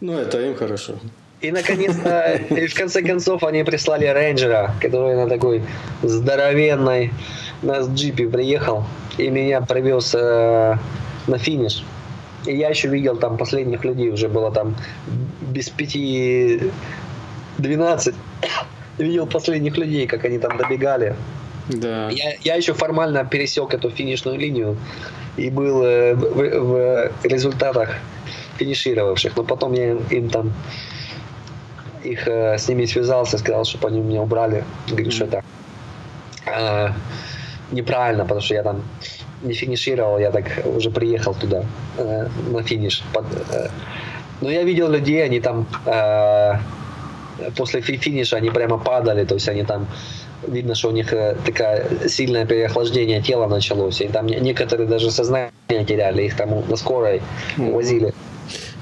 Ну, 0.00 0.12
это 0.12 0.40
им 0.40 0.54
хорошо. 0.54 0.94
И 1.40 1.52
наконец-то, 1.52 2.40
и 2.50 2.66
в 2.66 2.74
конце 2.74 3.02
концов, 3.02 3.44
они 3.44 3.62
прислали 3.62 4.06
рейнджера, 4.06 4.74
который 4.80 5.14
на 5.14 5.28
такой 5.28 5.62
здоровенной 6.02 7.12
на 7.62 7.80
джипе 7.80 8.26
приехал 8.28 8.84
и 9.18 9.30
меня 9.30 9.60
привез 9.60 10.14
э, 10.14 10.76
на 11.26 11.38
финиш. 11.38 11.84
И 12.46 12.56
я 12.56 12.70
еще 12.70 12.88
видел 12.88 13.16
там 13.16 13.36
последних 13.36 13.84
людей, 13.84 14.10
уже 14.10 14.28
было 14.28 14.50
там 14.50 14.76
без 15.40 15.68
пяти 15.68 16.70
двенадцать. 17.58 18.14
видел 18.98 19.26
последних 19.26 19.76
людей, 19.76 20.06
как 20.06 20.24
они 20.24 20.38
там 20.38 20.56
добегали. 20.56 21.14
Да. 21.68 22.08
Я, 22.10 22.34
я 22.40 22.54
еще 22.54 22.74
формально 22.74 23.24
пересек 23.24 23.74
эту 23.74 23.90
финишную 23.90 24.38
линию 24.38 24.76
и 25.36 25.50
был 25.50 25.82
э, 25.84 26.14
в, 26.14 26.34
в 26.34 27.24
результатах 27.24 27.96
финишировавших. 28.58 29.36
Но 29.36 29.44
потом 29.44 29.74
я 29.74 29.90
им, 29.90 29.98
им 30.10 30.30
там 30.30 30.52
их 32.04 32.28
э, 32.28 32.58
с 32.58 32.68
ними 32.68 32.86
связался, 32.86 33.38
сказал, 33.38 33.64
чтобы 33.64 33.88
они 33.88 34.00
меня 34.00 34.22
убрали. 34.22 34.64
Говорю, 34.88 35.10
что 35.10 35.24
это 35.24 35.42
э, 36.46 36.88
неправильно, 37.72 38.24
потому 38.24 38.40
что 38.40 38.54
я 38.54 38.62
там 38.62 38.82
не 39.42 39.54
финишировал, 39.54 40.18
я 40.18 40.30
так 40.30 40.44
уже 40.64 40.90
приехал 40.90 41.34
туда 41.34 41.64
э, 41.96 42.28
на 42.50 42.62
финиш. 42.62 43.02
Под, 43.12 43.24
э, 43.50 43.68
но 44.40 44.50
я 44.50 44.62
видел 44.62 44.90
людей, 44.90 45.24
они 45.24 45.40
там 45.40 45.66
э, 45.86 46.54
после 47.56 47.80
финиша 47.80 48.36
они 48.36 48.50
прямо 48.50 48.78
падали, 48.78 49.24
то 49.24 49.34
есть 49.34 49.48
они 49.48 49.64
там 49.64 49.86
видно, 50.46 50.74
что 50.74 50.88
у 50.88 50.92
них 50.92 51.12
э, 51.12 51.36
такая 51.44 52.08
сильное 52.08 52.46
переохлаждение 52.46 53.22
тела 53.22 53.46
началось, 53.46 54.00
и 54.00 54.08
там 54.08 54.26
некоторые 54.26 54.88
даже 54.88 55.10
сознание 55.10 55.50
теряли, 55.86 56.22
их 56.22 56.36
там 56.36 56.68
на 56.68 56.76
скорой 56.76 57.22
возили. 57.56 58.12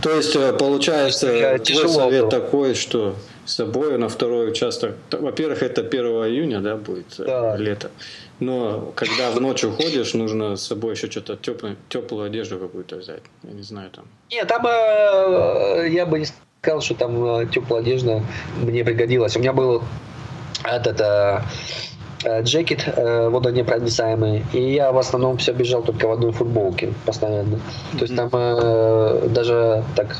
То 0.06 0.14
есть, 0.14 0.36
э, 0.36 0.52
получается, 0.52 1.32
Я 1.32 1.58
твой 1.58 1.88
совет 1.88 2.20
было. 2.22 2.30
такой, 2.30 2.74
что 2.74 3.16
с 3.44 3.54
собой 3.54 3.98
на 3.98 4.08
второй 4.08 4.50
участок. 4.50 4.94
Во-первых, 5.10 5.64
это 5.64 5.80
1 5.80 6.04
июня, 6.28 6.60
да, 6.60 6.76
будет 6.76 7.18
э, 7.18 7.24
да. 7.24 7.56
лето. 7.56 7.90
Но 8.38 8.92
когда 8.94 9.32
в 9.32 9.40
ночь 9.40 9.64
уходишь, 9.64 10.14
нужно 10.14 10.54
с 10.54 10.62
собой 10.62 10.94
еще 10.94 11.10
что-то 11.10 11.36
теплую, 11.36 11.76
теплую 11.88 12.26
одежду 12.26 12.56
какую-то 12.60 12.98
взять. 12.98 13.22
Я 13.42 13.50
не 13.50 13.62
знаю 13.62 13.90
там. 13.90 14.04
Нет, 14.30 14.46
там 14.46 14.64
э, 14.64 15.88
я 15.90 16.06
бы 16.06 16.20
не 16.20 16.26
сказал, 16.62 16.82
что 16.82 16.94
там 16.94 17.40
э, 17.40 17.46
теплая 17.46 17.82
одежда 17.82 18.22
мне 18.62 18.84
пригодилась. 18.84 19.36
У 19.36 19.40
меня 19.40 19.52
был 19.52 19.82
этот 20.62 21.00
Э, 21.00 21.40
джекет 22.40 22.84
э, 22.86 23.28
водонепроницаемый, 23.28 24.44
и 24.52 24.74
я 24.74 24.92
в 24.92 24.98
основном 24.98 25.36
все 25.36 25.52
бежал 25.52 25.82
только 25.82 26.08
в 26.08 26.12
одной 26.12 26.32
футболке 26.32 26.92
постоянно. 27.04 27.58
То 27.92 28.02
есть 28.02 28.16
там 28.16 28.30
э, 28.32 29.28
даже 29.28 29.84
так 29.94 30.16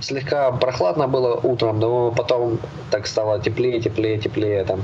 слегка 0.00 0.50
прохладно 0.52 1.08
было 1.08 1.34
утром, 1.34 1.78
но 1.78 2.10
потом 2.10 2.58
так 2.90 3.06
стало 3.06 3.40
теплее, 3.40 3.80
теплее, 3.80 4.18
теплее. 4.18 4.64
Там 4.64 4.82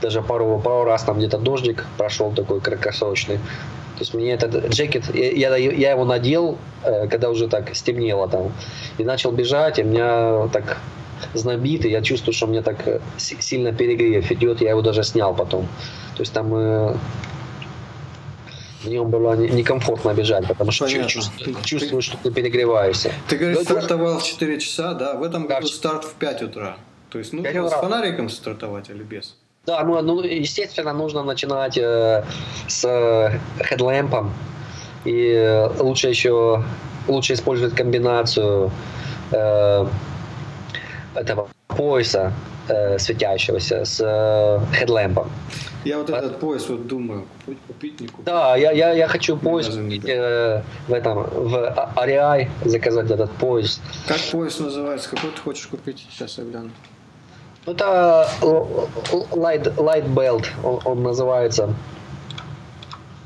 даже 0.00 0.22
пару, 0.22 0.58
пару 0.58 0.84
раз 0.84 1.02
там 1.02 1.18
где-то 1.18 1.38
дождик 1.38 1.86
прошел 1.98 2.30
такой 2.32 2.60
краткосрочный. 2.60 3.36
То 3.36 4.04
есть 4.04 4.14
мне 4.14 4.32
этот 4.32 4.70
джекет, 4.70 5.14
я, 5.14 5.54
я 5.56 5.90
его 5.90 6.04
надел, 6.04 6.56
э, 6.84 7.06
когда 7.08 7.28
уже 7.28 7.48
так 7.48 7.74
стемнело 7.74 8.28
там, 8.28 8.52
и 8.96 9.04
начал 9.04 9.30
бежать, 9.30 9.78
и 9.78 9.82
меня 9.82 10.48
так 10.52 10.78
знобит, 11.34 11.84
и 11.84 11.90
я 11.90 12.02
чувствую, 12.02 12.34
что 12.34 12.46
мне 12.46 12.62
так 12.62 12.86
э, 12.86 13.00
сильно 13.18 13.72
перегрев 13.72 14.30
идет, 14.30 14.60
я 14.60 14.70
его 14.70 14.82
даже 14.82 15.02
снял 15.02 15.34
потом. 15.34 15.66
То 16.16 16.22
есть 16.22 16.32
там 16.32 16.54
э, 16.54 16.96
в 18.82 18.88
нем 18.88 19.10
было 19.10 19.34
некомфортно 19.36 20.14
бежать, 20.14 20.46
потому 20.48 20.70
что 20.70 20.88
чувствую, 20.88 21.56
чувствую, 21.64 22.02
что 22.02 22.16
ты 22.18 22.30
перегреваешься. 22.30 23.12
Ты 23.28 23.36
говоришь, 23.36 23.58
Но 23.58 23.64
стартовал 23.64 24.18
в 24.18 24.24
4 24.24 24.60
часа, 24.60 24.94
да? 24.94 25.14
В 25.14 25.22
этом 25.22 25.46
году 25.46 25.66
старт 25.66 26.04
в 26.04 26.14
5 26.14 26.42
утра. 26.42 26.76
То 27.10 27.18
есть 27.18 27.32
нужно 27.32 27.68
с 27.68 27.72
фонариком 27.72 28.28
стартовать 28.28 28.88
или 28.88 29.02
без? 29.02 29.36
Да, 29.66 29.84
ну, 29.84 30.00
ну 30.00 30.22
естественно, 30.22 30.92
нужно 30.92 31.22
начинать 31.22 31.76
э, 31.76 32.24
с 32.66 32.84
э, 32.84 33.38
хедлэмпом. 33.62 34.32
И 35.04 35.32
э, 35.32 35.68
лучше 35.82 36.08
еще 36.08 36.64
лучше 37.08 37.34
использовать 37.34 37.74
комбинацию 37.74 38.70
э, 39.32 39.86
этого 41.14 41.48
пояса 41.68 42.32
э, 42.68 42.98
светящегося 42.98 43.84
с 43.84 44.00
э, 44.00 44.60
хедлэмпом. 44.76 45.30
Я 45.84 45.98
вот 45.98 46.10
этот 46.10 46.40
пояс 46.40 46.68
вот 46.68 46.86
думаю, 46.86 47.26
купить, 47.66 48.00
не 48.00 48.08
купить. 48.08 48.26
Да, 48.26 48.56
я, 48.56 48.70
я, 48.72 48.92
я 48.92 49.08
хочу 49.08 49.36
пояс 49.36 49.68
купить 49.68 50.04
э, 50.06 50.62
в 50.88 50.92
этом, 50.92 51.22
в 51.22 51.92
Ариай 51.96 52.50
заказать 52.64 53.10
этот 53.10 53.30
пояс. 53.32 53.80
Как 54.06 54.18
пояс 54.30 54.58
называется? 54.58 55.08
Какой 55.08 55.30
ты 55.30 55.40
хочешь 55.40 55.66
купить? 55.66 56.06
Сейчас 56.10 56.38
я 56.38 56.44
гляну. 56.44 56.70
Ну, 57.66 57.72
это 57.72 58.28
Light, 58.40 59.74
Light 59.76 60.06
Belt, 60.14 60.46
он, 60.62 60.80
он 60.84 61.02
называется. 61.02 61.74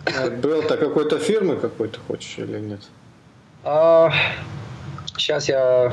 Light 0.07 0.41
Belt, 0.41 0.73
а 0.73 0.77
какой-то 0.77 1.19
фирмы 1.19 1.57
какой-то 1.57 1.99
хочешь 2.07 2.39
или 2.39 2.61
нет? 2.61 2.81
А, 3.65 4.13
сейчас 5.17 5.49
я 5.49 5.93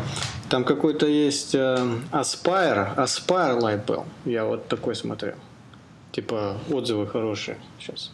там 0.51 0.65
какой-то 0.65 1.07
есть 1.07 1.55
э, 1.55 1.77
Aspire, 2.11 2.95
Aspire 2.97 3.57
Light 3.57 3.85
Bell. 3.85 4.03
Я 4.25 4.43
вот 4.43 4.67
такой 4.67 4.95
смотрел. 4.95 5.35
Типа 6.11 6.57
отзывы 6.69 7.07
хорошие. 7.07 7.57
Сейчас. 7.79 8.11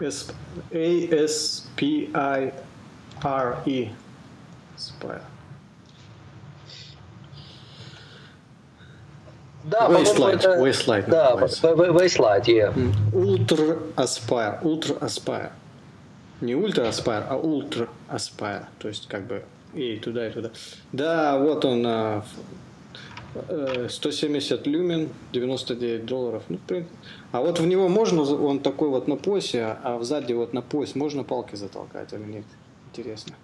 A-S-P-I-R-E. 0.00 1.12
Aspire. 4.78 5.22
Да, 9.64 9.88
Wastelight, 9.90 10.36
это... 10.36 10.58
Wastelight 10.58 11.10
да, 11.10 11.34
Wastelight, 11.34 12.46
yeah. 12.46 12.72
Ultra 13.12 13.78
Aspire, 13.96 14.62
Ultra 14.62 14.98
Aspire. 15.00 15.50
Не 16.40 16.54
ультра 16.54 16.88
аспайр, 16.88 17.24
а 17.30 17.36
ультра 17.36 17.88
аспайр. 18.08 18.66
То 18.78 18.88
есть 18.88 19.08
как 19.08 19.26
бы 19.26 19.42
и 19.76 19.98
туда, 19.98 20.28
и 20.28 20.32
туда. 20.32 20.50
Да, 20.92 21.38
вот 21.38 21.64
он, 21.64 22.22
170 23.88 24.66
э, 24.66 24.70
люмен, 24.70 25.10
99 25.32 26.06
долларов. 26.06 26.42
Ну, 26.48 26.58
а 27.32 27.40
вот 27.40 27.60
в 27.60 27.66
него 27.66 27.88
можно, 27.88 28.22
он 28.22 28.60
такой 28.60 28.88
вот 28.88 29.08
на 29.08 29.16
поясе, 29.16 29.76
а 29.82 29.98
сзади 30.02 30.32
вот 30.32 30.54
на 30.54 30.62
пояс 30.62 30.94
можно 30.94 31.24
палки 31.24 31.56
затолкать 31.56 32.12
или 32.12 32.22
нет? 32.22 32.44
Интересно. 32.92 33.34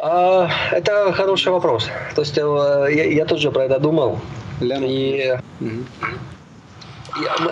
А, 0.00 0.48
это 0.72 1.12
хороший 1.12 1.52
вопрос. 1.52 1.88
То 2.14 2.22
есть 2.22 2.38
э, 2.38 2.40
я, 2.40 3.04
я 3.04 3.24
тоже 3.26 3.50
про 3.50 3.64
это 3.64 3.78
думал. 3.78 4.20
Лям. 4.60 4.82
И 4.84 5.36
угу. 5.60 5.70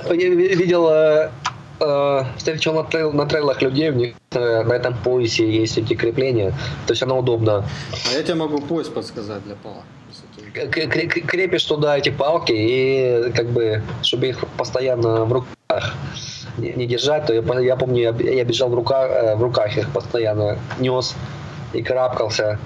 я, 0.08 0.14
я 0.14 0.30
видел 0.30 0.88
э, 1.80 2.24
встречал 2.36 2.74
на, 2.74 2.84
трейл, 2.84 3.12
на 3.12 3.26
трейлах 3.26 3.62
людей, 3.62 3.90
у 3.90 3.94
них 3.94 4.14
э, 4.32 4.62
на 4.62 4.72
этом 4.72 4.96
поясе 4.96 5.50
есть 5.50 5.78
эти 5.78 5.94
крепления, 5.94 6.50
то 6.86 6.92
есть 6.92 7.02
оно 7.02 7.18
удобно. 7.18 7.64
А 8.08 8.12
я 8.12 8.22
тебе 8.22 8.34
могу 8.34 8.60
пояс 8.60 8.88
подсказать 8.88 9.44
для 9.44 9.54
пола. 9.56 9.82
Крепишь 10.52 11.64
туда 11.64 11.98
эти 11.98 12.08
палки 12.10 12.52
и 12.52 13.30
как 13.32 13.46
бы, 13.48 13.82
чтобы 14.02 14.28
их 14.28 14.44
постоянно 14.56 15.24
в 15.24 15.32
руках 15.32 15.94
не, 16.56 16.72
не 16.72 16.86
держать, 16.86 17.26
то 17.26 17.34
я, 17.34 17.42
я 17.60 17.76
помню, 17.76 18.00
я, 18.00 18.32
я 18.32 18.44
бежал 18.44 18.68
в 18.68 18.74
руках, 18.74 19.10
э, 19.10 19.36
в 19.36 19.42
руках 19.42 19.76
их 19.76 19.90
постоянно 19.90 20.58
нес 20.78 21.14
и 21.72 21.82
карабкался 21.82 22.58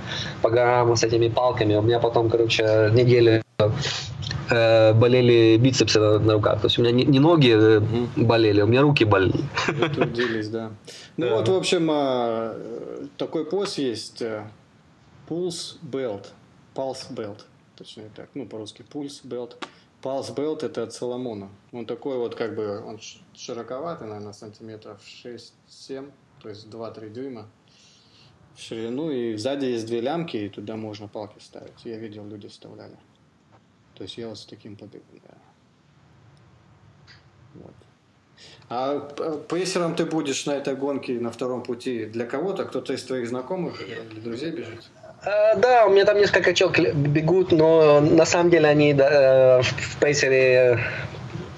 по 0.43 0.51
горам 0.51 0.97
с 0.97 1.03
этими 1.03 1.29
палками. 1.29 1.75
У 1.75 1.83
меня 1.83 1.99
потом, 1.99 2.31
короче, 2.31 2.91
неделю 2.93 3.43
э, 4.51 4.93
болели 4.93 5.57
бицепсы 5.57 6.01
на 6.01 6.35
руках. 6.35 6.61
То 6.61 6.67
есть 6.67 6.79
у 6.79 6.83
меня 6.83 6.93
не, 6.93 7.05
не 7.05 7.19
ноги 7.19 7.55
э, 7.55 7.81
болели, 8.17 8.63
у 8.63 8.67
меня 8.67 8.83
руки 8.83 9.05
болели. 9.05 9.45
Трудились, 9.95 10.49
да. 10.49 10.71
Ну 11.17 11.31
вот, 11.31 11.49
в 11.49 11.55
общем, 11.55 11.89
а, 11.91 12.57
такой 13.17 13.45
пост 13.45 13.79
есть. 13.79 14.23
Э, 14.23 14.45
Pulse 15.29 15.77
Belt. 15.83 16.27
Pulse 16.75 17.15
Belt. 17.15 17.41
Точнее 17.77 18.11
так, 18.15 18.29
ну 18.35 18.47
по-русски 18.47 18.85
Pulse 18.93 19.25
Belt. 19.25 19.55
Pulse 20.03 20.35
Belt 20.35 20.65
это 20.65 20.83
от 20.83 20.93
Соломона. 20.93 21.49
Он 21.73 21.87
такой 21.87 22.19
вот 22.19 22.35
как 22.35 22.55
бы, 22.57 22.83
он 22.85 22.99
широковатый, 23.35 24.09
наверное, 24.09 24.33
сантиметров 24.33 25.01
6-7, 25.25 26.11
то 26.43 26.49
есть 26.49 26.67
2-3 26.67 27.11
дюйма 27.11 27.47
в 28.55 28.61
ширину. 28.61 29.11
И 29.11 29.37
сзади 29.37 29.67
есть 29.67 29.87
две 29.87 30.01
лямки, 30.01 30.37
и 30.37 30.49
туда 30.49 30.77
можно 30.77 31.07
палки 31.09 31.39
ставить. 31.39 31.85
Я 31.85 31.99
видел, 31.99 32.27
люди 32.27 32.49
вставляли. 32.49 32.97
То 34.01 34.05
есть 34.05 34.17
я 34.17 34.29
вот 34.29 34.39
с 34.39 34.47
таким 34.47 34.77
да. 34.77 34.89
Вот. 37.55 37.75
А 38.71 38.99
пейсером 39.47 39.95
ты 39.95 40.07
будешь 40.07 40.47
на 40.47 40.53
этой 40.53 40.75
гонке 40.75 41.21
на 41.21 41.31
втором 41.31 41.63
пути 41.63 42.07
для 42.07 42.25
кого-то? 42.25 42.65
Кто-то 42.65 42.95
из 42.95 43.03
твоих 43.03 43.29
знакомых 43.29 43.79
или 43.83 44.21
друзей 44.21 44.53
бежит? 44.53 44.89
А, 45.23 45.55
да, 45.57 45.85
у 45.87 45.91
меня 45.91 46.07
там 46.07 46.17
несколько 46.17 46.55
человек 46.55 46.95
бегут, 46.95 47.53
но 47.53 48.01
на 48.01 48.25
самом 48.25 48.49
деле 48.49 48.69
они 48.69 48.95
да, 48.95 49.61
в 49.61 49.97
пейсере 50.01 50.81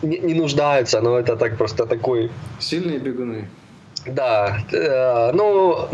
не, 0.02 0.18
не 0.18 0.34
нуждаются, 0.34 1.00
но 1.00 1.20
это 1.20 1.36
так 1.36 1.56
просто 1.56 1.86
такой... 1.86 2.28
Сильные 2.58 2.98
бегуны. 2.98 3.48
Да, 4.04 4.58
э, 4.72 5.30
ну, 5.32 5.88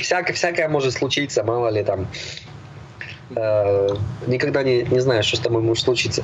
всякое, 0.00 0.32
всякое 0.32 0.68
может 0.68 0.94
случиться, 0.94 1.44
мало 1.44 1.68
ли 1.68 1.84
там 1.84 2.08
Э, 2.10 2.59
никогда 4.26 4.62
не, 4.62 4.82
не 4.82 5.00
знаешь, 5.00 5.26
что 5.26 5.36
с 5.36 5.40
тобой 5.40 5.62
может 5.62 5.84
случиться. 5.84 6.22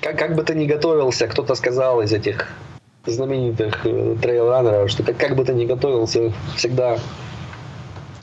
Как, 0.00 0.18
как 0.18 0.34
бы 0.34 0.42
ты 0.42 0.54
ни 0.54 0.66
готовился, 0.66 1.28
кто-то 1.28 1.54
сказал 1.54 2.02
из 2.02 2.12
этих 2.12 2.48
знаменитых 3.06 3.84
э, 3.84 4.16
трейл-раннеров, 4.20 4.90
что 4.90 5.02
как, 5.02 5.16
как 5.16 5.36
бы 5.36 5.44
ты 5.44 5.54
ни 5.54 5.64
готовился, 5.64 6.32
всегда 6.56 6.98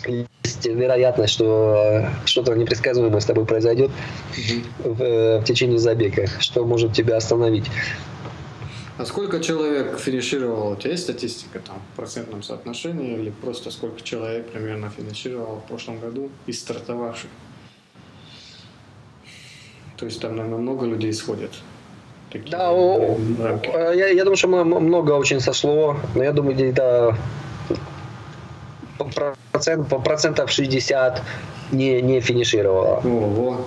есть 0.06 0.66
вероятность, 0.66 1.34
что 1.34 1.76
э, 1.76 2.10
что-то 2.26 2.56
непредсказуемое 2.56 3.20
с 3.20 3.26
тобой 3.26 3.46
произойдет 3.46 3.92
mm-hmm. 3.92 4.94
в, 4.94 5.02
э, 5.02 5.40
в 5.40 5.44
течение 5.44 5.80
забега, 5.80 6.28
что 6.40 6.66
может 6.66 6.94
тебя 6.94 7.18
остановить. 7.18 7.66
А 9.00 9.06
сколько 9.06 9.40
человек 9.40 9.98
финишировало? 9.98 10.74
У 10.74 10.76
тебя 10.76 10.92
есть 10.92 11.04
статистика 11.04 11.60
там 11.60 11.78
в 11.94 11.96
процентном 11.96 12.44
соотношении 12.44 13.14
или 13.14 13.30
просто 13.30 13.72
сколько 13.72 14.02
человек 14.02 14.50
примерно 14.50 14.90
финишировало 14.90 15.62
в 15.62 15.68
прошлом 15.70 16.02
году 16.02 16.30
из 16.48 16.60
стартовавших? 16.60 17.30
То 19.96 20.06
есть 20.06 20.20
там, 20.20 20.36
наверное, 20.36 20.60
много 20.60 20.86
людей 20.86 21.14
сходят. 21.14 21.52
Такие 22.30 22.52
да, 22.52 22.72
рамки. 23.42 23.68
Я, 23.68 24.10
я 24.10 24.24
думаю, 24.26 24.36
что 24.36 24.50
много 24.50 25.14
очень 25.14 25.40
сошло, 25.40 25.96
но 26.14 26.22
я 26.22 26.34
думаю, 26.34 26.56
где-то 26.56 27.16
по, 28.98 29.34
процент, 29.54 29.88
по 29.88 30.00
процентов 30.00 30.52
60 30.52 31.24
не, 31.72 32.02
не 32.02 32.20
финишировало. 32.20 32.98
Ого. 33.06 33.66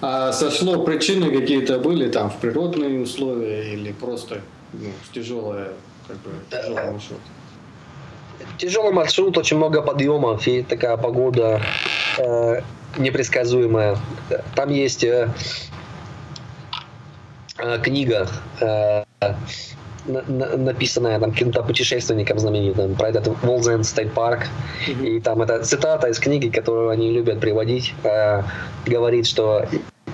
А 0.00 0.32
что 0.32 0.65
за 0.65 0.82
причины 0.82 1.30
какие-то 1.30 1.78
были 1.78 2.10
там 2.10 2.30
в 2.30 2.38
природные 2.38 3.00
условия 3.00 3.74
или 3.74 3.92
просто 3.92 4.40
ну, 4.72 4.90
тяжелая, 5.12 5.68
как 6.08 6.16
бы, 6.18 6.30
тяжелый 6.50 6.92
маршрут. 6.92 7.20
Тяжелый 8.58 8.92
маршрут, 8.92 9.38
очень 9.38 9.56
много 9.56 9.82
подъемов 9.82 10.46
и 10.46 10.62
такая 10.62 10.96
погода 10.96 11.60
э, 12.18 12.60
непредсказуемая. 12.98 13.98
Там 14.54 14.70
есть 14.70 15.04
э, 15.04 15.28
э, 17.58 17.78
книга, 17.82 18.28
э, 18.60 19.04
на, 20.06 20.22
на, 20.26 20.56
написанная 20.56 21.20
там 21.20 21.30
каким-то 21.30 21.62
путешественником 21.62 22.38
знаменитым 22.38 22.94
про 22.96 23.10
этот 23.10 23.28
World's 23.42 23.71
End 23.71 23.84
State 23.84 24.12
Park. 24.12 24.48
Mm-hmm. 24.86 25.06
И 25.06 25.20
там 25.20 25.42
это 25.42 25.62
цитата 25.62 26.08
из 26.08 26.18
книги, 26.18 26.48
которую 26.48 26.90
они 26.90 27.12
любят 27.12 27.40
приводить, 27.40 27.94
э, 28.02 28.42
говорит, 28.86 29.26
что 29.26 29.66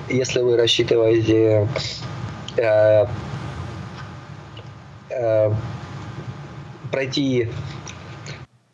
если 0.09 0.41
вы 0.41 0.57
рассчитываете 0.57 1.69
э, 2.57 3.07
э, 5.19 5.53
пройти 6.91 7.51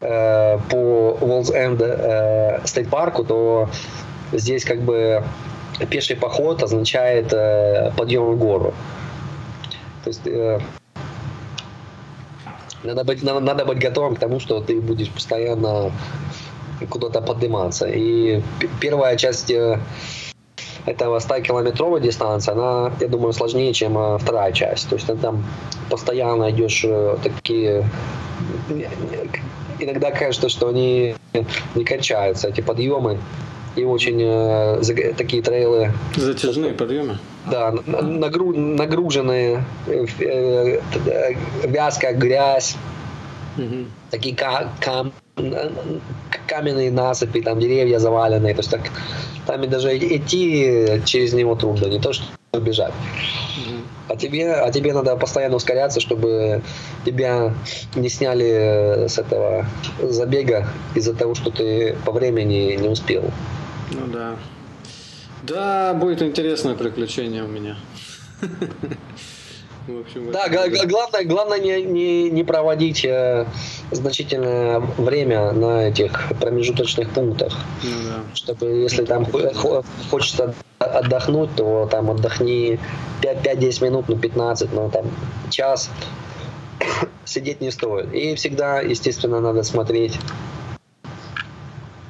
э, 0.01 0.59
по 0.71 1.19
Волз 1.21 1.51
Энд 1.51 1.81
э, 1.83 2.61
Стейт 2.65 2.89
Парку, 2.91 3.25
то 3.25 3.69
здесь 4.33 4.65
как 4.65 4.81
бы 4.81 5.25
пеший 5.91 6.17
поход 6.17 6.63
означает 6.63 7.33
э, 7.33 7.93
подъем 7.97 8.33
в 8.33 8.39
гору. 8.39 8.75
То 10.05 10.09
есть 10.11 10.27
э, 10.27 10.61
надо 12.85 13.05
быть, 13.05 13.23
надо, 13.23 13.41
надо 13.41 13.65
быть 13.65 13.79
готовым 13.79 14.17
к 14.17 14.19
тому, 14.19 14.41
что 14.41 14.61
ты 14.61 14.81
будешь 14.81 15.11
постоянно 15.11 15.91
куда-то 16.91 17.21
подниматься. 17.23 17.87
И 17.87 18.43
первая 18.81 19.17
часть 19.17 19.51
э, 19.51 19.81
этого 20.87 21.19
100-километровой 21.19 22.01
дистанции, 22.01 22.53
она, 22.53 22.93
я 23.01 23.09
думаю, 23.09 23.33
сложнее, 23.33 23.73
чем 23.73 23.97
э, 23.97 24.19
вторая 24.19 24.53
часть. 24.53 24.89
То 24.89 24.97
есть 24.97 25.07
ты 25.07 25.17
там 25.17 25.45
постоянно 25.91 26.51
идешь 26.51 26.85
э, 26.85 27.17
такие... 27.23 27.89
Иногда 29.79 30.11
кажется, 30.11 30.49
что 30.49 30.69
они 30.69 31.17
не 31.75 31.85
кончаются, 31.85 32.49
эти 32.49 32.61
подъемы. 32.61 33.19
И 33.77 33.85
очень 33.85 34.21
э, 34.23 35.15
такие 35.17 35.43
трейлы... 35.43 35.91
Затяжные 36.17 36.75
подъемы? 36.75 37.19
Да, 37.51 37.75
нагру, 37.87 38.55
нагруженные, 38.55 39.65
э, 39.87 40.07
э, 40.21 40.81
вязкая 41.65 42.15
грязь, 42.15 42.77
угу. 43.57 43.87
такие 44.11 44.37
кам, 44.37 45.13
каменные 46.47 46.91
насыпи, 46.91 47.41
там 47.41 47.61
деревья 47.61 47.99
заваленные. 47.99 48.55
То 48.55 48.61
есть 48.61 48.71
так, 48.71 48.83
там 49.47 49.63
и 49.63 49.67
даже 49.67 49.97
идти 49.97 51.03
через 51.05 51.33
него 51.33 51.55
трудно, 51.55 51.87
не 51.87 52.01
то 52.01 52.13
что 52.13 52.25
бежать. 52.61 52.95
А 54.07 54.17
тебе, 54.17 54.53
а 54.53 54.71
тебе 54.71 54.93
надо 54.93 55.17
постоянно 55.17 55.57
ускоряться, 55.57 55.99
чтобы 55.99 56.63
тебя 57.07 57.55
не 57.95 58.09
сняли 58.09 59.07
с 59.09 59.19
этого 59.19 59.67
забега 60.03 60.69
из-за 60.95 61.15
того, 61.15 61.35
что 61.35 61.51
ты 61.51 61.97
по 62.05 62.13
времени 62.13 62.77
не 62.77 62.89
успел. 62.89 63.25
Ну 63.91 64.07
да. 64.13 64.37
Да, 65.43 65.95
будет 65.95 66.23
интересное 66.23 66.75
приключение 66.75 67.45
у 67.45 67.49
меня. 67.49 67.77
В 69.87 70.01
общем, 70.01 70.33
да, 70.33 70.49
г- 70.49 70.87
главное, 70.87 71.25
главное 71.25 71.59
не, 71.59 71.83
не, 71.83 72.31
не 72.31 72.43
проводить 72.43 73.05
э, 73.05 73.47
значительное 73.91 74.81
время 74.97 75.53
на 75.53 75.89
этих 75.89 76.33
промежуточных 76.41 77.11
пунктах. 77.11 77.53
Ну, 77.83 77.91
да. 78.09 78.35
Чтобы 78.35 78.67
если 78.67 79.05
там 79.05 79.27
хочется 80.11 80.55
отдохнуть, 80.79 81.55
то 81.57 81.87
там 81.91 82.11
отдохни 82.11 82.79
5-10 83.21 83.85
минут, 83.85 84.09
ну 84.09 84.17
15, 84.17 84.73
ну 84.73 84.91
там 84.91 85.05
час. 85.51 85.91
Сидеть 87.27 87.61
не 87.61 87.71
стоит. 87.71 88.13
И 88.15 88.35
всегда, 88.37 88.81
естественно, 88.81 89.41
надо 89.41 89.63
смотреть 89.65 90.19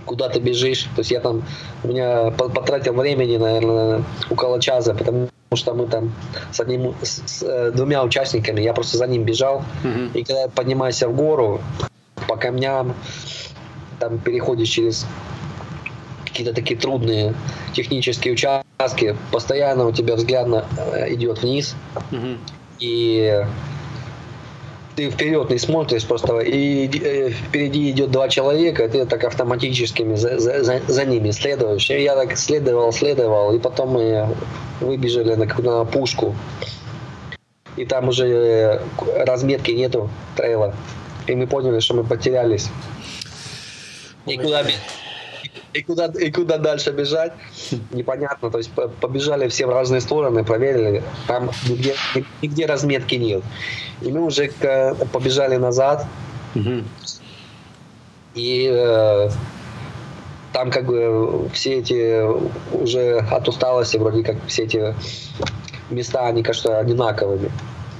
куда 0.04 0.28
ты 0.28 0.38
бежишь. 0.38 0.82
То 0.94 1.00
есть 1.00 1.10
я 1.10 1.18
там, 1.20 1.42
у 1.82 1.88
меня 1.88 2.30
потратил 2.30 2.94
времени, 2.94 3.36
наверное, 3.36 4.04
около 4.30 4.60
часа, 4.60 4.94
потому 4.94 5.28
что 5.56 5.74
мы 5.74 5.86
там 5.86 6.12
с 6.52 6.60
одним, 6.60 6.94
с, 7.02 7.22
с 7.26 7.42
э, 7.42 7.72
двумя 7.72 8.02
участниками, 8.02 8.60
я 8.60 8.72
просто 8.72 8.96
за 8.96 9.06
ним 9.06 9.24
бежал, 9.24 9.64
uh-huh. 9.82 10.12
и 10.12 10.24
когда 10.24 10.48
поднимаешься 10.48 11.08
в 11.08 11.16
гору 11.16 11.60
по 12.28 12.36
камням, 12.36 12.94
там 14.00 14.18
переходишь 14.18 14.68
через 14.68 15.06
какие-то 16.24 16.52
такие 16.52 16.78
трудные 16.78 17.34
технические 17.72 18.34
участки, 18.34 19.16
постоянно 19.30 19.86
у 19.86 19.92
тебя 19.92 20.16
взгляд 20.16 20.46
на, 20.46 20.64
э, 20.76 21.14
идет 21.14 21.42
вниз, 21.42 21.74
uh-huh. 22.10 22.38
и 22.80 23.46
ты 24.96 25.10
вперед 25.10 25.50
не 25.50 25.58
смотришь 25.58 26.06
просто, 26.06 26.38
и 26.38 26.88
э, 27.02 27.30
впереди 27.30 27.90
идет 27.90 28.10
два 28.10 28.28
человека, 28.28 28.88
ты 28.88 29.04
так 29.06 29.24
автоматически 29.24 30.14
за, 30.14 30.38
за, 30.38 30.80
за 30.86 31.04
ними 31.04 31.30
следуешь. 31.30 31.90
И 31.90 32.02
я 32.02 32.14
так 32.14 32.36
следовал, 32.36 32.92
следовал, 32.92 33.54
и 33.54 33.58
потом 33.58 33.90
мы 33.90 34.28
выбежали 34.80 35.34
на, 35.34 35.46
на 35.46 35.84
пушку. 35.84 36.34
И 37.76 37.84
там 37.84 38.08
уже 38.08 38.26
э, 38.26 38.80
разметки 39.24 39.72
нету 39.72 40.10
трейла. 40.36 40.74
И 41.26 41.34
мы 41.34 41.46
поняли, 41.46 41.80
что 41.80 41.94
мы 41.94 42.04
потерялись. 42.04 42.68
И 44.26 44.36
куда, 44.36 44.62
и 45.74 45.82
куда, 45.82 46.06
и 46.06 46.30
куда 46.30 46.58
дальше 46.58 46.92
бежать, 46.92 47.32
непонятно. 47.92 48.50
То 48.50 48.58
есть 48.58 48.70
побежали 49.00 49.48
все 49.48 49.66
в 49.66 49.70
разные 49.70 50.00
стороны, 50.00 50.44
проверили, 50.44 51.02
там 51.26 51.50
нигде, 51.68 51.94
нигде 52.42 52.66
разметки 52.66 53.16
нет. 53.16 53.42
И 54.00 54.10
мы 54.10 54.22
уже 54.24 54.50
побежали 55.12 55.56
назад. 55.56 56.06
И 58.34 58.68
э, 58.72 59.30
там 60.52 60.70
как 60.70 60.86
бы 60.86 61.48
все 61.52 61.74
эти 61.74 62.22
уже 62.72 63.18
от 63.18 63.48
усталости 63.48 63.96
вроде 63.96 64.24
как 64.24 64.36
все 64.46 64.64
эти 64.64 64.94
места, 65.90 66.26
они 66.26 66.42
кажется 66.42 66.78
одинаковыми. 66.78 67.50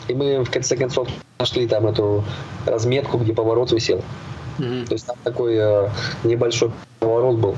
И 0.08 0.14
мы 0.14 0.44
в 0.44 0.50
конце 0.50 0.76
концов 0.76 1.08
нашли 1.38 1.66
там 1.66 1.86
эту 1.86 2.24
разметку, 2.66 3.18
где 3.18 3.32
поворот 3.32 3.72
висел. 3.72 4.02
Mm-hmm. 4.58 4.86
То 4.86 4.94
есть 4.94 5.06
там 5.06 5.16
такой 5.24 5.56
э, 5.56 5.88
небольшой 6.24 6.70
поворот 7.00 7.36
был 7.36 7.56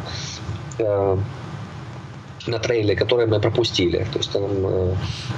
э, 0.78 1.16
на 2.46 2.58
трейле, 2.58 2.96
который 2.96 3.26
мы 3.26 3.40
пропустили. 3.40 4.06
То 4.12 4.18
есть 4.18 4.32
там, 4.32 4.44
э... 4.44 4.94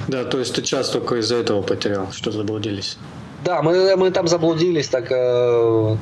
Да, 0.07 0.23
то 0.23 0.39
есть 0.39 0.55
ты 0.55 0.61
час 0.61 0.89
только 0.89 1.15
из-за 1.15 1.35
этого 1.35 1.61
потерял, 1.61 2.11
что 2.11 2.31
заблудились. 2.31 2.97
Да, 3.43 3.61
мы, 3.61 3.95
мы 3.95 4.11
там 4.11 4.27
заблудились, 4.27 4.89
так 4.89 5.07
э, 5.11 5.95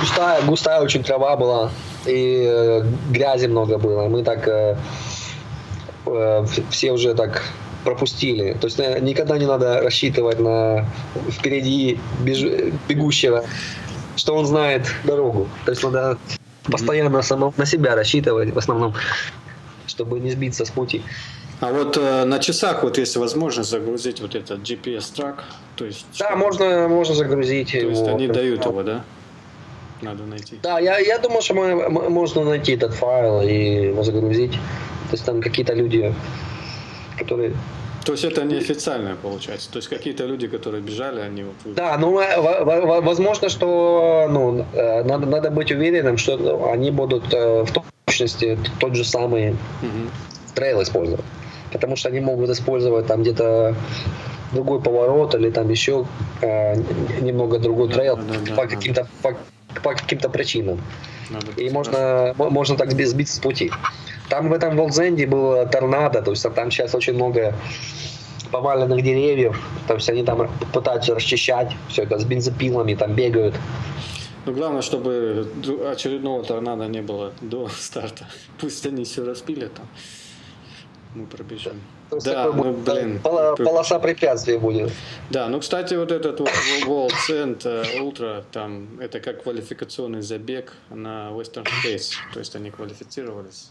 густая, 0.00 0.42
густая 0.42 0.82
очень 0.82 1.02
трава 1.02 1.36
была, 1.36 1.70
и 2.04 2.44
э, 2.46 2.84
грязи 3.10 3.46
много 3.46 3.78
было. 3.78 4.06
Мы 4.08 4.22
так 4.22 4.46
э, 4.46 4.76
э, 6.06 6.46
все 6.70 6.92
уже 6.92 7.14
так 7.14 7.42
пропустили. 7.84 8.52
То 8.60 8.66
есть 8.66 8.78
э, 8.78 9.00
никогда 9.00 9.38
не 9.38 9.46
надо 9.46 9.80
рассчитывать 9.80 10.38
на 10.38 10.86
впереди 11.30 11.98
беж... 12.20 12.42
бегущего 12.88 13.44
что 14.16 14.34
он 14.34 14.46
знает 14.46 14.86
дорогу. 15.04 15.48
То 15.64 15.70
есть 15.70 15.82
надо 15.82 16.18
постоянно 16.64 17.22
само, 17.22 17.54
на 17.56 17.66
себя 17.66 17.94
рассчитывать 17.94 18.52
в 18.52 18.58
основном, 18.58 18.94
чтобы 19.86 20.18
не 20.18 20.30
сбиться 20.30 20.64
с 20.64 20.70
пути. 20.70 21.02
А 21.60 21.72
вот 21.72 21.96
э, 21.96 22.24
на 22.24 22.38
часах, 22.38 22.82
вот 22.82 22.98
если 22.98 23.18
возможно, 23.18 23.62
загрузить 23.62 24.20
вот 24.20 24.34
этот 24.34 24.60
GPS-трак, 24.60 25.44
то 25.76 25.86
есть... 25.86 26.04
Да, 26.18 26.26
что? 26.26 26.36
можно, 26.36 26.88
можно 26.88 27.14
загрузить 27.14 27.72
То 27.72 27.78
его. 27.78 27.90
есть 27.90 28.06
они 28.06 28.28
дают 28.28 28.64
его, 28.64 28.82
да? 28.82 29.04
Надо 30.02 30.24
найти. 30.24 30.58
Да, 30.62 30.78
я, 30.78 30.98
я 30.98 31.18
думаю, 31.18 31.40
что 31.40 31.54
мы, 31.54 31.88
можно 31.88 32.44
найти 32.44 32.72
этот 32.72 32.92
файл 32.92 33.40
и 33.40 33.86
его 33.86 34.02
загрузить. 34.02 34.52
То 34.52 35.12
есть 35.12 35.24
там 35.24 35.40
какие-то 35.40 35.72
люди, 35.72 36.14
которые 37.18 37.54
то 38.06 38.12
есть 38.12 38.24
это 38.24 38.44
неофициальное 38.44 39.16
получается. 39.16 39.68
То 39.68 39.78
есть 39.78 39.88
какие-то 39.88 40.26
люди, 40.26 40.46
которые 40.46 40.80
бежали, 40.80 41.20
они 41.20 41.42
вот... 41.42 41.74
Да, 41.74 41.98
ну 41.98 42.12
возможно, 43.02 43.48
что 43.48 44.28
ну, 44.30 44.64
э, 44.74 45.02
надо, 45.02 45.26
надо 45.26 45.50
быть 45.50 45.72
уверенным, 45.72 46.16
что 46.16 46.70
они 46.70 46.92
будут 46.92 47.34
э, 47.34 47.64
в 47.64 47.82
точности 48.06 48.56
тот 48.78 48.94
же 48.94 49.04
самый 49.04 49.50
угу. 49.50 50.10
трейл 50.54 50.82
использовать. 50.82 51.24
Потому 51.72 51.96
что 51.96 52.08
они 52.08 52.20
могут 52.20 52.48
использовать 52.48 53.08
там 53.08 53.22
где-то 53.22 53.74
другой 54.52 54.80
поворот 54.80 55.34
или 55.34 55.50
там 55.50 55.68
еще 55.68 56.06
э, 56.42 56.76
немного 57.20 57.58
другой 57.58 57.88
да, 57.88 57.94
трейл 57.94 58.16
да, 58.18 58.22
да, 58.22 58.54
по 58.54 58.62
да, 58.62 58.68
каким-то 58.68 59.08
да. 59.24 59.30
по, 59.74 59.80
по 59.80 59.94
каким-то 59.94 60.28
причинам. 60.28 60.80
Надо 61.28 61.46
и 61.56 61.70
можно, 61.70 62.36
можно 62.36 62.76
так 62.76 62.92
сбиться 62.92 63.34
с 63.34 63.40
пути. 63.40 63.72
Там 64.28 64.48
в 64.48 64.52
этом 64.52 64.76
Волзенде 64.76 65.26
было 65.26 65.66
торнадо, 65.66 66.22
то 66.22 66.30
есть 66.32 66.46
там 66.54 66.70
сейчас 66.70 66.94
очень 66.94 67.14
много 67.14 67.54
поваленных 68.50 69.02
деревьев, 69.02 69.60
то 69.86 69.94
есть 69.94 70.08
они 70.08 70.22
там 70.22 70.48
пытаются 70.72 71.14
расчищать 71.14 71.72
все 71.88 72.02
это 72.02 72.18
с 72.18 72.24
бензопилами, 72.24 72.94
там 72.94 73.14
бегают. 73.14 73.54
Ну, 74.46 74.52
главное, 74.52 74.82
чтобы 74.82 75.48
очередного 75.90 76.44
торнадо 76.44 76.86
не 76.86 77.02
было 77.02 77.32
до 77.40 77.68
старта. 77.76 78.26
Пусть 78.60 78.86
они 78.86 79.04
все 79.04 79.24
распилят, 79.24 79.74
там 79.74 79.88
мы 81.14 81.26
пробежим. 81.26 81.80
То 82.10 82.20
да, 82.20 82.52
ну, 82.52 82.72
блин. 82.72 83.20
Полоса 83.20 83.98
препятствий 83.98 84.58
будет. 84.58 84.92
Да, 85.30 85.48
ну, 85.48 85.58
кстати, 85.58 85.94
вот 85.94 86.12
этот 86.12 86.38
вот 86.38 86.50
World 86.86 87.12
Cent 87.28 87.62
Ultra, 87.98 88.44
там, 88.52 89.00
это 89.00 89.18
как 89.18 89.42
квалификационный 89.42 90.22
забег 90.22 90.74
на 90.90 91.30
Western 91.30 91.64
States. 91.64 92.12
То 92.32 92.38
есть 92.38 92.54
они 92.54 92.70
квалифицировались 92.70 93.70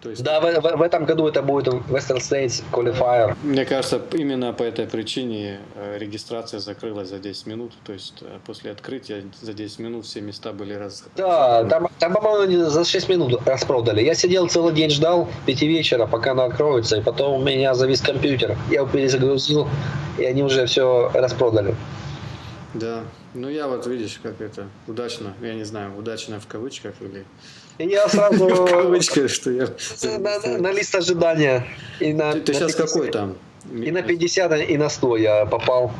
то 0.00 0.10
есть, 0.10 0.22
да, 0.22 0.40
в, 0.40 0.44
в, 0.44 0.76
в 0.76 0.82
этом 0.82 1.04
году 1.04 1.26
это 1.26 1.42
будет 1.42 1.66
Western 1.66 2.18
States 2.18 2.62
Qualifier. 2.72 3.36
Мне 3.42 3.64
кажется, 3.64 4.00
именно 4.12 4.52
по 4.52 4.62
этой 4.62 4.86
причине 4.86 5.60
э, 5.74 5.98
регистрация 5.98 6.60
закрылась 6.60 7.08
за 7.08 7.18
10 7.18 7.46
минут. 7.46 7.72
То 7.84 7.92
есть 7.92 8.14
э, 8.20 8.38
после 8.46 8.70
открытия 8.70 9.24
за 9.40 9.52
10 9.52 9.78
минут 9.80 10.06
все 10.06 10.20
места 10.20 10.52
были 10.52 10.74
раз... 10.74 11.04
Да, 11.16 11.64
там, 11.64 11.88
там 11.98 12.12
по-моему, 12.12 12.66
за 12.66 12.84
6 12.84 13.08
минут 13.08 13.40
распродали. 13.44 14.02
Я 14.02 14.14
сидел 14.14 14.48
целый 14.48 14.72
день, 14.72 14.90
ждал 14.90 15.28
5 15.46 15.62
вечера, 15.62 16.06
пока 16.06 16.32
она 16.32 16.44
откроется, 16.44 16.96
и 16.96 17.02
потом 17.02 17.40
у 17.40 17.44
меня 17.44 17.74
завис 17.74 18.00
компьютер. 18.00 18.56
Я 18.68 18.76
его 18.76 18.86
перезагрузил, 18.86 19.66
и 20.16 20.24
они 20.24 20.42
уже 20.42 20.66
все 20.66 21.10
распродали. 21.12 21.74
Да, 22.74 23.02
ну 23.34 23.48
я 23.48 23.66
вот, 23.66 23.86
видишь, 23.86 24.20
как 24.22 24.40
это 24.40 24.68
удачно, 24.86 25.34
я 25.40 25.54
не 25.54 25.64
знаю, 25.64 25.96
удачно 25.96 26.38
в 26.38 26.46
кавычках 26.46 26.94
или 27.00 27.24
я 27.78 28.08
сразу... 28.08 28.46
В 28.48 29.28
что 29.28 29.50
я... 29.50 29.66
На, 30.58 30.72
лист 30.72 30.94
ожидания. 30.94 31.66
И 32.00 32.12
на, 32.12 32.32
ты, 32.32 32.52
сейчас 32.52 32.74
50, 32.74 32.86
какой 32.86 33.10
там? 33.10 33.36
И 33.72 33.90
на 33.90 34.02
50, 34.02 34.70
и 34.70 34.76
на 34.76 34.88
100 34.88 35.16
я 35.16 35.46
попал. 35.46 35.92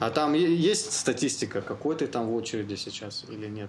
А 0.00 0.10
там 0.10 0.32
есть 0.32 0.92
статистика, 0.92 1.60
какой 1.60 1.94
ты 1.94 2.06
там 2.06 2.28
в 2.28 2.34
очереди 2.34 2.74
сейчас 2.76 3.26
или 3.28 3.48
нет? 3.48 3.68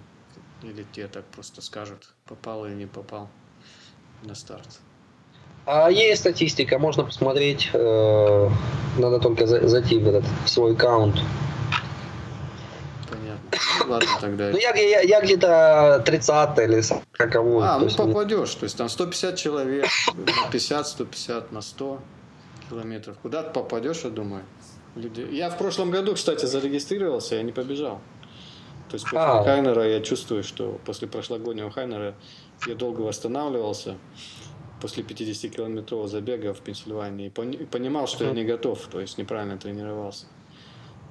Или 0.62 0.86
тебе 0.92 1.08
так 1.08 1.24
просто 1.24 1.60
скажут, 1.60 2.14
попал 2.26 2.64
или 2.64 2.74
не 2.74 2.86
попал 2.86 3.28
на 4.22 4.34
старт? 4.34 4.80
А 5.66 5.90
есть 5.90 6.20
статистика, 6.20 6.78
можно 6.78 7.04
посмотреть. 7.04 7.70
Э, 7.72 8.48
надо 8.98 9.18
только 9.18 9.46
зайти 9.46 9.98
в 9.98 10.08
этот 10.08 10.24
в 10.44 10.48
свой 10.48 10.72
аккаунт 10.72 11.16
ладно 13.86 14.08
тогда. 14.20 14.50
Ну, 14.50 14.58
я, 14.58 14.74
я, 14.74 15.00
я 15.00 15.20
где-то 15.20 16.02
30 16.04 16.58
или 16.58 16.80
40 16.80 17.02
А, 17.62 17.78
ну 17.78 17.88
попадешь. 17.90 18.54
То 18.54 18.64
есть 18.64 18.76
там 18.76 18.88
150 18.88 19.36
человек, 19.36 19.86
50, 20.50 20.86
150 20.86 21.52
на 21.52 21.60
100 21.60 22.00
километров. 22.68 23.16
Куда 23.22 23.42
ты 23.42 23.52
попадешь, 23.52 24.00
я 24.04 24.10
думаю. 24.10 24.44
Люди... 24.94 25.26
Я 25.30 25.50
в 25.50 25.58
прошлом 25.58 25.90
году, 25.90 26.14
кстати, 26.14 26.44
зарегистрировался, 26.44 27.36
я 27.36 27.42
не 27.42 27.52
побежал. 27.52 28.00
То 28.90 28.96
есть 28.96 29.04
после 29.04 29.18
а. 29.20 29.42
Хайнера 29.42 29.88
я 29.88 30.00
чувствую, 30.00 30.44
что 30.44 30.78
после 30.84 31.08
прошлогоднего 31.08 31.70
Хайнера 31.70 32.14
я 32.66 32.74
долго 32.74 33.00
восстанавливался 33.00 33.96
после 34.82 35.02
50-километрового 35.02 36.08
забега 36.08 36.52
в 36.52 36.60
Пенсильвании 36.60 37.28
и 37.28 37.64
понимал, 37.64 38.06
что 38.06 38.24
я 38.24 38.32
не 38.32 38.44
готов, 38.44 38.86
то 38.88 39.00
есть 39.00 39.16
неправильно 39.16 39.56
тренировался. 39.56 40.26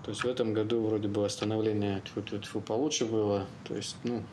То 0.04 0.10
есть 0.10 0.24
в 0.24 0.28
этом 0.28 0.54
году 0.54 0.82
вроде 0.82 1.08
бы 1.08 1.22
восстановление 1.22 2.02
тьфу 2.02 2.22
-тьфу 2.22 2.42
-тьфу, 2.42 2.62
получше 2.62 3.06
было. 3.06 3.46
То 3.68 3.76
есть, 3.76 3.96
ну, 4.04 4.24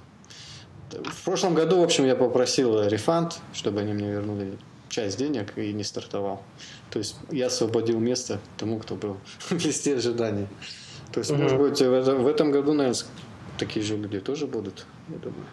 в 0.91 1.25
прошлом 1.25 1.55
году, 1.55 1.81
в 1.81 1.83
общем, 1.83 2.07
я 2.07 2.16
попросил 2.16 2.83
рефанд, 2.83 3.39
чтобы 3.53 3.81
они 3.81 3.93
мне 3.93 4.11
вернули 4.11 4.59
часть 4.89 5.19
денег 5.19 5.57
и 5.59 5.73
не 5.73 5.85
стартовал. 5.85 6.43
То 6.91 6.99
есть 6.99 7.16
я 7.31 7.47
освободил 7.47 7.99
место 7.99 8.41
тому, 8.57 8.79
кто 8.79 8.95
был 8.95 9.19
в 9.39 9.53
листе 9.64 9.97
ожидания. 9.97 10.49
То 11.12 11.21
есть, 11.21 11.31
угу. 11.31 11.43
может 11.43 11.59
быть, 11.59 11.81
в, 11.81 11.93
это, 11.93 12.14
в 12.16 12.27
этом 12.27 12.51
году, 12.51 12.73
наверное, 12.73 13.01
такие 13.59 13.85
же 13.85 13.97
люди 13.97 14.21
тоже 14.21 14.47
будут, 14.47 14.87
я 15.09 15.16
думаю. 15.16 15.47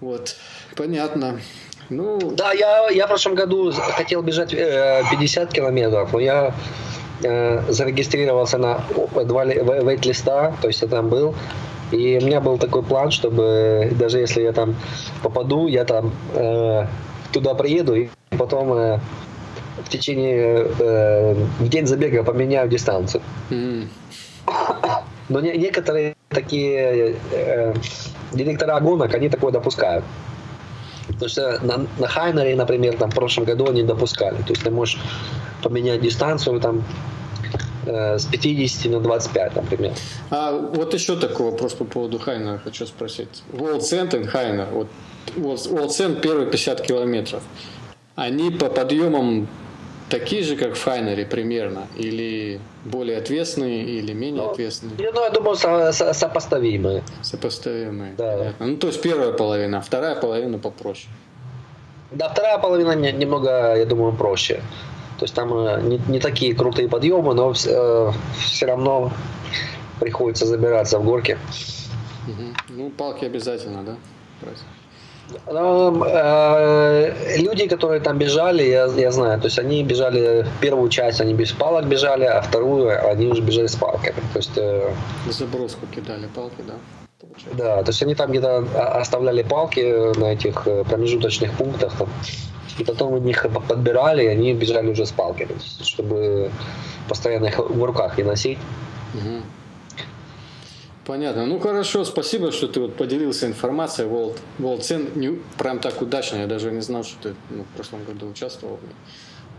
Вот, 0.00 0.36
понятно. 0.76 1.40
Ну... 1.90 2.32
Да, 2.32 2.52
я, 2.52 2.88
я 2.88 3.06
в 3.06 3.08
прошлом 3.08 3.34
году 3.34 3.72
хотел 3.72 4.22
бежать 4.22 4.50
50 4.50 5.50
э, 5.50 5.54
километров, 5.54 6.12
но 6.12 6.20
я 6.20 6.54
зарегистрировался 7.68 8.58
на 8.58 8.80
два 9.24 9.44
вейт-листа, 9.44 10.54
то 10.60 10.68
есть 10.68 10.82
я 10.82 10.88
там 10.88 11.08
был. 11.08 11.34
И 11.90 12.18
у 12.20 12.26
меня 12.26 12.40
был 12.40 12.58
такой 12.58 12.82
план, 12.82 13.10
чтобы 13.10 13.92
даже 13.98 14.18
если 14.18 14.42
я 14.42 14.52
там 14.52 14.74
попаду, 15.22 15.68
я 15.68 15.84
там 15.84 16.12
э, 16.34 16.86
туда 17.32 17.54
приеду 17.54 17.94
и 17.94 18.08
потом 18.38 18.72
э, 18.72 18.98
в 19.84 19.88
течение 19.88 20.66
э, 20.78 21.34
в 21.60 21.68
день 21.68 21.86
забега 21.86 22.24
поменяю 22.24 22.68
дистанцию. 22.68 23.22
Mm. 23.50 23.88
Но 25.28 25.40
не, 25.40 25.56
некоторые 25.56 26.16
такие 26.28 27.16
э, 27.32 27.74
директора 28.32 28.80
гонок, 28.80 29.14
они 29.14 29.28
такое 29.28 29.52
допускают. 29.52 30.04
Потому 31.24 31.56
что 31.56 31.66
на, 31.66 31.86
на 31.98 32.06
Хайнере, 32.06 32.54
например, 32.54 32.96
там, 32.98 33.10
в 33.10 33.14
прошлом 33.14 33.44
году 33.44 33.66
они 33.66 33.82
допускали. 33.82 34.36
То 34.36 34.50
есть 34.50 34.62
ты 34.62 34.70
можешь 34.70 34.98
поменять 35.62 36.02
дистанцию 36.02 36.60
там, 36.60 36.84
э, 37.86 38.18
с 38.18 38.26
50 38.26 38.92
на 38.92 39.00
25, 39.00 39.56
например. 39.56 39.92
А 40.30 40.52
вот 40.52 40.92
еще 40.92 41.16
такой 41.16 41.50
вопрос 41.50 41.72
по 41.72 41.84
поводу 41.84 42.18
Хайнера 42.18 42.58
хочу 42.58 42.86
спросить. 42.86 43.42
World 43.52 43.80
Cent 43.80 44.20
и 44.20 44.24
Хайнер. 44.24 44.66
Вот 44.72 44.88
World 45.36 45.88
Cent 45.88 46.20
первые 46.20 46.50
50 46.50 46.82
километров. 46.82 47.42
Они 48.16 48.50
по 48.50 48.66
подъемам 48.66 49.48
такие 50.18 50.42
же, 50.42 50.56
как 50.56 50.74
в 50.74 50.84
Хайнере 50.84 51.24
примерно? 51.26 51.86
Или 51.96 52.60
более 52.84 53.18
ответственные, 53.18 53.84
или 53.84 54.12
менее 54.12 54.42
ну, 54.42 54.50
ответственные? 54.50 54.96
Ну, 55.12 55.24
я 55.24 55.30
думаю, 55.30 55.56
со- 55.56 55.92
со- 55.92 56.12
сопоставимые. 56.12 57.02
Сопоставимые. 57.22 58.14
Да. 58.16 58.36
Понятно. 58.36 58.66
Ну, 58.66 58.76
то 58.76 58.86
есть 58.86 59.02
первая 59.02 59.32
половина, 59.32 59.78
а 59.78 59.80
вторая 59.80 60.14
половина 60.14 60.58
попроще. 60.58 61.08
Да, 62.10 62.28
вторая 62.28 62.58
половина 62.58 62.94
немного, 62.94 63.74
я 63.76 63.86
думаю, 63.86 64.12
проще. 64.12 64.60
То 65.18 65.24
есть 65.24 65.34
там 65.34 65.52
э, 65.52 65.80
не, 65.82 66.00
не 66.08 66.20
такие 66.20 66.54
крутые 66.54 66.88
подъемы, 66.88 67.34
но 67.34 67.52
э, 67.52 68.12
все 68.38 68.66
равно 68.66 69.12
приходится 70.00 70.46
забираться 70.46 70.98
в 70.98 71.04
горки. 71.04 71.38
Угу. 72.28 72.76
Ну, 72.76 72.90
палки 72.90 73.24
обязательно, 73.24 73.82
да? 73.82 73.96
Брать. 74.42 74.58
Э, 75.46 77.36
люди, 77.38 77.66
которые 77.66 78.00
там 78.00 78.18
бежали, 78.18 78.62
я, 78.62 78.86
я 78.86 79.10
знаю, 79.10 79.40
то 79.40 79.46
есть 79.46 79.58
они 79.58 79.82
бежали 79.82 80.46
первую 80.60 80.88
часть, 80.90 81.20
они 81.20 81.34
без 81.34 81.52
палок 81.52 81.86
бежали, 81.86 82.24
а 82.24 82.40
вторую 82.40 83.10
они 83.10 83.26
уже 83.26 83.42
бежали 83.42 83.66
с 83.66 83.76
палками. 83.76 84.16
То 84.32 84.38
есть, 84.38 84.52
э, 84.56 84.90
Заброску 85.30 85.86
кидали 85.86 86.26
палки, 86.34 86.62
да? 86.66 86.74
Получается. 87.20 87.56
Да, 87.56 87.82
то 87.82 87.90
есть 87.90 88.02
они 88.02 88.14
там 88.14 88.30
где-то 88.30 88.64
оставляли 89.00 89.42
палки 89.42 90.18
на 90.18 90.32
этих 90.32 90.66
э, 90.66 90.84
промежуточных 90.84 91.52
пунктах, 91.52 91.92
там, 91.98 92.08
и 92.78 92.84
потом 92.84 93.24
них 93.24 93.46
подбирали, 93.68 94.24
и 94.24 94.26
они 94.26 94.52
бежали 94.52 94.90
уже 94.90 95.06
с 95.06 95.12
палками, 95.12 95.52
чтобы 95.82 96.50
постоянно 97.08 97.46
их 97.46 97.58
в 97.58 97.84
руках 97.84 98.18
не 98.18 98.24
носить. 98.24 98.58
Угу. 99.14 99.42
Понятно. 101.06 101.44
Ну 101.44 101.58
хорошо, 101.58 102.04
спасибо, 102.04 102.50
что 102.50 102.66
ты 102.66 102.80
вот 102.80 102.96
поделился 102.96 103.46
информацией. 103.46 104.08
World, 104.08 104.38
World 104.58 104.80
Цен 104.80 105.08
не, 105.14 105.38
прям 105.58 105.78
так 105.78 106.00
удачно. 106.00 106.38
Я 106.38 106.46
даже 106.46 106.70
не 106.70 106.80
знал, 106.80 107.04
что 107.04 107.28
ты 107.28 107.34
ну, 107.50 107.64
в 107.64 107.76
прошлом 107.76 108.04
году 108.04 108.28
участвовал. 108.28 108.78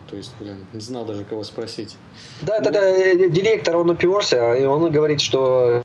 То 0.10 0.18
есть, 0.18 0.32
блин, 0.40 0.66
не 0.74 0.80
знал 0.80 1.06
даже 1.06 1.24
кого 1.24 1.44
спросить. 1.44 1.98
Да, 2.42 2.60
ну, 2.60 2.64
тогда 2.64 2.82
э, 2.82 3.30
директор, 3.30 3.76
он 3.76 3.90
уперся, 3.90 4.56
и 4.56 4.66
он 4.66 4.92
говорит, 4.92 5.22
что 5.22 5.84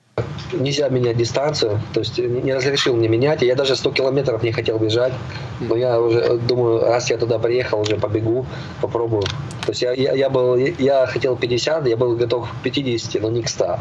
нельзя 0.53 0.89
менять 0.89 1.17
дистанцию, 1.17 1.81
то 1.93 2.01
есть 2.01 2.19
не 2.19 2.55
разрешил 2.55 2.97
мне 2.97 3.09
менять. 3.09 3.43
Я 3.43 3.55
даже 3.55 3.77
100 3.77 3.93
километров 3.93 4.43
не 4.43 4.53
хотел 4.53 4.79
бежать, 4.79 5.13
но 5.61 5.77
я 5.77 6.01
уже 6.01 6.39
думаю, 6.39 6.81
раз 6.81 7.11
я 7.11 7.19
туда 7.19 7.39
приехал, 7.39 7.81
уже 7.81 7.97
побегу, 7.97 8.47
попробую. 8.81 9.23
То 9.23 9.73
есть 9.73 9.83
я, 9.83 9.93
я, 9.93 10.13
я 10.13 10.31
был, 10.31 10.57
я 10.57 11.07
хотел 11.07 11.37
50, 11.37 11.87
я 11.87 11.97
был 11.97 12.17
готов 12.17 12.49
к 12.49 12.63
50, 12.63 13.23
но 13.23 13.31
не 13.31 13.43
к 13.43 13.49
100. 13.49 13.79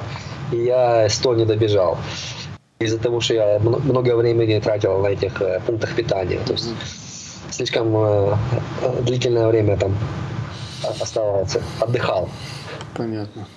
И 0.52 0.58
я 0.58 1.10
100 1.10 1.36
не 1.36 1.46
добежал. 1.46 1.98
Из-за 2.80 2.98
того, 2.98 3.20
что 3.20 3.34
я 3.34 3.60
много 3.60 4.16
времени 4.16 4.60
тратил 4.60 5.00
на 5.00 5.08
этих 5.08 5.42
э, 5.42 5.62
пунктах 5.66 5.96
питания. 5.96 6.40
То 6.46 6.54
есть 6.54 6.70
слишком 7.52 7.96
э, 7.96 8.36
длительное 9.02 9.48
время 9.48 9.78
там 9.78 9.98
оставался, 10.84 11.62
отдыхал. 11.80 12.30
Понятно. 12.96 13.48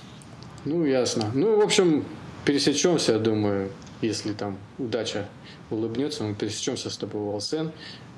Ну, 0.65 0.85
ясно. 0.85 1.31
Ну, 1.35 1.61
в 1.61 1.63
общем, 1.63 2.05
пересечемся, 2.45 3.13
я 3.13 3.19
думаю, 3.19 3.71
если 4.01 4.33
там 4.33 4.59
удача 4.79 5.29
улыбнется, 5.71 6.25
мы 6.25 6.35
пересечемся 6.35 6.91
с 6.91 6.97
тобой 6.97 7.23
в 7.23 7.25
World's 7.27 7.56
End. 7.56 7.73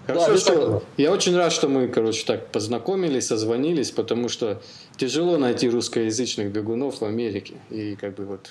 Хорошо, 0.06 0.32
да, 0.32 0.38
что 0.38 0.82
я 0.98 1.12
очень 1.12 1.34
рад, 1.34 1.50
что 1.52 1.68
мы, 1.68 1.88
короче, 1.88 2.26
так 2.26 2.48
познакомились, 2.48 3.26
созвонились, 3.26 3.90
потому 3.90 4.28
что 4.28 4.60
тяжело 4.96 5.38
найти 5.38 5.68
русскоязычных 5.68 6.50
бегунов 6.50 7.00
в 7.00 7.04
Америке. 7.04 7.54
И 7.70 7.96
как 7.96 8.14
бы 8.14 8.26
вот 8.26 8.50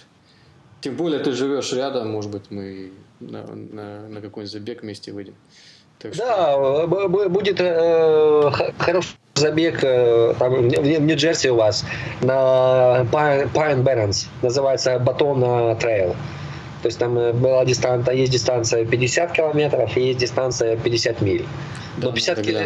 тем 0.82 0.96
более 0.96 1.20
ты 1.20 1.32
живешь 1.32 1.72
рядом, 1.74 2.12
может 2.12 2.32
быть, 2.32 2.50
мы 2.50 2.92
на, 3.20 3.46
на, 3.46 4.08
на 4.08 4.22
какой-нибудь 4.22 4.52
забег 4.52 4.82
вместе 4.82 5.12
выйдем. 5.12 5.36
Так 6.00 6.16
что... 6.16 6.26
Да, 6.26 7.30
будет 7.30 7.58
э, 7.60 8.52
хороший 8.80 9.16
забег 9.36 9.84
э, 9.84 10.34
там, 10.38 10.70
в 10.70 10.86
Нью-Джерси 10.86 11.50
у 11.50 11.56
вас 11.56 11.86
на 12.22 13.06
Pine 13.12 13.84
Barrens, 13.84 14.28
называется 14.42 15.00
Batona 15.00 15.78
Trail. 15.78 16.16
То 16.84 16.88
есть 16.88 17.00
там 17.00 17.18
э, 17.18 17.34
была 17.34 17.66
дистанция, 17.66 18.14
есть 18.14 18.32
дистанция 18.32 18.86
50 18.86 19.32
километров 19.32 19.98
и 19.98 20.02
есть 20.02 20.20
дистанция 20.20 20.76
50 20.78 21.22
миль. 21.22 21.46
Да, 21.98 22.08
Но 22.08 22.14
50, 22.14 22.42
кил... 22.42 22.58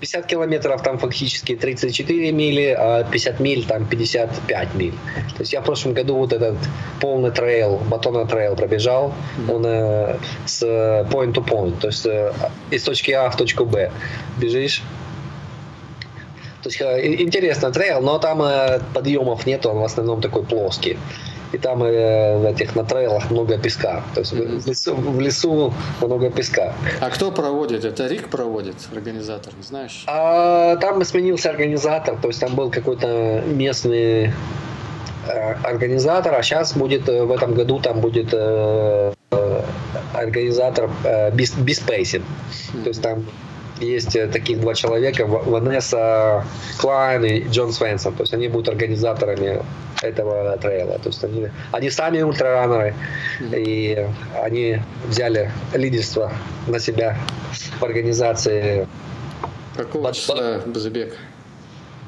50 0.00 0.26
километров 0.26 0.82
там 0.82 0.98
фактически 0.98 1.54
34 1.54 2.32
мили, 2.32 2.74
а 2.76 3.04
50 3.04 3.40
миль 3.40 3.64
там 3.66 3.86
55 3.86 4.74
миль. 4.74 4.94
То 5.36 5.40
есть 5.40 5.52
я 5.52 5.60
в 5.60 5.64
прошлом 5.64 5.92
году 5.92 6.16
вот 6.16 6.32
этот 6.32 6.56
полный 7.00 7.30
трейл, 7.30 7.76
Batona 7.76 8.26
Trail 8.26 8.56
пробежал, 8.56 9.12
он 9.50 9.64
э, 9.66 10.16
с 10.46 10.62
point 10.62 11.34
to 11.34 11.44
point, 11.44 11.78
то 11.78 11.88
есть 11.88 12.06
э, 12.06 12.32
из 12.70 12.82
точки 12.82 13.10
А 13.10 13.28
в 13.28 13.36
точку 13.36 13.66
Б 13.66 13.92
бежишь, 14.38 14.82
то 16.66 16.68
есть 16.68 16.80
э, 16.80 17.22
интересно 17.22 17.70
трейл, 17.70 18.00
но 18.00 18.18
там 18.18 18.42
э, 18.42 18.80
подъемов 18.92 19.46
нет, 19.46 19.64
он 19.66 19.78
в 19.78 19.84
основном 19.84 20.20
такой 20.20 20.42
плоский. 20.42 20.98
И 21.52 21.58
там 21.58 21.80
э, 21.84 22.38
в 22.38 22.44
этих 22.44 22.74
на 22.74 22.82
трейлах 22.82 23.30
много 23.30 23.56
песка. 23.56 24.02
То 24.14 24.20
есть 24.20 24.32
mm-hmm. 24.32 24.58
в, 24.58 24.66
лесу, 24.66 24.94
в 24.96 25.20
лесу 25.20 25.74
много 26.00 26.28
песка. 26.30 26.74
А 27.00 27.10
кто 27.10 27.30
проводит? 27.30 27.84
Это 27.84 28.08
Рик 28.08 28.30
проводит, 28.30 28.74
организатор, 28.92 29.52
не 29.56 29.62
знаешь? 29.62 30.02
А, 30.08 30.74
там 30.76 31.04
сменился 31.04 31.50
организатор, 31.50 32.16
то 32.20 32.26
есть 32.26 32.40
там 32.40 32.56
был 32.56 32.68
какой-то 32.68 33.44
местный 33.46 34.32
э, 35.28 35.52
организатор, 35.62 36.34
а 36.34 36.42
сейчас 36.42 36.72
будет 36.72 37.06
в 37.06 37.30
этом 37.30 37.54
году 37.54 37.78
там 37.78 38.00
будет 38.00 38.30
э 38.32 39.12
организатор 40.14 40.90
э, 41.04 41.30
Биспейсин. 41.32 42.22
Mm-hmm. 42.22 42.82
То 42.82 42.88
есть 42.88 43.02
там 43.02 43.24
есть 43.80 44.16
э, 44.16 44.26
таких 44.26 44.60
два 44.60 44.74
человека, 44.74 45.26
Ванесса 45.26 46.44
Клайн 46.78 47.24
и 47.24 47.48
Джон 47.48 47.72
Свенсон. 47.72 48.14
То 48.14 48.22
есть 48.22 48.34
они 48.34 48.48
будут 48.48 48.68
организаторами 48.68 49.62
этого 50.02 50.56
трейла. 50.58 50.98
То 50.98 51.08
есть 51.08 51.24
они, 51.24 51.48
они 51.72 51.90
сами 51.90 52.22
ультраранеры, 52.22 52.94
и 53.40 54.06
они 54.42 54.80
взяли 55.06 55.50
лидерство 55.74 56.32
на 56.66 56.78
себя 56.78 57.16
в 57.78 57.84
организации. 57.84 58.86
Какого 59.76 60.12
числа 60.12 60.60
забег? 60.74 61.16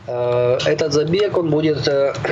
Э, 0.07 0.59
этот 0.65 0.93
забег, 0.93 1.37
он 1.37 1.51
будет... 1.51 1.87
Э, 1.89 2.15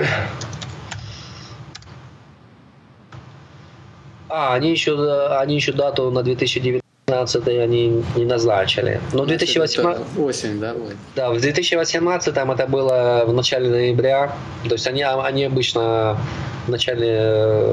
а, 4.29 4.55
они 4.55 4.71
еще, 4.71 5.29
они 5.39 5.57
еще 5.57 5.73
дату 5.73 6.11
на 6.11 6.23
2019 6.23 6.86
2015 7.09 7.49
они 7.63 8.05
не 8.17 8.25
назначили. 8.25 9.01
Но 9.13 9.23
в 9.23 9.27
2018... 9.29 10.19
Осень, 10.19 10.59
да? 10.59 10.75
Да, 11.15 11.31
в 11.31 11.41
2018 11.41 12.35
там 12.35 12.51
это 12.51 12.67
было 12.67 13.23
в 13.25 13.33
начале 13.33 13.69
ноября. 13.69 14.33
То 14.65 14.73
есть 14.73 14.89
они, 14.89 15.05
они 15.05 15.45
обычно 15.45 16.19
в 16.67 16.69
начале, 16.69 17.65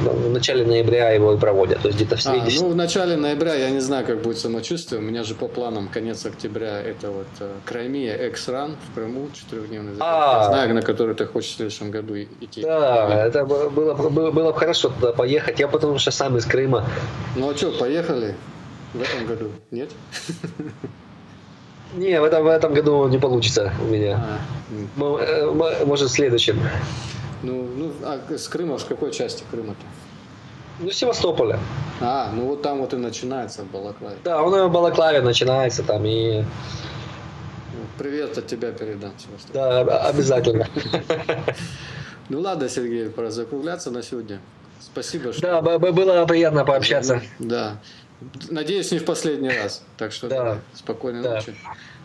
в 0.00 0.30
начале 0.30 0.64
ноября 0.64 1.10
его 1.10 1.34
и 1.34 1.36
проводят. 1.36 1.82
То 1.82 1.88
есть 1.88 2.00
где-то 2.00 2.16
в 2.16 2.22
среди... 2.22 2.56
А, 2.56 2.62
ну, 2.62 2.70
в 2.70 2.74
начале 2.74 3.16
ноября 3.16 3.52
я 3.52 3.68
не 3.68 3.80
знаю, 3.80 4.06
как 4.06 4.22
будет 4.22 4.38
самочувствие. 4.38 4.98
У 4.98 5.04
меня 5.04 5.24
же 5.24 5.34
по 5.34 5.46
планам 5.46 5.88
конец 5.88 6.24
октября 6.24 6.80
это 6.80 7.10
вот 7.10 7.26
э, 7.40 7.52
Краймия 7.66 8.16
X-Run 8.28 8.76
в 8.90 8.94
Крыму, 8.94 9.28
четырехдневный. 9.34 9.92
А, 10.00 10.44
я 10.44 10.48
знаю, 10.48 10.74
на 10.74 10.80
который 10.80 11.14
ты 11.14 11.26
хочешь 11.26 11.50
в 11.50 11.56
следующем 11.56 11.90
году 11.90 12.16
идти. 12.16 12.62
Да, 12.62 13.08
да. 13.08 13.26
это 13.26 13.44
было, 13.44 13.68
было, 13.68 14.30
было 14.30 14.52
бы 14.52 14.58
хорошо 14.58 14.88
туда 14.88 15.12
поехать. 15.12 15.60
Я 15.60 15.68
потому 15.68 15.98
что 15.98 16.10
сам 16.10 16.38
из 16.38 16.46
Крыма. 16.46 16.86
Ну 17.36 17.50
а 17.50 17.54
что, 17.54 17.72
поехали? 17.72 18.34
В 18.94 19.02
этом 19.02 19.26
году 19.26 19.50
нет? 19.70 19.90
Не, 21.94 22.20
в 22.20 22.24
этом, 22.24 22.44
в 22.44 22.46
этом 22.46 22.72
году 22.72 23.08
не 23.08 23.18
получится 23.18 23.72
у 23.80 23.84
меня. 23.84 24.38
А. 24.96 25.20
Э, 25.20 25.84
может, 25.84 26.10
в 26.10 26.12
следующем. 26.12 26.60
Ну, 27.42 27.68
ну, 27.76 27.92
а 28.04 28.20
с 28.36 28.48
Крыма, 28.48 28.78
с 28.78 28.84
какой 28.84 29.12
части 29.12 29.44
Крыма-то? 29.50 29.80
Ну, 30.80 30.90
Севастополя. 30.90 31.58
А, 32.00 32.30
ну 32.34 32.46
вот 32.46 32.62
там 32.62 32.78
вот 32.78 32.94
и 32.94 32.96
начинается 32.96 33.62
в 33.62 33.70
Балаклаве. 33.70 34.16
Да, 34.24 34.42
он 34.42 34.68
в 34.68 34.72
Балаклаве 34.72 35.20
начинается 35.20 35.82
там 35.82 36.04
и... 36.04 36.44
Привет 37.98 38.38
от 38.38 38.46
тебя 38.46 38.72
передам, 38.72 39.12
Севастополь. 39.18 39.54
Да, 39.54 40.08
обязательно. 40.08 40.68
Ну 42.30 42.38
ладно, 42.38 42.68
Сергей, 42.68 43.10
пора 43.10 43.30
закругляться 43.30 43.90
на 43.90 44.04
сегодня. 44.04 44.40
Спасибо. 44.78 45.32
Что... 45.32 45.60
Да, 45.60 45.78
было 45.78 46.24
приятно 46.26 46.64
пообщаться. 46.64 47.20
Да. 47.40 47.80
Надеюсь, 48.50 48.90
не 48.92 48.98
в 48.98 49.04
последний 49.04 49.48
раз. 49.48 49.82
Так 49.96 50.12
что 50.12 50.28
да. 50.28 50.60
спокойной 50.74 51.22
да. 51.22 51.34
ночи. 51.36 51.54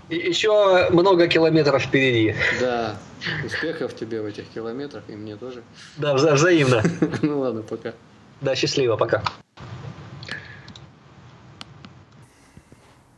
И 0.09 0.17
еще 0.17 0.89
много 0.91 1.27
километров 1.27 1.81
впереди. 1.83 2.35
Да. 2.59 2.97
Успехов 3.43 3.95
тебе 3.95 4.21
в 4.21 4.25
этих 4.25 4.47
километрах, 4.49 5.03
и 5.07 5.13
мне 5.13 5.35
тоже. 5.35 5.63
Да, 5.97 6.13
вза 6.13 6.33
взаимно. 6.35 6.83
Ну 7.21 7.39
ладно, 7.39 7.63
пока. 7.63 7.93
Да, 8.41 8.55
счастливо, 8.55 8.97
пока. 8.97 9.23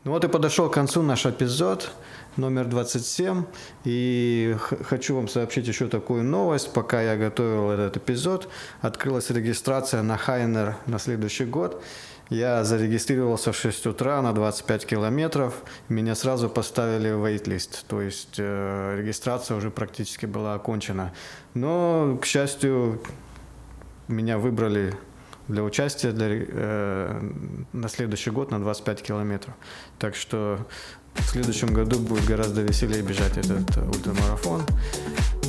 Ну 0.06 0.14
вот 0.14 0.24
и 0.24 0.30
подошел 0.30 0.70
к 0.70 0.74
концу 0.74 1.02
наш 1.02 1.26
эпизод 1.26 1.92
номер 2.38 2.66
27. 2.66 3.44
И 3.84 4.56
хочу 4.86 5.16
вам 5.16 5.28
сообщить 5.28 5.68
еще 5.68 5.88
такую 5.88 6.24
новость. 6.24 6.72
Пока 6.72 7.02
я 7.02 7.18
готовил 7.18 7.72
этот 7.72 7.98
эпизод, 7.98 8.48
открылась 8.80 9.30
регистрация 9.30 10.04
на 10.04 10.18
Хайнер 10.18 10.78
на 10.86 11.00
следующий 11.00 11.46
год. 11.46 11.84
Я 12.30 12.64
зарегистрировался 12.64 13.52
в 13.52 13.56
6 13.56 13.88
утра 13.88 14.22
на 14.22 14.34
25 14.34 14.86
километров. 14.86 15.64
Меня 15.88 16.16
сразу 16.16 16.50
поставили 16.50 17.12
в 17.12 17.26
waitlist, 17.26 17.86
то 17.88 18.02
есть 18.02 18.36
э, 18.38 18.98
регистрация 19.00 19.56
уже 19.56 19.72
практически 19.72 20.26
была 20.26 20.56
окончена. 20.56 21.14
Но, 21.54 22.18
к 22.22 22.26
счастью, 22.26 23.02
меня 24.08 24.38
выбрали 24.38 24.94
для 25.48 25.64
участия 25.64 26.12
для, 26.12 26.28
э, 26.30 27.22
на 27.72 27.88
следующий 27.88 28.32
год 28.32 28.52
на 28.52 28.60
25 28.60 29.02
километров. 29.02 29.54
Так 29.98 30.16
что 30.16 30.60
в 31.14 31.24
следующем 31.24 31.74
году 31.74 32.00
будет 32.00 32.26
гораздо 32.26 32.62
веселее 32.62 33.02
бежать 33.02 33.38
этот 33.38 33.78
ультрамарафон. 33.78 34.64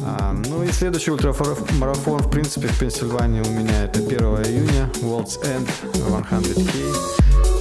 А, 0.09 0.33
ну 0.33 0.63
и 0.63 0.73
следующий 0.73 1.11
ультрамарафон, 1.11 2.21
в 2.21 2.31
принципе, 2.31 2.69
в 2.69 2.79
Пенсильвании 2.79 3.43
у 3.43 3.51
меня 3.51 3.85
это 3.85 3.99
1 3.99 4.19
июня, 4.19 4.91
World's 5.03 5.39
End 5.43 5.69
100K. 5.93 7.58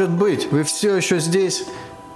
Может 0.00 0.16
быть, 0.16 0.50
вы 0.50 0.62
все 0.62 0.96
еще 0.96 1.18
здесь? 1.18 1.66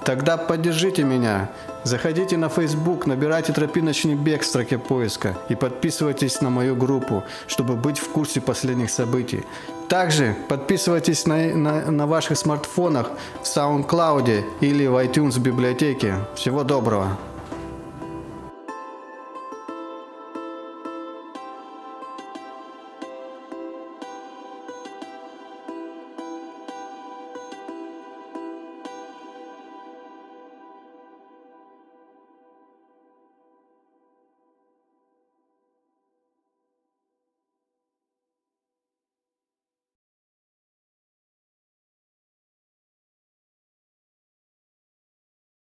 Тогда 0.06 0.38
поддержите 0.38 1.02
меня. 1.02 1.50
Заходите 1.82 2.38
на 2.38 2.48
Facebook, 2.48 3.04
набирайте 3.04 3.52
«Тропиночный 3.52 4.14
бег» 4.14 4.40
в 4.40 4.46
строке 4.46 4.78
поиска 4.78 5.36
и 5.50 5.54
подписывайтесь 5.54 6.40
на 6.40 6.48
мою 6.48 6.76
группу, 6.76 7.24
чтобы 7.46 7.76
быть 7.76 7.98
в 7.98 8.08
курсе 8.08 8.40
последних 8.40 8.88
событий. 8.88 9.44
Также 9.90 10.34
подписывайтесь 10.48 11.26
на, 11.26 11.54
на, 11.54 11.90
на 11.90 12.06
ваших 12.06 12.38
смартфонах 12.38 13.10
в 13.42 13.44
SoundCloud 13.44 14.44
или 14.62 14.86
в 14.86 14.94
iTunes 14.96 15.38
библиотеке. 15.38 16.14
Всего 16.36 16.64
доброго! 16.64 17.18